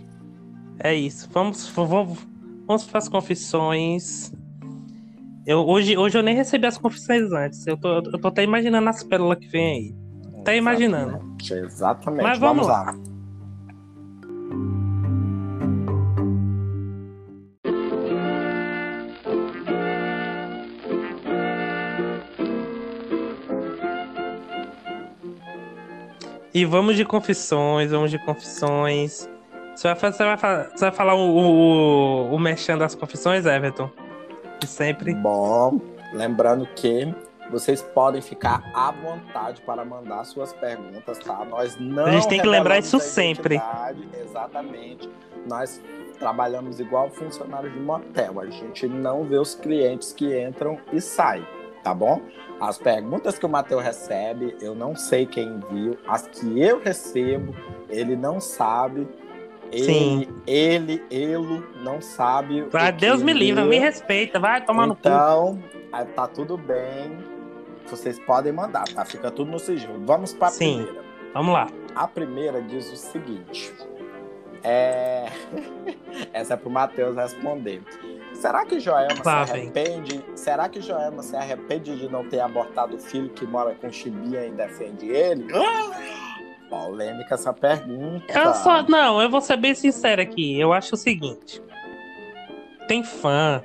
É 0.80 0.96
isso. 0.96 1.28
Vamos, 1.34 1.68
vamos, 1.68 2.18
vamos 2.66 2.86
para 2.86 2.98
as 2.98 3.10
confissões. 3.10 4.32
Eu, 5.46 5.68
hoje, 5.68 5.98
hoje 5.98 6.18
eu 6.18 6.24
nem 6.24 6.34
recebi 6.34 6.66
as 6.66 6.78
confissões 6.78 7.30
antes. 7.34 7.68
Eu 7.68 7.76
tô, 7.76 7.96
eu 7.96 8.22
tô 8.22 8.30
até 8.30 8.42
imaginando 8.42 8.88
as 8.88 9.04
pérolas 9.04 9.38
que 9.38 9.50
vem 9.50 9.66
aí. 9.66 10.09
Até 10.42 10.58
imaginando. 10.58 11.20
Exatamente. 11.40 11.54
Exatamente. 11.54 12.24
Mas 12.24 12.40
vamos, 12.40 12.68
vamos 12.68 12.68
lá. 12.68 12.92
lá. 12.92 13.10
E 26.52 26.66
vamos 26.66 26.98
de 26.98 27.06
confissões, 27.06 27.92
vamos 27.92 28.12
de 28.12 28.18
confissões. 28.26 29.30
Você 29.76 29.94
vai, 29.94 30.12
você 30.12 30.24
vai, 30.24 30.38
você 30.38 30.86
vai 30.86 30.92
falar 30.92 31.16
o, 31.16 31.20
o, 31.20 32.36
o 32.36 32.40
mexendo 32.40 32.80
das 32.80 32.96
confissões, 32.96 33.46
Everton? 33.46 33.90
de 34.60 34.68
sempre. 34.68 35.14
Bom, 35.16 35.80
lembrando 36.14 36.68
que 36.76 37.14
vocês 37.50 37.82
podem 37.82 38.22
ficar 38.22 38.64
à 38.74 38.92
vontade 38.92 39.62
para 39.62 39.84
mandar 39.84 40.24
suas 40.26 40.54
perguntas, 40.54 41.18
tá? 41.20 41.44
Nós 41.46 41.78
não. 41.80 42.06
A 42.06 42.12
gente 42.12 42.28
tem 42.28 42.42
que 42.42 42.48
lembrar 42.48 42.80
isso 42.80 43.00
sempre. 43.00 43.62
Exatamente. 44.22 45.10
Nós 45.48 45.82
trabalhamos 46.20 46.80
igual 46.80 47.10
funcionários 47.10 47.74
de 47.74 47.80
motel. 47.80 48.40
A 48.40 48.46
gente 48.48 48.88
não 48.88 49.24
vê 49.24 49.38
os 49.38 49.56
clientes 49.56 50.14
que 50.14 50.40
entram 50.40 50.78
e 50.92 51.02
saem, 51.02 51.46
tá 51.84 51.94
bom? 51.94 52.22
As 52.60 52.78
perguntas 52.78 53.40
que 53.40 53.46
o 53.46 53.50
Matheus 53.50 53.82
recebe, 53.82 54.56
eu 54.62 54.76
não 54.76 54.96
sei 54.96 55.26
quem 55.26 55.60
viu. 55.72 55.98
As 56.08 56.28
que 56.28 56.60
eu 56.60 56.80
recebo, 56.80 57.56
ele 57.90 58.16
não 58.16 58.40
sabe. 58.40 59.08
Ele, 59.72 59.84
Sim. 59.84 60.28
ele, 60.48 61.04
ele 61.12 61.64
não 61.84 62.02
sabe. 62.02 62.68
Ah, 62.74 62.92
Deus 62.92 63.22
me 63.22 63.32
livre, 63.32 63.64
me 63.64 63.78
respeita, 63.78 64.40
vai 64.40 64.66
tomar 64.66 64.88
então, 64.88 65.56
no 65.56 65.56
cu. 65.56 65.70
Então, 65.88 66.08
tá 66.16 66.28
tudo 66.28 66.58
bem. 66.58 67.29
Vocês 67.90 68.20
podem 68.20 68.52
mandar, 68.52 68.88
tá? 68.88 69.04
Fica 69.06 69.32
tudo 69.32 69.52
no 69.52 69.60
sigilo. 69.60 70.04
Vamos 70.06 70.34
para 70.34 70.50
a 70.50 70.52
primeira. 70.52 71.04
Vamos 71.34 71.54
lá. 71.54 71.68
A 71.96 72.08
primeira 72.08 72.62
diz 72.62 72.92
o 72.92 72.96
seguinte. 72.96 73.74
É... 74.64 75.28
Essa 76.34 76.54
é 76.54 76.58
pro 76.58 76.70
Matheus 76.70 77.16
responder. 77.16 77.82
Será 78.34 78.66
que 78.66 78.80
Joelma 78.80 79.24
se 79.24 79.30
arrepende? 79.30 80.26
Será 80.36 80.70
que 80.70 80.82
Joelma 80.82 81.24
se 81.24 81.36
arrepende 81.36 81.98
de 81.98 82.08
não 82.08 82.28
ter 82.28 82.40
abortado 82.40 82.96
o 82.96 83.00
filho 83.00 83.30
que 83.30 83.46
mora 83.46 83.76
com 83.76 83.92
Chibinha 83.92 84.46
e 84.46 84.52
defende 84.52 85.10
ele? 85.10 85.48
Ah! 85.54 86.20
Polêmica 86.70 87.34
essa 87.34 87.52
pergunta. 87.52 88.32
Eu 88.32 88.54
só, 88.54 88.84
não, 88.84 89.20
eu 89.22 89.30
vou 89.30 89.42
ser 89.42 89.58
bem 89.58 89.74
sincero 89.74 90.22
aqui. 90.22 90.60
Eu 90.60 90.72
acho 90.72 90.94
o 90.94 90.98
seguinte: 90.98 91.62
tem 92.88 93.04
fã 93.04 93.64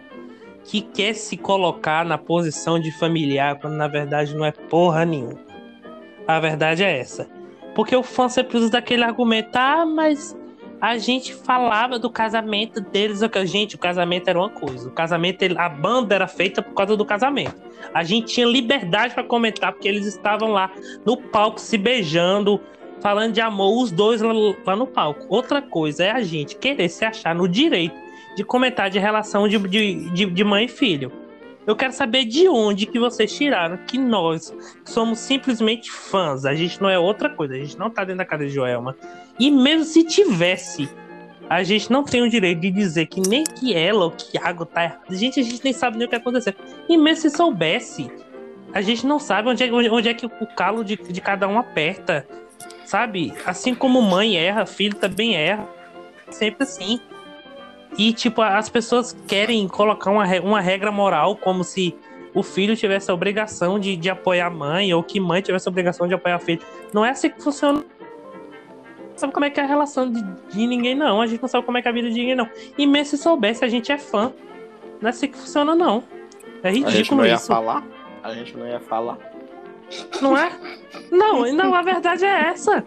que 0.64 0.80
quer 0.80 1.14
se 1.14 1.36
colocar 1.36 2.04
na 2.04 2.16
posição 2.16 2.80
de 2.80 2.90
familiar 2.98 3.58
quando 3.60 3.74
na 3.74 3.86
verdade 3.86 4.34
não 4.34 4.44
é 4.44 4.50
porra 4.50 5.04
nenhuma. 5.04 5.38
A 6.26 6.40
verdade 6.40 6.82
é 6.82 6.98
essa. 6.98 7.28
Porque 7.74 7.94
o 7.94 8.02
fã 8.02 8.28
sempre 8.28 8.56
usa 8.56 8.70
daquele 8.70 9.04
argumento, 9.04 9.54
ah, 9.56 9.84
mas 9.84 10.36
a 10.80 10.96
gente 10.96 11.34
falava 11.34 11.98
do 11.98 12.08
casamento 12.08 12.80
deles. 12.80 13.20
Gente, 13.44 13.74
o 13.74 13.78
casamento 13.78 14.28
era 14.28 14.38
uma 14.38 14.48
coisa. 14.48 14.88
O 14.88 14.92
casamento, 14.92 15.44
a 15.58 15.68
banda 15.68 16.14
era 16.14 16.26
feita 16.26 16.62
por 16.62 16.74
causa 16.74 16.96
do 16.96 17.04
casamento. 17.04 17.56
A 17.92 18.02
gente 18.02 18.32
tinha 18.32 18.46
liberdade 18.46 19.12
para 19.12 19.24
comentar, 19.24 19.72
porque 19.72 19.88
eles 19.88 20.06
estavam 20.06 20.50
lá 20.50 20.70
no 21.04 21.16
palco 21.16 21.60
se 21.60 21.76
beijando, 21.76 22.60
falando 23.00 23.32
de 23.32 23.40
amor, 23.40 23.82
os 23.82 23.90
dois 23.90 24.22
lá, 24.22 24.32
lá, 24.66 24.76
no 24.76 24.86
palco. 24.86 25.26
Outra 25.28 25.60
coisa 25.60 26.04
é 26.04 26.10
a 26.10 26.22
gente 26.22 26.56
querer 26.56 26.88
se 26.88 27.04
achar 27.04 27.34
no 27.34 27.48
direito 27.48 28.03
de 28.36 28.44
comentar 28.44 28.90
de 28.90 28.98
relação 28.98 29.48
de, 29.48 29.58
de, 29.58 30.10
de, 30.10 30.26
de 30.26 30.44
mãe 30.44 30.64
e 30.64 30.68
filho. 30.68 31.12
Eu 31.66 31.74
quero 31.74 31.92
saber 31.92 32.26
de 32.26 32.46
onde 32.46 32.84
que 32.84 32.98
vocês 32.98 33.34
tiraram 33.34 33.78
que 33.86 33.96
nós 33.96 34.54
somos 34.84 35.18
simplesmente 35.18 35.90
fãs. 35.90 36.44
A 36.44 36.54
gente 36.54 36.80
não 36.80 36.90
é 36.90 36.98
outra 36.98 37.30
coisa. 37.30 37.54
A 37.54 37.58
gente 37.58 37.78
não 37.78 37.88
tá 37.88 38.02
dentro 38.02 38.18
da 38.18 38.24
casa 38.24 38.44
de 38.44 38.50
Joelma. 38.50 38.94
E 39.40 39.50
mesmo 39.50 39.84
se 39.84 40.04
tivesse, 40.04 40.88
a 41.48 41.62
gente 41.62 41.90
não 41.90 42.04
tem 42.04 42.22
o 42.22 42.28
direito 42.28 42.60
de 42.60 42.70
dizer 42.70 43.06
que 43.06 43.20
nem 43.20 43.44
que 43.44 43.74
ela 43.74 44.04
ou 44.04 44.10
que 44.10 44.36
Iago 44.36 44.66
tá 44.66 44.84
errado. 44.84 45.04
Gente, 45.10 45.40
a 45.40 45.42
gente 45.42 45.64
nem 45.64 45.72
sabe 45.72 45.96
nem 45.96 46.06
o 46.06 46.10
que 46.10 46.16
aconteceu. 46.16 46.52
E 46.86 46.98
mesmo 46.98 47.22
se 47.22 47.36
soubesse, 47.36 48.10
a 48.74 48.82
gente 48.82 49.06
não 49.06 49.18
sabe 49.18 49.48
onde 49.48 49.64
é, 49.64 49.72
onde 49.72 50.08
é 50.08 50.14
que 50.14 50.26
o 50.26 50.46
calo 50.54 50.84
de, 50.84 50.96
de 50.96 51.20
cada 51.20 51.48
um 51.48 51.58
aperta. 51.58 52.26
Sabe? 52.84 53.32
Assim 53.46 53.74
como 53.74 54.02
mãe 54.02 54.36
erra, 54.36 54.66
filho 54.66 54.96
também 54.96 55.34
erra. 55.34 55.66
Sempre 56.30 56.64
assim. 56.64 57.00
E, 57.96 58.12
tipo, 58.12 58.42
as 58.42 58.68
pessoas 58.68 59.16
querem 59.26 59.66
colocar 59.68 60.10
uma, 60.10 60.24
uma 60.40 60.60
regra 60.60 60.90
moral 60.90 61.36
como 61.36 61.62
se 61.62 61.96
o 62.34 62.42
filho 62.42 62.76
tivesse 62.76 63.10
a 63.10 63.14
obrigação 63.14 63.78
de, 63.78 63.96
de 63.96 64.10
apoiar 64.10 64.46
a 64.46 64.50
mãe 64.50 64.92
ou 64.92 65.02
que 65.02 65.20
mãe 65.20 65.40
tivesse 65.40 65.68
a 65.68 65.70
obrigação 65.70 66.08
de 66.08 66.14
apoiar 66.14 66.36
o 66.36 66.40
filho. 66.40 66.60
Não 66.92 67.04
é 67.04 67.10
assim 67.10 67.30
que 67.30 67.40
funciona. 67.40 67.84
Sabe 69.14 69.32
como 69.32 69.46
é 69.46 69.50
que 69.50 69.60
é 69.60 69.62
a 69.62 69.66
relação 69.66 70.10
de, 70.10 70.20
de, 70.50 70.66
ninguém, 70.66 70.96
não. 70.96 71.20
A 71.20 71.26
gente 71.28 71.40
não 71.40 71.48
sabe 71.48 71.64
como 71.64 71.78
é 71.78 71.82
que 71.82 71.86
é 71.86 71.90
a 71.90 71.94
vida 71.94 72.10
de 72.10 72.18
ninguém, 72.18 72.34
não. 72.34 72.48
E 72.76 72.84
mesmo 72.84 73.16
se 73.16 73.18
soubesse, 73.22 73.64
a 73.64 73.68
gente 73.68 73.92
é 73.92 73.98
fã. 73.98 74.32
Não 75.00 75.08
é 75.08 75.10
assim 75.10 75.28
que 75.28 75.38
funciona, 75.38 75.74
não. 75.76 76.02
É 76.64 76.70
ridículo 76.70 76.88
isso. 76.88 76.88
A 76.88 76.92
gente 76.96 77.14
não 77.14 77.26
ia 77.26 77.34
isso. 77.34 77.46
falar? 77.46 77.84
A 78.24 78.34
gente 78.34 78.56
não 78.56 78.66
ia 78.66 78.80
falar. 78.80 79.18
Não 80.20 80.36
é? 80.36 80.50
Não, 81.12 81.52
não, 81.52 81.74
a 81.74 81.82
verdade 81.82 82.24
é 82.24 82.48
essa. 82.48 82.84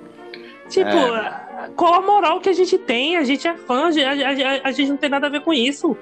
Tipo, 0.68 0.90
é. 0.90 1.47
Qual 1.76 1.96
a 1.96 2.02
moral 2.02 2.40
que 2.40 2.50
a 2.50 2.54
gente 2.54 2.78
tem? 2.78 3.18
A 3.18 3.24
gente 3.24 3.48
é 3.48 3.56
fã, 3.56 3.90
a, 3.90 3.90
a, 3.90 4.68
a, 4.68 4.72
gente 4.72 4.90
não 4.90 4.98
tem 4.98 5.10
nada 5.10 5.28
a 5.28 5.30
ver 5.30 5.42
com 5.42 5.54
isso. 5.54 5.98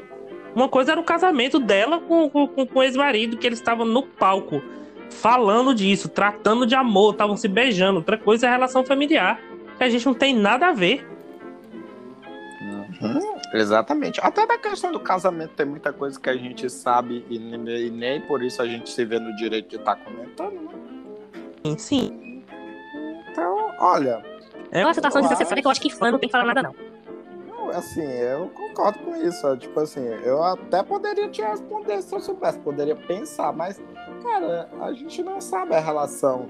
Uma 0.56 0.68
coisa 0.70 0.92
era 0.94 1.02
o 1.02 1.04
casamento 1.04 1.60
dela 1.60 2.00
com, 2.00 2.30
com, 2.30 2.48
com 2.48 2.80
o 2.80 2.84
ex-marido, 2.84 3.38
que 3.38 3.46
eles 3.46 3.60
estavam 3.60 3.86
no 3.86 4.04
palco 4.04 4.62
falando 5.10 5.74
disso, 5.74 6.10
tratando 6.10 6.66
de 6.66 6.76
amor, 6.76 7.14
estavam 7.14 7.38
se 7.38 7.48
beijando. 7.48 8.00
Outra 8.00 8.18
coisa 8.18 8.46
é 8.46 8.50
a 8.50 8.54
relação 8.54 8.84
familiar, 8.84 9.40
que 9.78 9.84
a 9.84 9.90
gente 9.90 10.06
não 10.06 10.14
tem 10.14 10.36
nada 10.36 10.68
a 10.68 10.74
ver. 10.74 11.08
Uhum, 13.02 13.38
exatamente. 13.54 14.20
Até 14.22 14.46
da 14.46 14.58
questão 14.58 14.92
do 14.92 15.00
casamento 15.00 15.52
tem 15.56 15.66
muita 15.66 15.92
coisa 15.92 16.20
que 16.20 16.30
a 16.30 16.36
gente 16.36 16.70
sabe 16.70 17.26
e, 17.30 17.36
e 17.36 17.90
nem 17.90 18.22
por 18.22 18.42
isso 18.42 18.62
a 18.62 18.66
gente 18.66 18.90
se 18.90 19.04
vê 19.06 19.20
no 19.20 19.36
direito 19.36 19.70
de 19.70 19.76
estar 19.76 19.96
tá 19.96 20.02
comentando, 20.04 20.54
né? 20.54 21.76
Sim. 21.78 22.44
Então, 23.32 23.72
olha. 23.80 24.35
É 24.72 24.84
uma 24.84 24.94
situação 24.94 25.22
desnecessária 25.22 25.62
que 25.62 25.68
eu 25.68 25.72
acho 25.72 25.82
que 25.82 25.90
fã 25.90 26.12
não 26.12 26.20
tem 26.20 26.28
que 26.28 26.32
falar 26.32 26.46
nada, 26.46 26.64
não. 26.64 26.76
Não, 27.48 27.70
assim, 27.70 28.04
eu 28.04 28.50
concordo 28.50 29.00
com 29.00 29.16
isso. 29.16 29.58
Tipo 29.58 29.80
assim, 29.80 30.06
eu 30.24 30.44
até 30.44 30.84
poderia 30.84 31.30
te 31.30 31.42
responder 31.42 32.02
se 32.02 32.14
eu 32.14 32.20
soubesse, 32.20 32.60
poderia 32.60 32.96
pensar, 32.96 33.52
mas, 33.54 33.82
cara, 34.22 34.70
a 34.82 34.94
gente 34.94 35.24
não 35.24 35.40
sabe 35.40 35.76
a 35.76 35.80
relação 35.80 36.48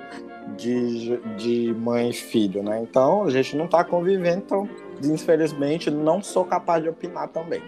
de, 0.58 1.18
de 1.38 1.74
mãe 1.74 2.10
e 2.10 2.14
filho, 2.14 2.64
né? 2.64 2.82
Então, 2.82 3.24
a 3.24 3.30
gente 3.30 3.56
não 3.56 3.68
tá 3.68 3.84
convivendo, 3.84 4.38
então, 4.38 4.70
infelizmente, 5.04 5.90
não 5.90 6.22
sou 6.22 6.46
capaz 6.46 6.84
de 6.84 6.90
opinar 6.90 7.28
também. 7.30 7.62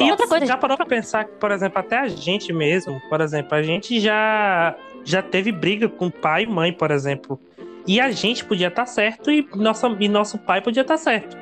E 0.00 0.10
outra 0.10 0.26
coisa, 0.26 0.46
já 0.46 0.56
parou 0.56 0.76
pra 0.76 0.86
pensar 0.86 1.24
que, 1.24 1.32
por 1.32 1.50
exemplo, 1.50 1.78
até 1.78 1.98
a 1.98 2.08
gente 2.08 2.52
mesmo, 2.52 3.00
por 3.10 3.20
exemplo, 3.20 3.54
a 3.54 3.62
gente 3.62 4.00
já 4.00 4.74
já 5.04 5.20
teve 5.20 5.52
briga 5.52 5.88
com 5.88 6.08
pai 6.08 6.44
e 6.44 6.46
mãe, 6.46 6.72
por 6.72 6.90
exemplo. 6.90 7.38
E 7.86 8.00
a 8.00 8.10
gente 8.10 8.44
podia 8.44 8.68
estar 8.68 8.82
tá 8.82 8.86
certo 8.86 9.30
e, 9.30 9.46
nossa, 9.54 9.88
e 9.98 10.08
nosso 10.08 10.38
pai 10.38 10.60
podia 10.60 10.82
estar 10.82 10.94
tá 10.94 10.98
certo. 10.98 11.36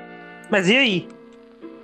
Mas 0.51 0.69
e 0.69 0.77
aí? 0.77 1.09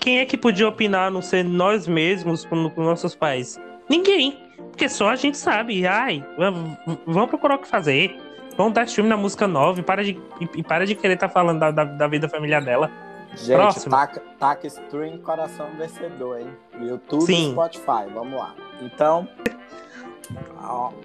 Quem 0.01 0.19
é 0.19 0.25
que 0.25 0.37
podia 0.37 0.69
opinar 0.69 1.09
a 1.09 1.11
não 1.11 1.21
ser 1.21 1.45
nós 1.45 1.87
mesmos 1.87 2.45
com, 2.45 2.71
com 2.71 2.83
nossos 2.83 3.15
pais? 3.15 3.61
Ninguém. 3.89 4.39
Porque 4.71 4.89
só 4.89 5.09
a 5.09 5.17
gente 5.17 5.37
sabe. 5.37 5.87
Ai, 5.87 6.25
vamos 7.07 7.29
procurar 7.29 7.57
o 7.57 7.59
que 7.59 7.69
fazer. 7.69 8.17
Vamos 8.57 8.73
dar 8.73 8.85
stream 8.85 9.09
na 9.09 9.17
música 9.17 9.47
nova 9.47 9.81
e 9.81 9.83
para 9.83 10.03
de, 10.03 10.19
e, 10.41 10.63
para 10.63 10.87
de 10.87 10.95
querer 10.95 11.15
estar 11.15 11.29
tá 11.29 11.35
falando 11.35 11.61
da, 11.61 11.71
da, 11.71 11.85
da, 11.85 12.07
vida 12.07 12.29
familiar 12.29 12.63
dela. 12.63 12.91
Gente, 13.35 13.57
Próximo. 13.57 13.91
taca, 13.91 14.23
taca 14.39 14.67
stream 14.67 15.19
coração 15.19 15.69
vencedor, 15.77 16.41
hein? 16.41 16.49
YouTube 16.81 17.27
Sim. 17.27 17.49
e 17.49 17.51
Spotify, 17.53 18.11
vamos 18.15 18.39
lá. 18.39 18.55
Então, 18.81 19.29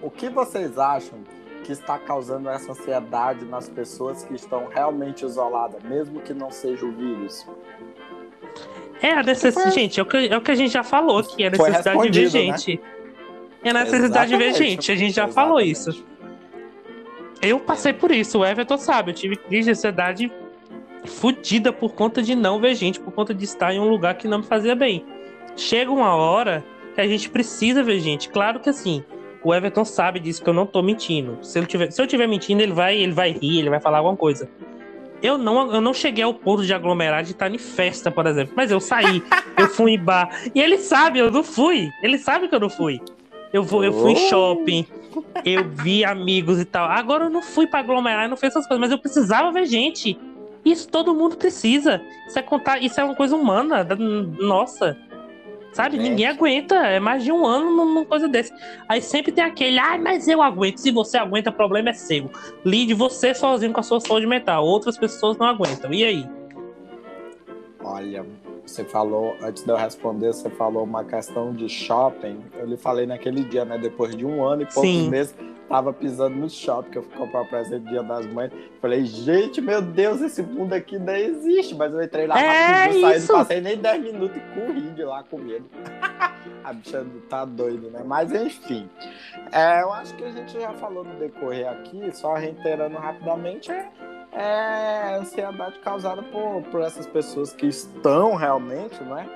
o 0.01 0.09
que 0.09 0.29
vocês 0.29 0.77
acham 0.77 1.19
que 1.63 1.71
está 1.71 1.97
causando 1.97 2.49
essa 2.49 2.71
ansiedade 2.71 3.45
nas 3.45 3.69
pessoas 3.69 4.23
que 4.23 4.33
estão 4.33 4.67
realmente 4.67 5.25
isoladas, 5.25 5.81
mesmo 5.83 6.21
que 6.21 6.33
não 6.33 6.51
seja 6.51 6.85
o 6.85 6.91
vírus? 6.91 7.47
É 9.01 9.13
a 9.13 9.23
necessidade, 9.23 9.73
gente, 9.73 9.99
é 9.99 10.03
o, 10.03 10.05
que, 10.05 10.17
é 10.17 10.37
o 10.37 10.41
que 10.41 10.51
a 10.51 10.55
gente 10.55 10.71
já 10.71 10.83
falou, 10.83 11.23
que 11.23 11.43
é 11.43 11.47
a 11.47 11.49
necessidade 11.51 12.09
de 12.09 12.19
ver 12.19 12.23
né? 12.25 12.57
gente. 12.57 12.75
Né? 12.75 12.81
É 13.63 13.69
a 13.69 13.73
necessidade 13.73 14.33
Exatamente. 14.33 14.53
de 14.53 14.59
ver 14.59 14.69
gente, 14.69 14.91
a 14.91 14.95
gente 14.95 15.15
já 15.15 15.27
falou 15.27 15.59
isso. 15.59 16.03
Eu 17.41 17.59
passei 17.59 17.93
por 17.93 18.11
isso, 18.11 18.39
o 18.39 18.45
Everton 18.45 18.77
sabe, 18.77 19.11
eu 19.11 19.15
tive 19.15 19.35
crise 19.35 19.65
de 19.65 19.71
ansiedade 19.71 20.31
fodida 21.05 21.73
por 21.73 21.93
conta 21.93 22.21
de 22.21 22.35
não 22.35 22.59
ver 22.59 22.75
gente, 22.75 22.99
por 22.99 23.11
conta 23.11 23.33
de 23.33 23.43
estar 23.43 23.73
em 23.73 23.79
um 23.79 23.87
lugar 23.87 24.15
que 24.15 24.27
não 24.27 24.39
me 24.39 24.43
fazia 24.43 24.75
bem. 24.75 25.03
Chega 25.55 25.91
uma 25.91 26.15
hora 26.15 26.63
que 26.93 27.01
a 27.01 27.07
gente 27.07 27.29
precisa 27.29 27.83
ver 27.83 27.99
gente. 27.99 28.29
Claro 28.29 28.59
que 28.59 28.69
assim, 28.69 29.03
o 29.43 29.53
Everton 29.53 29.83
sabe 29.83 30.19
disso 30.19 30.43
que 30.43 30.49
eu 30.49 30.53
não 30.53 30.65
tô 30.65 30.81
mentindo. 30.81 31.37
Se, 31.41 31.57
ele 31.57 31.65
tiver, 31.65 31.91
se 31.91 32.01
eu 32.01 32.07
tiver 32.07 32.27
mentindo, 32.27 32.61
ele 32.61 32.73
vai, 32.73 32.95
ele 32.97 33.11
vai 33.11 33.31
rir, 33.31 33.59
ele 33.59 33.69
vai 33.69 33.79
falar 33.79 33.99
alguma 33.99 34.15
coisa. 34.15 34.47
Eu 35.21 35.37
não, 35.37 35.71
eu 35.73 35.81
não 35.81 35.93
cheguei 35.93 36.23
ao 36.23 36.33
ponto 36.33 36.65
de 36.65 36.73
aglomerar 36.73 37.23
de 37.23 37.31
estar 37.31 37.51
em 37.51 37.57
festa, 37.57 38.09
por 38.09 38.25
exemplo. 38.25 38.53
Mas 38.55 38.71
eu 38.71 38.79
saí, 38.79 39.23
eu 39.57 39.67
fui 39.69 39.91
em 39.91 39.99
bar. 39.99 40.29
E 40.53 40.59
ele 40.59 40.77
sabe, 40.77 41.19
eu 41.19 41.29
não 41.29 41.43
fui. 41.43 41.89
Ele 42.01 42.17
sabe 42.17 42.47
que 42.47 42.55
eu 42.55 42.59
não 42.59 42.69
fui. 42.69 42.99
Eu, 43.53 43.63
vou, 43.63 43.83
eu 43.83 43.91
fui 43.93 44.13
em 44.13 44.15
shopping, 44.15 44.87
eu 45.43 45.67
vi 45.69 46.05
amigos 46.05 46.59
e 46.59 46.65
tal. 46.65 46.89
Agora 46.89 47.25
eu 47.25 47.29
não 47.29 47.41
fui 47.41 47.67
para 47.67 47.81
aglomerar, 47.81 48.23
eu 48.23 48.29
não 48.29 48.37
fiz 48.37 48.49
essas 48.49 48.65
coisas, 48.65 48.79
mas 48.79 48.91
eu 48.91 48.97
precisava 48.97 49.51
ver 49.51 49.65
gente. 49.65 50.17
Isso 50.63 50.87
todo 50.87 51.13
mundo 51.13 51.35
precisa. 51.35 52.01
Isso 52.27 52.39
é 52.39 52.41
contar, 52.41 52.81
isso 52.81 52.99
é 52.99 53.03
uma 53.03 53.15
coisa 53.15 53.35
humana. 53.35 53.85
Nossa. 54.39 54.97
Sabe? 55.73 55.97
É. 55.97 56.01
Ninguém 56.01 56.27
aguenta. 56.27 56.75
É 56.75 56.99
mais 56.99 57.23
de 57.23 57.31
um 57.31 57.45
ano 57.45 57.71
numa 57.71 58.05
coisa 58.05 58.27
desse. 58.27 58.53
Aí 58.87 59.01
sempre 59.01 59.31
tem 59.31 59.43
aquele, 59.43 59.79
ah, 59.79 59.97
mas 59.97 60.27
eu 60.27 60.41
aguento. 60.41 60.77
Se 60.77 60.91
você 60.91 61.17
aguenta, 61.17 61.49
o 61.49 61.53
problema 61.53 61.89
é 61.89 61.93
seu. 61.93 62.29
Lide 62.65 62.93
você 62.93 63.33
sozinho 63.33 63.73
com 63.73 63.79
a 63.79 63.83
sua 63.83 63.99
saúde 63.99 64.27
mental. 64.27 64.65
Outras 64.65 64.97
pessoas 64.97 65.37
não 65.37 65.47
aguentam. 65.47 65.93
E 65.93 66.03
aí? 66.03 66.29
Olha, 67.83 68.25
você 68.65 68.83
falou, 68.83 69.35
antes 69.41 69.63
de 69.63 69.69
eu 69.69 69.75
responder, 69.75 70.27
você 70.27 70.49
falou 70.49 70.83
uma 70.83 71.03
questão 71.03 71.53
de 71.53 71.67
shopping. 71.67 72.39
Eu 72.57 72.65
lhe 72.65 72.77
falei 72.77 73.05
naquele 73.05 73.43
dia, 73.43 73.65
né? 73.65 73.77
Depois 73.77 74.15
de 74.15 74.25
um 74.25 74.43
ano 74.43 74.63
e 74.63 74.65
poucos 74.65 74.89
Sim. 74.89 75.09
meses, 75.09 75.35
tava 75.67 75.91
pisando 75.93 76.35
no 76.35 76.49
shopping, 76.49 76.91
que 76.91 76.97
eu 76.97 77.03
fui 77.03 77.17
comprar 77.17 77.41
o 77.41 77.47
presente 77.47 77.87
Dia 77.87 78.03
das 78.03 78.25
Mães. 78.27 78.51
Falei, 78.81 79.05
gente, 79.05 79.61
meu 79.61 79.81
Deus, 79.81 80.21
esse 80.21 80.43
mundo 80.43 80.73
aqui 80.73 80.99
não 80.99 81.15
existe. 81.15 81.73
Mas 81.75 81.93
eu 81.93 82.01
entrei 82.03 82.27
lá 82.27 82.39
é 82.39 82.47
rápido, 82.47 83.01
saí, 83.01 83.19
não 83.19 83.27
passei 83.27 83.61
nem 83.61 83.77
10 83.77 84.03
minutos 84.03 84.37
e 84.37 84.39
corri 84.59 84.91
de 84.91 85.03
lá 85.03 85.23
com 85.23 85.37
medo. 85.37 85.65
a 86.63 86.73
bicha 86.73 87.05
tá 87.29 87.45
doida, 87.45 87.89
né? 87.89 88.03
Mas 88.05 88.31
enfim. 88.31 88.89
É, 89.51 89.81
eu 89.81 89.91
acho 89.93 90.15
que 90.15 90.23
a 90.23 90.31
gente 90.31 90.53
já 90.53 90.73
falou 90.73 91.03
no 91.03 91.15
decorrer 91.15 91.67
aqui, 91.69 92.11
só 92.13 92.33
reiterando 92.35 92.97
rapidamente, 92.97 93.71
é, 93.71 93.89
é 94.31 95.15
ansiedade 95.19 95.79
causada 95.79 96.23
por, 96.23 96.63
por 96.71 96.81
essas 96.81 97.05
pessoas 97.05 97.53
que 97.53 97.67
estão 97.67 98.35
realmente, 98.35 99.01
né? 99.03 99.27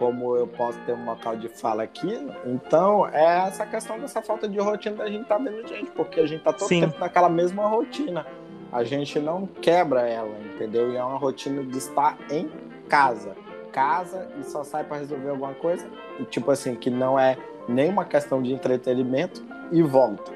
como 0.00 0.34
eu 0.34 0.46
posso 0.46 0.78
ter 0.86 0.94
um 0.94 1.04
local 1.04 1.36
de 1.36 1.46
fala 1.46 1.82
aqui. 1.82 2.26
Então, 2.46 3.06
é 3.06 3.46
essa 3.46 3.66
questão 3.66 4.00
dessa 4.00 4.22
falta 4.22 4.48
de 4.48 4.58
rotina 4.58 4.96
da 4.96 5.06
gente 5.06 5.24
estar 5.24 5.36
tá 5.36 5.44
vendo 5.44 5.68
gente, 5.68 5.90
porque 5.90 6.20
a 6.20 6.26
gente 6.26 6.38
está 6.38 6.54
todo 6.54 6.68
Sim. 6.68 6.80
tempo 6.80 6.98
naquela 6.98 7.28
mesma 7.28 7.66
rotina. 7.66 8.26
A 8.72 8.82
gente 8.82 9.20
não 9.20 9.46
quebra 9.46 10.08
ela, 10.08 10.38
entendeu? 10.54 10.90
E 10.90 10.96
é 10.96 11.04
uma 11.04 11.18
rotina 11.18 11.62
de 11.62 11.76
estar 11.76 12.16
em 12.30 12.50
casa. 12.88 13.36
Casa 13.72 14.26
e 14.40 14.44
só 14.44 14.64
sai 14.64 14.84
para 14.84 14.96
resolver 14.96 15.28
alguma 15.28 15.52
coisa. 15.52 15.86
E, 16.18 16.24
tipo 16.24 16.50
assim, 16.50 16.74
que 16.74 16.88
não 16.88 17.20
é 17.20 17.36
nenhuma 17.68 18.06
questão 18.06 18.42
de 18.42 18.54
entretenimento 18.54 19.44
e 19.70 19.82
volta. 19.82 20.32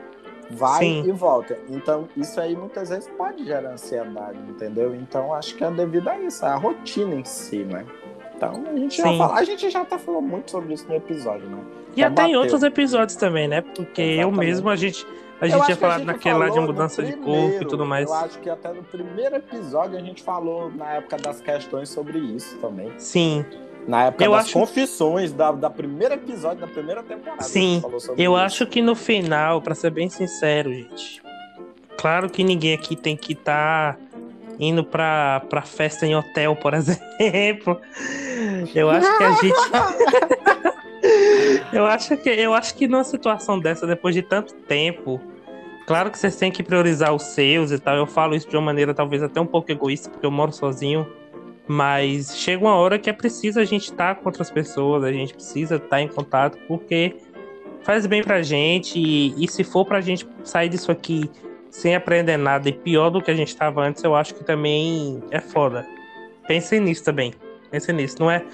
Vai 0.51 0.85
Sim. 0.85 1.09
e 1.09 1.13
volta. 1.13 1.59
Então, 1.69 2.09
isso 2.17 2.41
aí 2.41 2.55
muitas 2.55 2.91
vezes 2.91 3.09
pode 3.17 3.45
gerar 3.45 3.71
ansiedade, 3.73 4.39
entendeu? 4.49 4.95
Então, 4.95 5.33
acho 5.33 5.55
que 5.55 5.65
é 5.65 5.71
devido 5.71 6.09
a 6.09 6.19
isso, 6.19 6.45
a 6.45 6.55
rotina 6.55 7.15
em 7.15 7.25
si, 7.25 7.65
né? 7.65 7.85
Então 8.37 8.65
a 8.67 8.77
gente, 8.77 8.97
já 8.97 9.05
fala, 9.05 9.35
a 9.35 9.45
gente 9.45 9.71
já 9.71 9.85
tá 9.85 9.99
falando 9.99 10.27
muito 10.27 10.51
sobre 10.51 10.75
isso 10.75 10.87
no 10.89 10.95
episódio, 10.95 11.49
né? 11.49 11.59
E 11.97 12.01
já 12.01 12.09
até 12.09 12.23
bateu. 12.23 12.35
em 12.35 12.37
outros 12.37 12.63
episódios 12.63 13.17
também, 13.17 13.47
né? 13.47 13.61
Porque 13.61 14.03
Exatamente. 14.03 14.21
eu 14.21 14.33
mesmo, 14.33 14.69
a 14.69 14.77
gente, 14.77 15.07
a 15.41 15.47
gente 15.47 15.65
tinha 15.65 15.77
falado 15.77 16.05
naquele 16.05 16.35
lá 16.37 16.49
de 16.49 16.61
mudança 16.61 17.03
primeiro, 17.03 17.21
de 17.21 17.27
corpo 17.27 17.63
e 17.63 17.67
tudo 17.67 17.87
mais. 17.87 18.09
Eu 18.09 18.15
acho 18.15 18.39
que 18.41 18.51
até 18.51 18.73
no 18.73 18.83
primeiro 18.83 19.37
episódio 19.37 19.97
a 19.97 20.01
gente 20.01 20.23
falou 20.23 20.71
na 20.71 20.95
época 20.95 21.17
das 21.17 21.41
questões 21.41 21.89
sobre 21.89 22.19
isso 22.19 22.59
também. 22.59 22.93
Sim. 22.99 23.45
Na 23.87 24.05
época 24.05 24.25
eu 24.25 24.33
das 24.33 24.47
acho... 24.47 24.53
confissões 24.53 25.33
da, 25.33 25.53
da 25.53 25.69
primeira 25.69 26.15
episódio 26.15 26.61
da 26.61 26.67
primeira 26.67 27.03
temporada. 27.03 27.43
Sim, 27.43 27.83
eu 28.17 28.33
isso. 28.33 28.37
acho 28.37 28.67
que 28.67 28.81
no 28.81 28.95
final, 28.95 29.61
para 29.61 29.75
ser 29.75 29.91
bem 29.91 30.09
sincero, 30.09 30.73
gente, 30.73 31.23
claro 31.99 32.31
que 32.31 32.43
ninguém 32.43 32.75
aqui 32.75 32.97
tem 32.97 33.17
que 33.17 33.33
estar 33.33 33.95
tá 33.95 33.99
indo 34.59 34.85
pra, 34.85 35.43
pra 35.49 35.63
festa 35.63 36.07
em 36.07 36.17
hotel, 36.17 36.57
por 36.57 36.73
exemplo. 36.75 37.79
Eu 38.75 38.91
acho 38.91 39.19
que 39.19 39.25
a 39.25 39.33
gente. 39.33 39.55
eu 41.73 41.87
acho 41.87 42.17
que 42.17 42.29
eu 42.31 42.55
acho 42.55 42.75
que 42.75 42.89
numa 42.89 43.05
situação 43.05 43.59
dessa, 43.59 43.87
depois 43.87 44.15
de 44.15 44.23
tanto 44.23 44.55
tempo, 44.55 45.21
claro 45.87 46.11
que 46.11 46.19
vocês 46.19 46.37
têm 46.37 46.51
que 46.51 46.63
priorizar 46.63 47.15
os 47.15 47.23
seus 47.23 47.71
e 47.71 47.79
tal. 47.79 47.97
Eu 47.97 48.07
falo 48.07 48.35
isso 48.35 48.49
de 48.49 48.57
uma 48.57 48.63
maneira 48.63 48.95
talvez 48.95 49.23
até 49.23 49.41
um 49.41 49.47
pouco 49.47 49.71
egoísta, 49.71 50.09
porque 50.09 50.25
eu 50.25 50.31
moro 50.31 50.53
sozinho. 50.53 51.07
Mas 51.67 52.37
chega 52.37 52.63
uma 52.63 52.75
hora 52.75 52.99
que 52.99 53.09
é 53.09 53.13
preciso 53.13 53.59
a 53.59 53.65
gente 53.65 53.85
estar 53.85 54.15
tá 54.15 54.21
com 54.21 54.29
outras 54.29 54.51
pessoas, 54.51 55.03
a 55.03 55.13
gente 55.13 55.33
precisa 55.33 55.77
estar 55.77 55.89
tá 55.89 56.01
em 56.01 56.09
contato, 56.09 56.59
porque 56.69 57.17
faz 57.83 58.07
bem 58.07 58.23
pra 58.23 58.43
gente. 58.43 58.99
E, 58.99 59.45
e 59.45 59.49
se 59.49 59.65
for 59.65 59.85
pra 59.85 60.01
gente 60.01 60.27
sair 60.43 60.69
disso 60.69 60.91
aqui 60.93 61.31
sem 61.71 61.95
aprender 61.95 62.37
nada 62.37 62.69
e 62.69 62.73
pior 62.73 63.11
do 63.11 63.21
que 63.21 63.31
a 63.31 63.35
gente 63.35 63.49
estava 63.49 63.83
antes, 63.83 64.05
eu 64.05 64.15
acho 64.15 64.35
que 64.35 64.45
também 64.45 65.23
é 65.31 65.41
foda. 65.41 65.87
Pensem 66.47 66.81
nisso 66.81 67.03
também. 67.03 67.33
Pensem 67.71 67.95
nisso. 67.95 68.17
Não 68.21 68.31
é. 68.31 68.45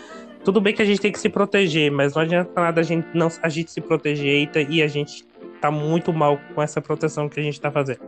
Tudo 0.44 0.60
bem 0.60 0.72
que 0.72 0.80
a 0.80 0.84
gente 0.84 1.00
tem 1.00 1.12
que 1.12 1.18
se 1.18 1.28
proteger, 1.28 1.90
mas 1.90 2.14
não 2.14 2.22
adianta 2.22 2.58
nada 2.58 2.80
a 2.80 2.84
gente, 2.84 3.06
não, 3.12 3.28
a 3.42 3.48
gente 3.50 3.70
se 3.70 3.80
proteger 3.80 4.48
e 4.70 4.82
a 4.82 4.88
gente 4.88 5.26
tá 5.60 5.70
muito 5.70 6.12
mal 6.12 6.40
com 6.54 6.62
essa 6.62 6.80
proteção 6.80 7.28
que 7.28 7.38
a 7.38 7.42
gente 7.42 7.60
tá 7.60 7.70
fazendo. 7.70 8.00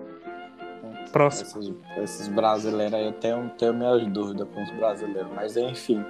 Próximo. 1.12 1.60
Esses, 1.60 1.74
esses 1.98 2.28
brasileiros 2.28 2.94
aí, 2.94 3.04
eu 3.04 3.12
tenho, 3.12 3.50
tenho 3.58 3.74
minhas 3.74 4.06
dúvidas 4.06 4.48
com 4.48 4.62
os 4.62 4.70
brasileiros, 4.70 5.30
mas 5.34 5.56
enfim. 5.56 6.02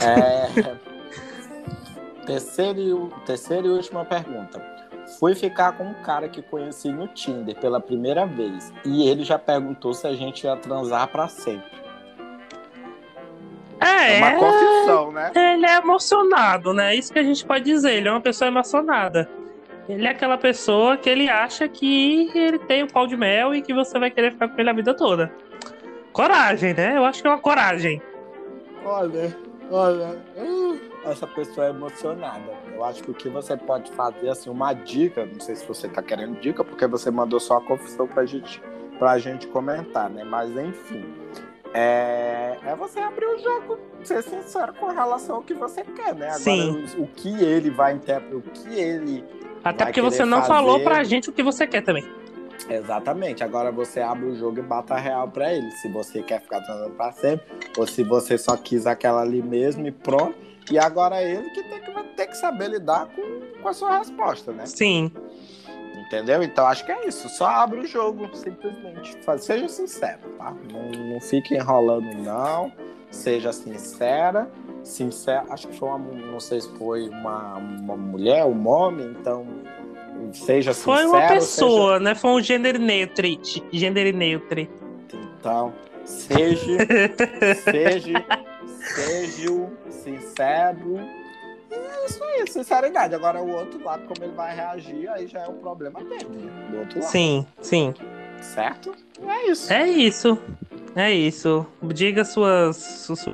É, 0.00 0.76
terceira, 2.24 2.80
e, 2.80 2.94
terceira 3.26 3.66
e 3.66 3.70
última 3.70 4.04
pergunta. 4.04 4.60
Fui 5.20 5.34
ficar 5.34 5.72
com 5.72 5.84
um 5.84 5.94
cara 6.02 6.28
que 6.28 6.42
conheci 6.42 6.90
no 6.90 7.06
Tinder 7.08 7.54
pela 7.60 7.80
primeira 7.80 8.26
vez. 8.26 8.72
E 8.84 9.08
ele 9.08 9.22
já 9.22 9.38
perguntou 9.38 9.94
se 9.94 10.06
a 10.06 10.14
gente 10.14 10.44
ia 10.44 10.56
transar 10.56 11.08
para 11.08 11.28
sempre. 11.28 11.76
É, 13.78 14.18
é 14.18 14.18
uma 14.18 14.32
confissão, 14.34 15.12
né? 15.12 15.30
Ele 15.34 15.66
é 15.66 15.76
emocionado, 15.76 16.72
né? 16.72 16.94
Isso 16.96 17.12
que 17.12 17.18
a 17.18 17.22
gente 17.22 17.44
pode 17.44 17.64
dizer. 17.64 17.92
Ele 17.92 18.08
é 18.08 18.10
uma 18.10 18.20
pessoa 18.20 18.48
emocionada. 18.48 19.28
Ele 19.88 20.06
é 20.06 20.10
aquela 20.10 20.36
pessoa 20.36 20.96
que 20.96 21.08
ele 21.08 21.28
acha 21.28 21.68
que 21.68 22.30
ele 22.34 22.58
tem 22.58 22.82
o 22.82 22.92
pau 22.92 23.06
de 23.06 23.16
mel 23.16 23.54
e 23.54 23.62
que 23.62 23.72
você 23.72 23.98
vai 23.98 24.10
querer 24.10 24.32
ficar 24.32 24.48
com 24.48 24.60
ele 24.60 24.70
a 24.70 24.72
vida 24.72 24.94
toda. 24.94 25.32
Coragem, 26.12 26.74
né? 26.74 26.96
Eu 26.96 27.04
acho 27.04 27.22
que 27.22 27.28
é 27.28 27.30
uma 27.30 27.38
coragem. 27.38 28.02
Olha, 28.84 29.36
olha. 29.70 30.18
Uh 30.36 30.96
essa 31.10 31.26
pessoa 31.26 31.66
é 31.66 31.70
emocionada. 31.70 32.52
Eu 32.74 32.84
acho 32.84 33.02
que 33.02 33.10
o 33.10 33.14
que 33.14 33.28
você 33.28 33.56
pode 33.56 33.90
fazer, 33.92 34.28
assim, 34.28 34.50
uma 34.50 34.72
dica, 34.72 35.24
não 35.24 35.40
sei 35.40 35.54
se 35.54 35.66
você 35.66 35.88
tá 35.88 36.02
querendo 36.02 36.38
dica, 36.40 36.64
porque 36.64 36.86
você 36.86 37.10
mandou 37.10 37.38
só 37.38 37.58
a 37.58 37.60
confissão 37.60 38.06
pra 38.06 38.26
gente, 38.26 38.60
pra 38.98 39.18
gente 39.18 39.46
comentar, 39.46 40.10
né? 40.10 40.24
Mas 40.24 40.50
enfim. 40.56 41.04
É, 41.72 42.56
é 42.64 42.74
você 42.74 42.98
abrir 43.00 43.26
o 43.26 43.38
jogo, 43.38 43.78
ser 44.02 44.22
sincero 44.22 44.72
com 44.74 44.86
relação 44.86 45.36
ao 45.36 45.42
que 45.42 45.52
você 45.52 45.84
quer, 45.84 46.14
né? 46.14 46.26
Agora, 46.26 46.38
Sim. 46.38 46.84
O, 46.96 47.02
o 47.02 47.06
que 47.08 47.44
ele 47.44 47.70
vai 47.70 47.94
interpretar, 47.94 48.38
o 48.38 48.42
que 48.42 48.74
ele. 48.74 49.24
Até 49.70 49.86
porque 49.86 50.00
você 50.00 50.24
não 50.24 50.38
fazer... 50.38 50.48
falou 50.48 50.80
pra 50.80 51.02
gente 51.04 51.30
o 51.30 51.32
que 51.32 51.42
você 51.42 51.66
quer 51.66 51.82
também. 51.82 52.06
Exatamente. 52.68 53.44
Agora 53.44 53.70
você 53.70 54.00
abre 54.00 54.26
o 54.26 54.36
jogo 54.36 54.58
e 54.58 54.62
bata 54.62 54.94
a 54.94 54.98
real 54.98 55.28
pra 55.28 55.52
ele. 55.52 55.70
Se 55.72 55.88
você 55.88 56.22
quer 56.22 56.40
ficar 56.40 56.60
transando 56.60 56.90
pra 56.90 57.12
sempre, 57.12 57.46
ou 57.76 57.86
se 57.86 58.02
você 58.02 58.36
só 58.38 58.56
quis 58.56 58.86
aquela 58.86 59.22
ali 59.22 59.42
mesmo 59.42 59.86
e 59.86 59.92
pronto. 59.92 60.36
E 60.70 60.78
agora 60.78 61.22
é 61.22 61.32
ele 61.32 61.50
que 61.50 61.62
tem 61.62 61.80
que, 61.80 61.92
ter 62.16 62.26
que 62.26 62.36
saber 62.36 62.68
lidar 62.68 63.06
com, 63.06 63.62
com 63.62 63.68
a 63.68 63.72
sua 63.72 63.98
resposta, 63.98 64.52
né? 64.52 64.66
Sim. 64.66 65.12
Entendeu? 66.06 66.42
Então 66.42 66.66
acho 66.66 66.84
que 66.84 66.92
é 66.92 67.06
isso. 67.06 67.28
Só 67.28 67.46
abre 67.46 67.80
o 67.80 67.86
jogo, 67.86 68.28
simplesmente. 68.34 69.16
Seja 69.38 69.68
sincero, 69.68 70.20
tá? 70.38 70.54
Não, 70.72 71.12
não 71.12 71.20
fique 71.20 71.54
enrolando, 71.54 72.12
não. 72.14 72.72
Seja 73.10 73.52
sincera. 73.52 74.48
Sincera. 74.86 75.44
Acho 75.50 75.66
que 75.66 75.76
foi 75.76 75.88
uma. 75.88 75.98
Não 75.98 76.38
sei 76.38 76.60
se 76.60 76.68
foi 76.78 77.08
uma, 77.08 77.56
uma 77.56 77.96
mulher, 77.96 78.44
um 78.44 78.68
homem, 78.68 79.08
então. 79.18 79.44
Seja 80.32 80.72
sincero. 80.72 80.96
Foi 80.96 81.06
uma 81.06 81.28
pessoa, 81.28 81.92
seja... 81.94 82.00
né? 82.00 82.14
Foi 82.14 82.30
um 82.30 82.40
gênero 82.40 82.78
neutro. 82.78 83.26
Gênero 83.72 84.16
neutro. 84.16 84.60
Então, 85.38 85.74
seja. 86.04 86.78
seja. 87.64 88.24
Seja 88.80 89.68
sincero. 89.90 91.00
É 91.70 92.06
isso 92.06 92.22
aí, 92.22 92.46
sinceridade. 92.46 93.14
Agora 93.14 93.42
o 93.42 93.50
outro 93.50 93.82
lado, 93.82 94.04
como 94.06 94.24
ele 94.24 94.34
vai 94.34 94.54
reagir, 94.54 95.08
aí 95.08 95.26
já 95.26 95.40
é 95.40 95.48
o 95.48 95.54
problema 95.54 96.02
dele, 96.04 96.28
né? 96.28 96.68
Do 96.70 96.78
outro 96.78 97.00
lado. 97.00 97.10
Sim, 97.10 97.44
sim. 97.60 97.92
Certo? 98.40 98.94
É 99.26 99.50
isso. 99.50 99.72
É 99.72 99.88
isso. 99.88 100.38
É 100.94 101.12
isso. 101.12 101.66
Diga 101.92 102.24
suas, 102.24 102.76
suas 102.76 103.26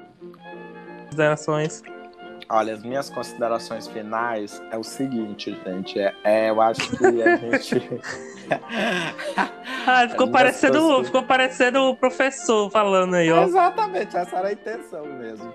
considerações. 1.13 1.83
Olha, 2.49 2.75
as 2.75 2.83
minhas 2.83 3.09
considerações 3.09 3.87
finais 3.87 4.63
é 4.71 4.77
o 4.77 4.83
seguinte, 4.83 5.57
gente. 5.65 5.99
É, 5.99 6.15
é 6.25 6.51
eu 6.51 6.61
acho 6.61 6.81
que 6.97 7.07
a 7.07 7.37
gente. 7.37 8.01
Ah, 9.87 10.07
ficou 10.09 10.31
parecendo, 10.31 11.03
ficou 11.05 11.23
parecendo 11.23 11.81
o 11.81 11.97
professor 11.97 12.71
falando 12.71 13.15
aí, 13.15 13.33
ó. 13.33 13.45
Exatamente, 13.45 14.17
essa 14.17 14.37
era 14.37 14.49
a 14.49 14.53
intenção 14.53 15.07
mesmo. 15.07 15.53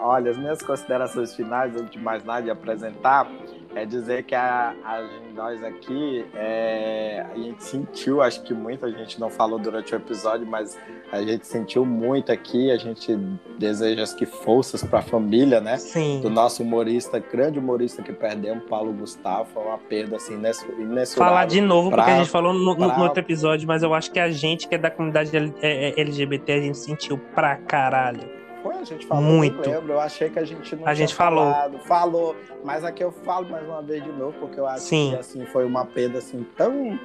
Olha, 0.00 0.30
as 0.30 0.38
minhas 0.38 0.62
considerações 0.62 1.34
finais, 1.34 1.76
antes 1.76 1.90
de 1.90 1.98
mais 1.98 2.24
nada, 2.24 2.42
de 2.42 2.50
apresentar, 2.50 3.28
é 3.74 3.84
dizer 3.84 4.24
que 4.24 4.34
a, 4.34 4.74
a 4.84 5.02
nós 5.34 5.62
aqui, 5.62 6.24
é, 6.34 7.24
a 7.32 7.36
gente 7.36 7.64
sentiu, 7.64 8.22
acho 8.22 8.42
que 8.42 8.54
muita 8.54 8.90
gente 8.90 9.18
não 9.18 9.28
falou 9.28 9.58
durante 9.58 9.92
o 9.92 9.96
episódio, 9.96 10.46
mas 10.46 10.78
a 11.10 11.20
gente 11.22 11.46
sentiu 11.46 11.84
muito 11.84 12.30
aqui, 12.30 12.70
a 12.70 12.76
gente 12.76 13.16
deseja 13.58 14.04
que 14.16 14.26
forças 14.26 14.82
para 14.82 15.00
a 15.00 15.02
família, 15.02 15.60
né? 15.60 15.76
Sim. 15.76 16.20
Do 16.20 16.30
nosso 16.30 16.62
humorista, 16.62 17.18
grande 17.18 17.58
humorista 17.58 18.02
que 18.02 18.12
perdemos, 18.12 18.64
Paulo 18.68 18.92
Gustavo, 18.92 19.48
foi 19.52 19.62
uma 19.62 19.78
perda 19.78 20.16
assim 20.16 20.34
imensurável. 20.34 21.06
Falar 21.16 21.46
de 21.46 21.60
novo, 21.60 21.90
pra, 21.90 22.02
porque 22.02 22.10
a 22.12 22.18
gente 22.18 22.30
falou 22.30 22.52
no, 22.52 22.76
pra... 22.76 22.96
no, 22.96 23.02
outro 23.02 23.20
episódio, 23.20 23.66
mas 23.66 23.82
eu 23.82 23.92
acho 23.94 24.10
que 24.10 24.20
a 24.20 24.30
gente 24.30 24.68
que 24.68 24.74
é 24.74 24.78
da 24.78 24.90
comunidade 24.90 25.30
LGBT, 25.62 26.52
a 26.52 26.60
gente 26.60 26.78
sentiu 26.78 27.18
pra 27.18 27.56
caralho 27.56 28.43
foi? 28.64 28.76
A 28.76 28.84
gente 28.84 29.06
falou, 29.06 29.22
Muito. 29.22 29.62
eu 29.62 29.74
lembro. 29.74 29.92
Eu 29.92 30.00
achei 30.00 30.30
que 30.30 30.38
a 30.38 30.44
gente 30.44 30.74
não 30.74 30.88
A 30.88 30.94
gente 30.94 31.14
falou. 31.14 31.52
Falado. 31.52 31.78
Falou, 31.80 32.36
mas 32.64 32.82
aqui 32.82 33.04
eu 33.04 33.12
falo 33.12 33.48
mais 33.50 33.64
uma 33.68 33.82
vez 33.82 34.02
de 34.02 34.10
novo, 34.10 34.32
porque 34.40 34.58
eu 34.58 34.66
acho 34.66 34.86
Sim. 34.86 35.10
que 35.10 35.16
assim, 35.18 35.46
foi 35.46 35.66
uma 35.66 35.84
perda 35.84 36.18
assim 36.18 36.44
tão 36.56 36.98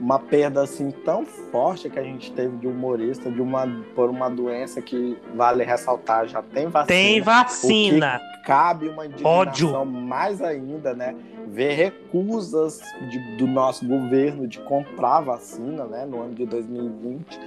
uma 0.00 0.18
perda 0.18 0.62
assim 0.62 0.90
tão 0.90 1.24
forte 1.24 1.88
que 1.88 1.98
a 1.98 2.02
gente 2.02 2.32
teve 2.32 2.56
de 2.56 2.66
humorista 2.66 3.30
de 3.30 3.40
uma 3.40 3.64
por 3.94 4.10
uma 4.10 4.28
doença 4.28 4.82
que 4.82 5.16
vale 5.36 5.62
ressaltar 5.62 6.26
já 6.26 6.42
tem 6.42 6.66
vacina 6.66 6.86
tem 6.86 7.20
vacina 7.20 8.20
cabe 8.44 8.88
uma 8.88 9.06
indignação 9.06 9.32
Ódio. 9.32 9.86
mais 9.86 10.42
ainda 10.42 10.94
né 10.94 11.14
ver 11.46 11.74
recusas 11.74 12.80
de, 13.08 13.36
do 13.36 13.46
nosso 13.46 13.86
governo 13.86 14.48
de 14.48 14.58
comprar 14.62 15.20
vacina 15.20 15.84
né 15.84 16.04
no 16.04 16.22
ano 16.22 16.34
de 16.34 16.44
2020 16.44 17.38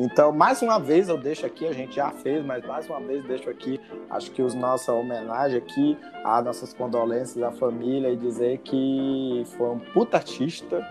então, 0.00 0.30
mais 0.30 0.62
uma 0.62 0.78
vez 0.78 1.08
eu 1.08 1.18
deixo 1.18 1.44
aqui, 1.44 1.66
a 1.66 1.72
gente 1.72 1.96
já 1.96 2.10
fez, 2.10 2.44
mas 2.44 2.64
mais 2.64 2.88
uma 2.88 3.00
vez 3.00 3.24
deixo 3.24 3.50
aqui, 3.50 3.80
acho 4.08 4.30
que 4.30 4.40
os 4.40 4.54
nossa 4.54 4.92
homenagem 4.92 5.58
aqui, 5.58 5.98
a 6.24 6.40
nossas 6.40 6.72
condolências 6.72 7.42
à 7.42 7.50
família 7.50 8.08
e 8.10 8.16
dizer 8.16 8.58
que 8.58 9.42
foi 9.56 9.70
um 9.70 9.78
puta 9.78 10.16
artista 10.16 10.88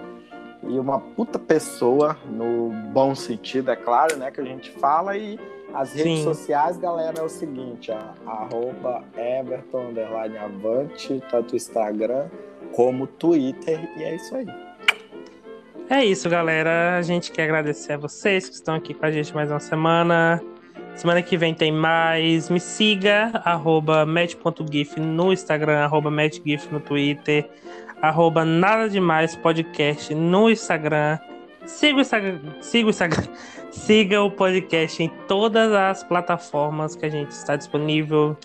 e 0.63 0.77
uma 0.77 0.99
puta 0.99 1.39
pessoa, 1.39 2.17
no 2.25 2.69
bom 2.91 3.15
sentido, 3.15 3.71
é 3.71 3.77
claro, 3.77 4.17
né, 4.17 4.29
que 4.29 4.41
a 4.41 4.43
gente 4.43 4.71
fala 4.71 5.15
e 5.15 5.39
as 5.73 5.93
redes 5.93 6.19
Sim. 6.19 6.23
sociais, 6.25 6.77
galera, 6.77 7.19
é 7.19 7.23
o 7.23 7.29
seguinte, 7.29 7.93
a, 7.93 8.13
arroba 8.25 9.05
Everton, 9.15 9.93
Avante, 10.43 11.23
tanto 11.29 11.55
Instagram 11.55 12.27
como 12.73 13.07
Twitter, 13.07 13.89
e 13.97 14.03
é 14.03 14.15
isso 14.15 14.35
aí. 14.35 14.66
É 15.89 16.03
isso, 16.03 16.29
galera. 16.29 16.97
A 16.97 17.01
gente 17.01 17.31
quer 17.31 17.43
agradecer 17.43 17.93
a 17.93 17.97
vocês 17.97 18.49
que 18.49 18.55
estão 18.55 18.75
aqui 18.75 18.93
com 18.93 19.05
a 19.05 19.11
gente 19.11 19.33
mais 19.33 19.49
uma 19.49 19.59
semana. 19.59 20.43
Semana 20.95 21.21
que 21.21 21.37
vem 21.37 21.53
tem 21.53 21.71
mais. 21.71 22.49
Me 22.49 22.59
siga, 22.59 23.31
arroba 23.45 24.05
match.gif 24.05 24.99
no 24.99 25.31
Instagram, 25.31 25.79
arroba 25.79 26.11
matchgif 26.11 26.67
no 26.73 26.81
Twitter, 26.81 27.49
arroba 28.01 28.43
nada 28.43 28.89
demais 28.89 29.33
podcast 29.37 30.13
no 30.13 30.49
Instagram. 30.49 31.19
Siga 31.65 31.97
o 31.97 32.01
Instagram, 32.01 32.39
siga 32.59 32.87
o 32.87 32.89
Instagram, 32.89 33.23
siga 33.71 34.21
o 34.21 34.29
podcast 34.29 35.01
em 35.01 35.09
todas 35.25 35.71
as 35.71 36.03
plataformas 36.03 36.97
que 36.97 37.05
a 37.05 37.09
gente 37.09 37.31
está 37.31 37.55
disponível 37.55 38.35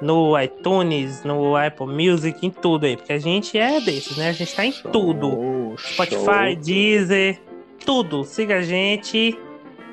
no 0.00 0.40
iTunes, 0.40 1.24
no 1.24 1.56
Apple 1.56 1.86
Music, 1.86 2.46
em 2.46 2.50
tudo 2.50 2.86
aí, 2.86 2.96
porque 2.96 3.12
a 3.12 3.18
gente 3.18 3.58
é 3.58 3.80
desses, 3.80 4.16
né? 4.16 4.28
A 4.28 4.32
gente 4.32 4.54
tá 4.54 4.64
em 4.64 4.72
show. 5.76 6.06
Spotify, 6.06 6.54
show. 6.54 6.62
Deezer, 6.62 7.40
tudo. 7.84 8.24
Siga 8.24 8.56
a 8.56 8.62
gente. 8.62 9.38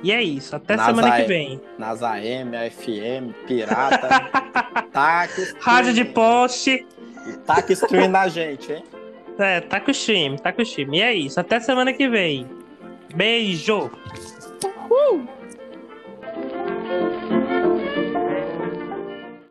E 0.03 0.11
é 0.11 0.21
isso. 0.21 0.55
Até 0.55 0.75
nas 0.75 0.85
semana 0.87 1.07
a... 1.09 1.21
que 1.21 1.27
vem. 1.27 1.61
Nas 1.77 2.01
AM, 2.01 2.51
FM, 2.69 3.33
Pirata, 3.45 4.07
Tac, 4.91 5.31
Rádio 5.59 5.93
de 5.93 6.05
Poste. 6.05 6.85
E 7.27 7.37
tac 7.45 7.71
stream 7.71 8.09
na 8.09 8.27
gente, 8.27 8.73
hein? 8.73 8.83
É, 9.37 9.61
tá 9.61 9.79
com 9.79 9.89
o 9.89 9.91
stream, 9.91 10.37
tá 10.37 10.51
com 10.51 10.59
o 10.59 10.63
stream. 10.63 10.93
E 10.93 11.01
é 11.01 11.13
isso. 11.13 11.39
Até 11.39 11.59
semana 11.59 11.93
que 11.93 12.09
vem. 12.09 12.47
Beijo! 13.15 13.91
Uhul. 14.89 15.27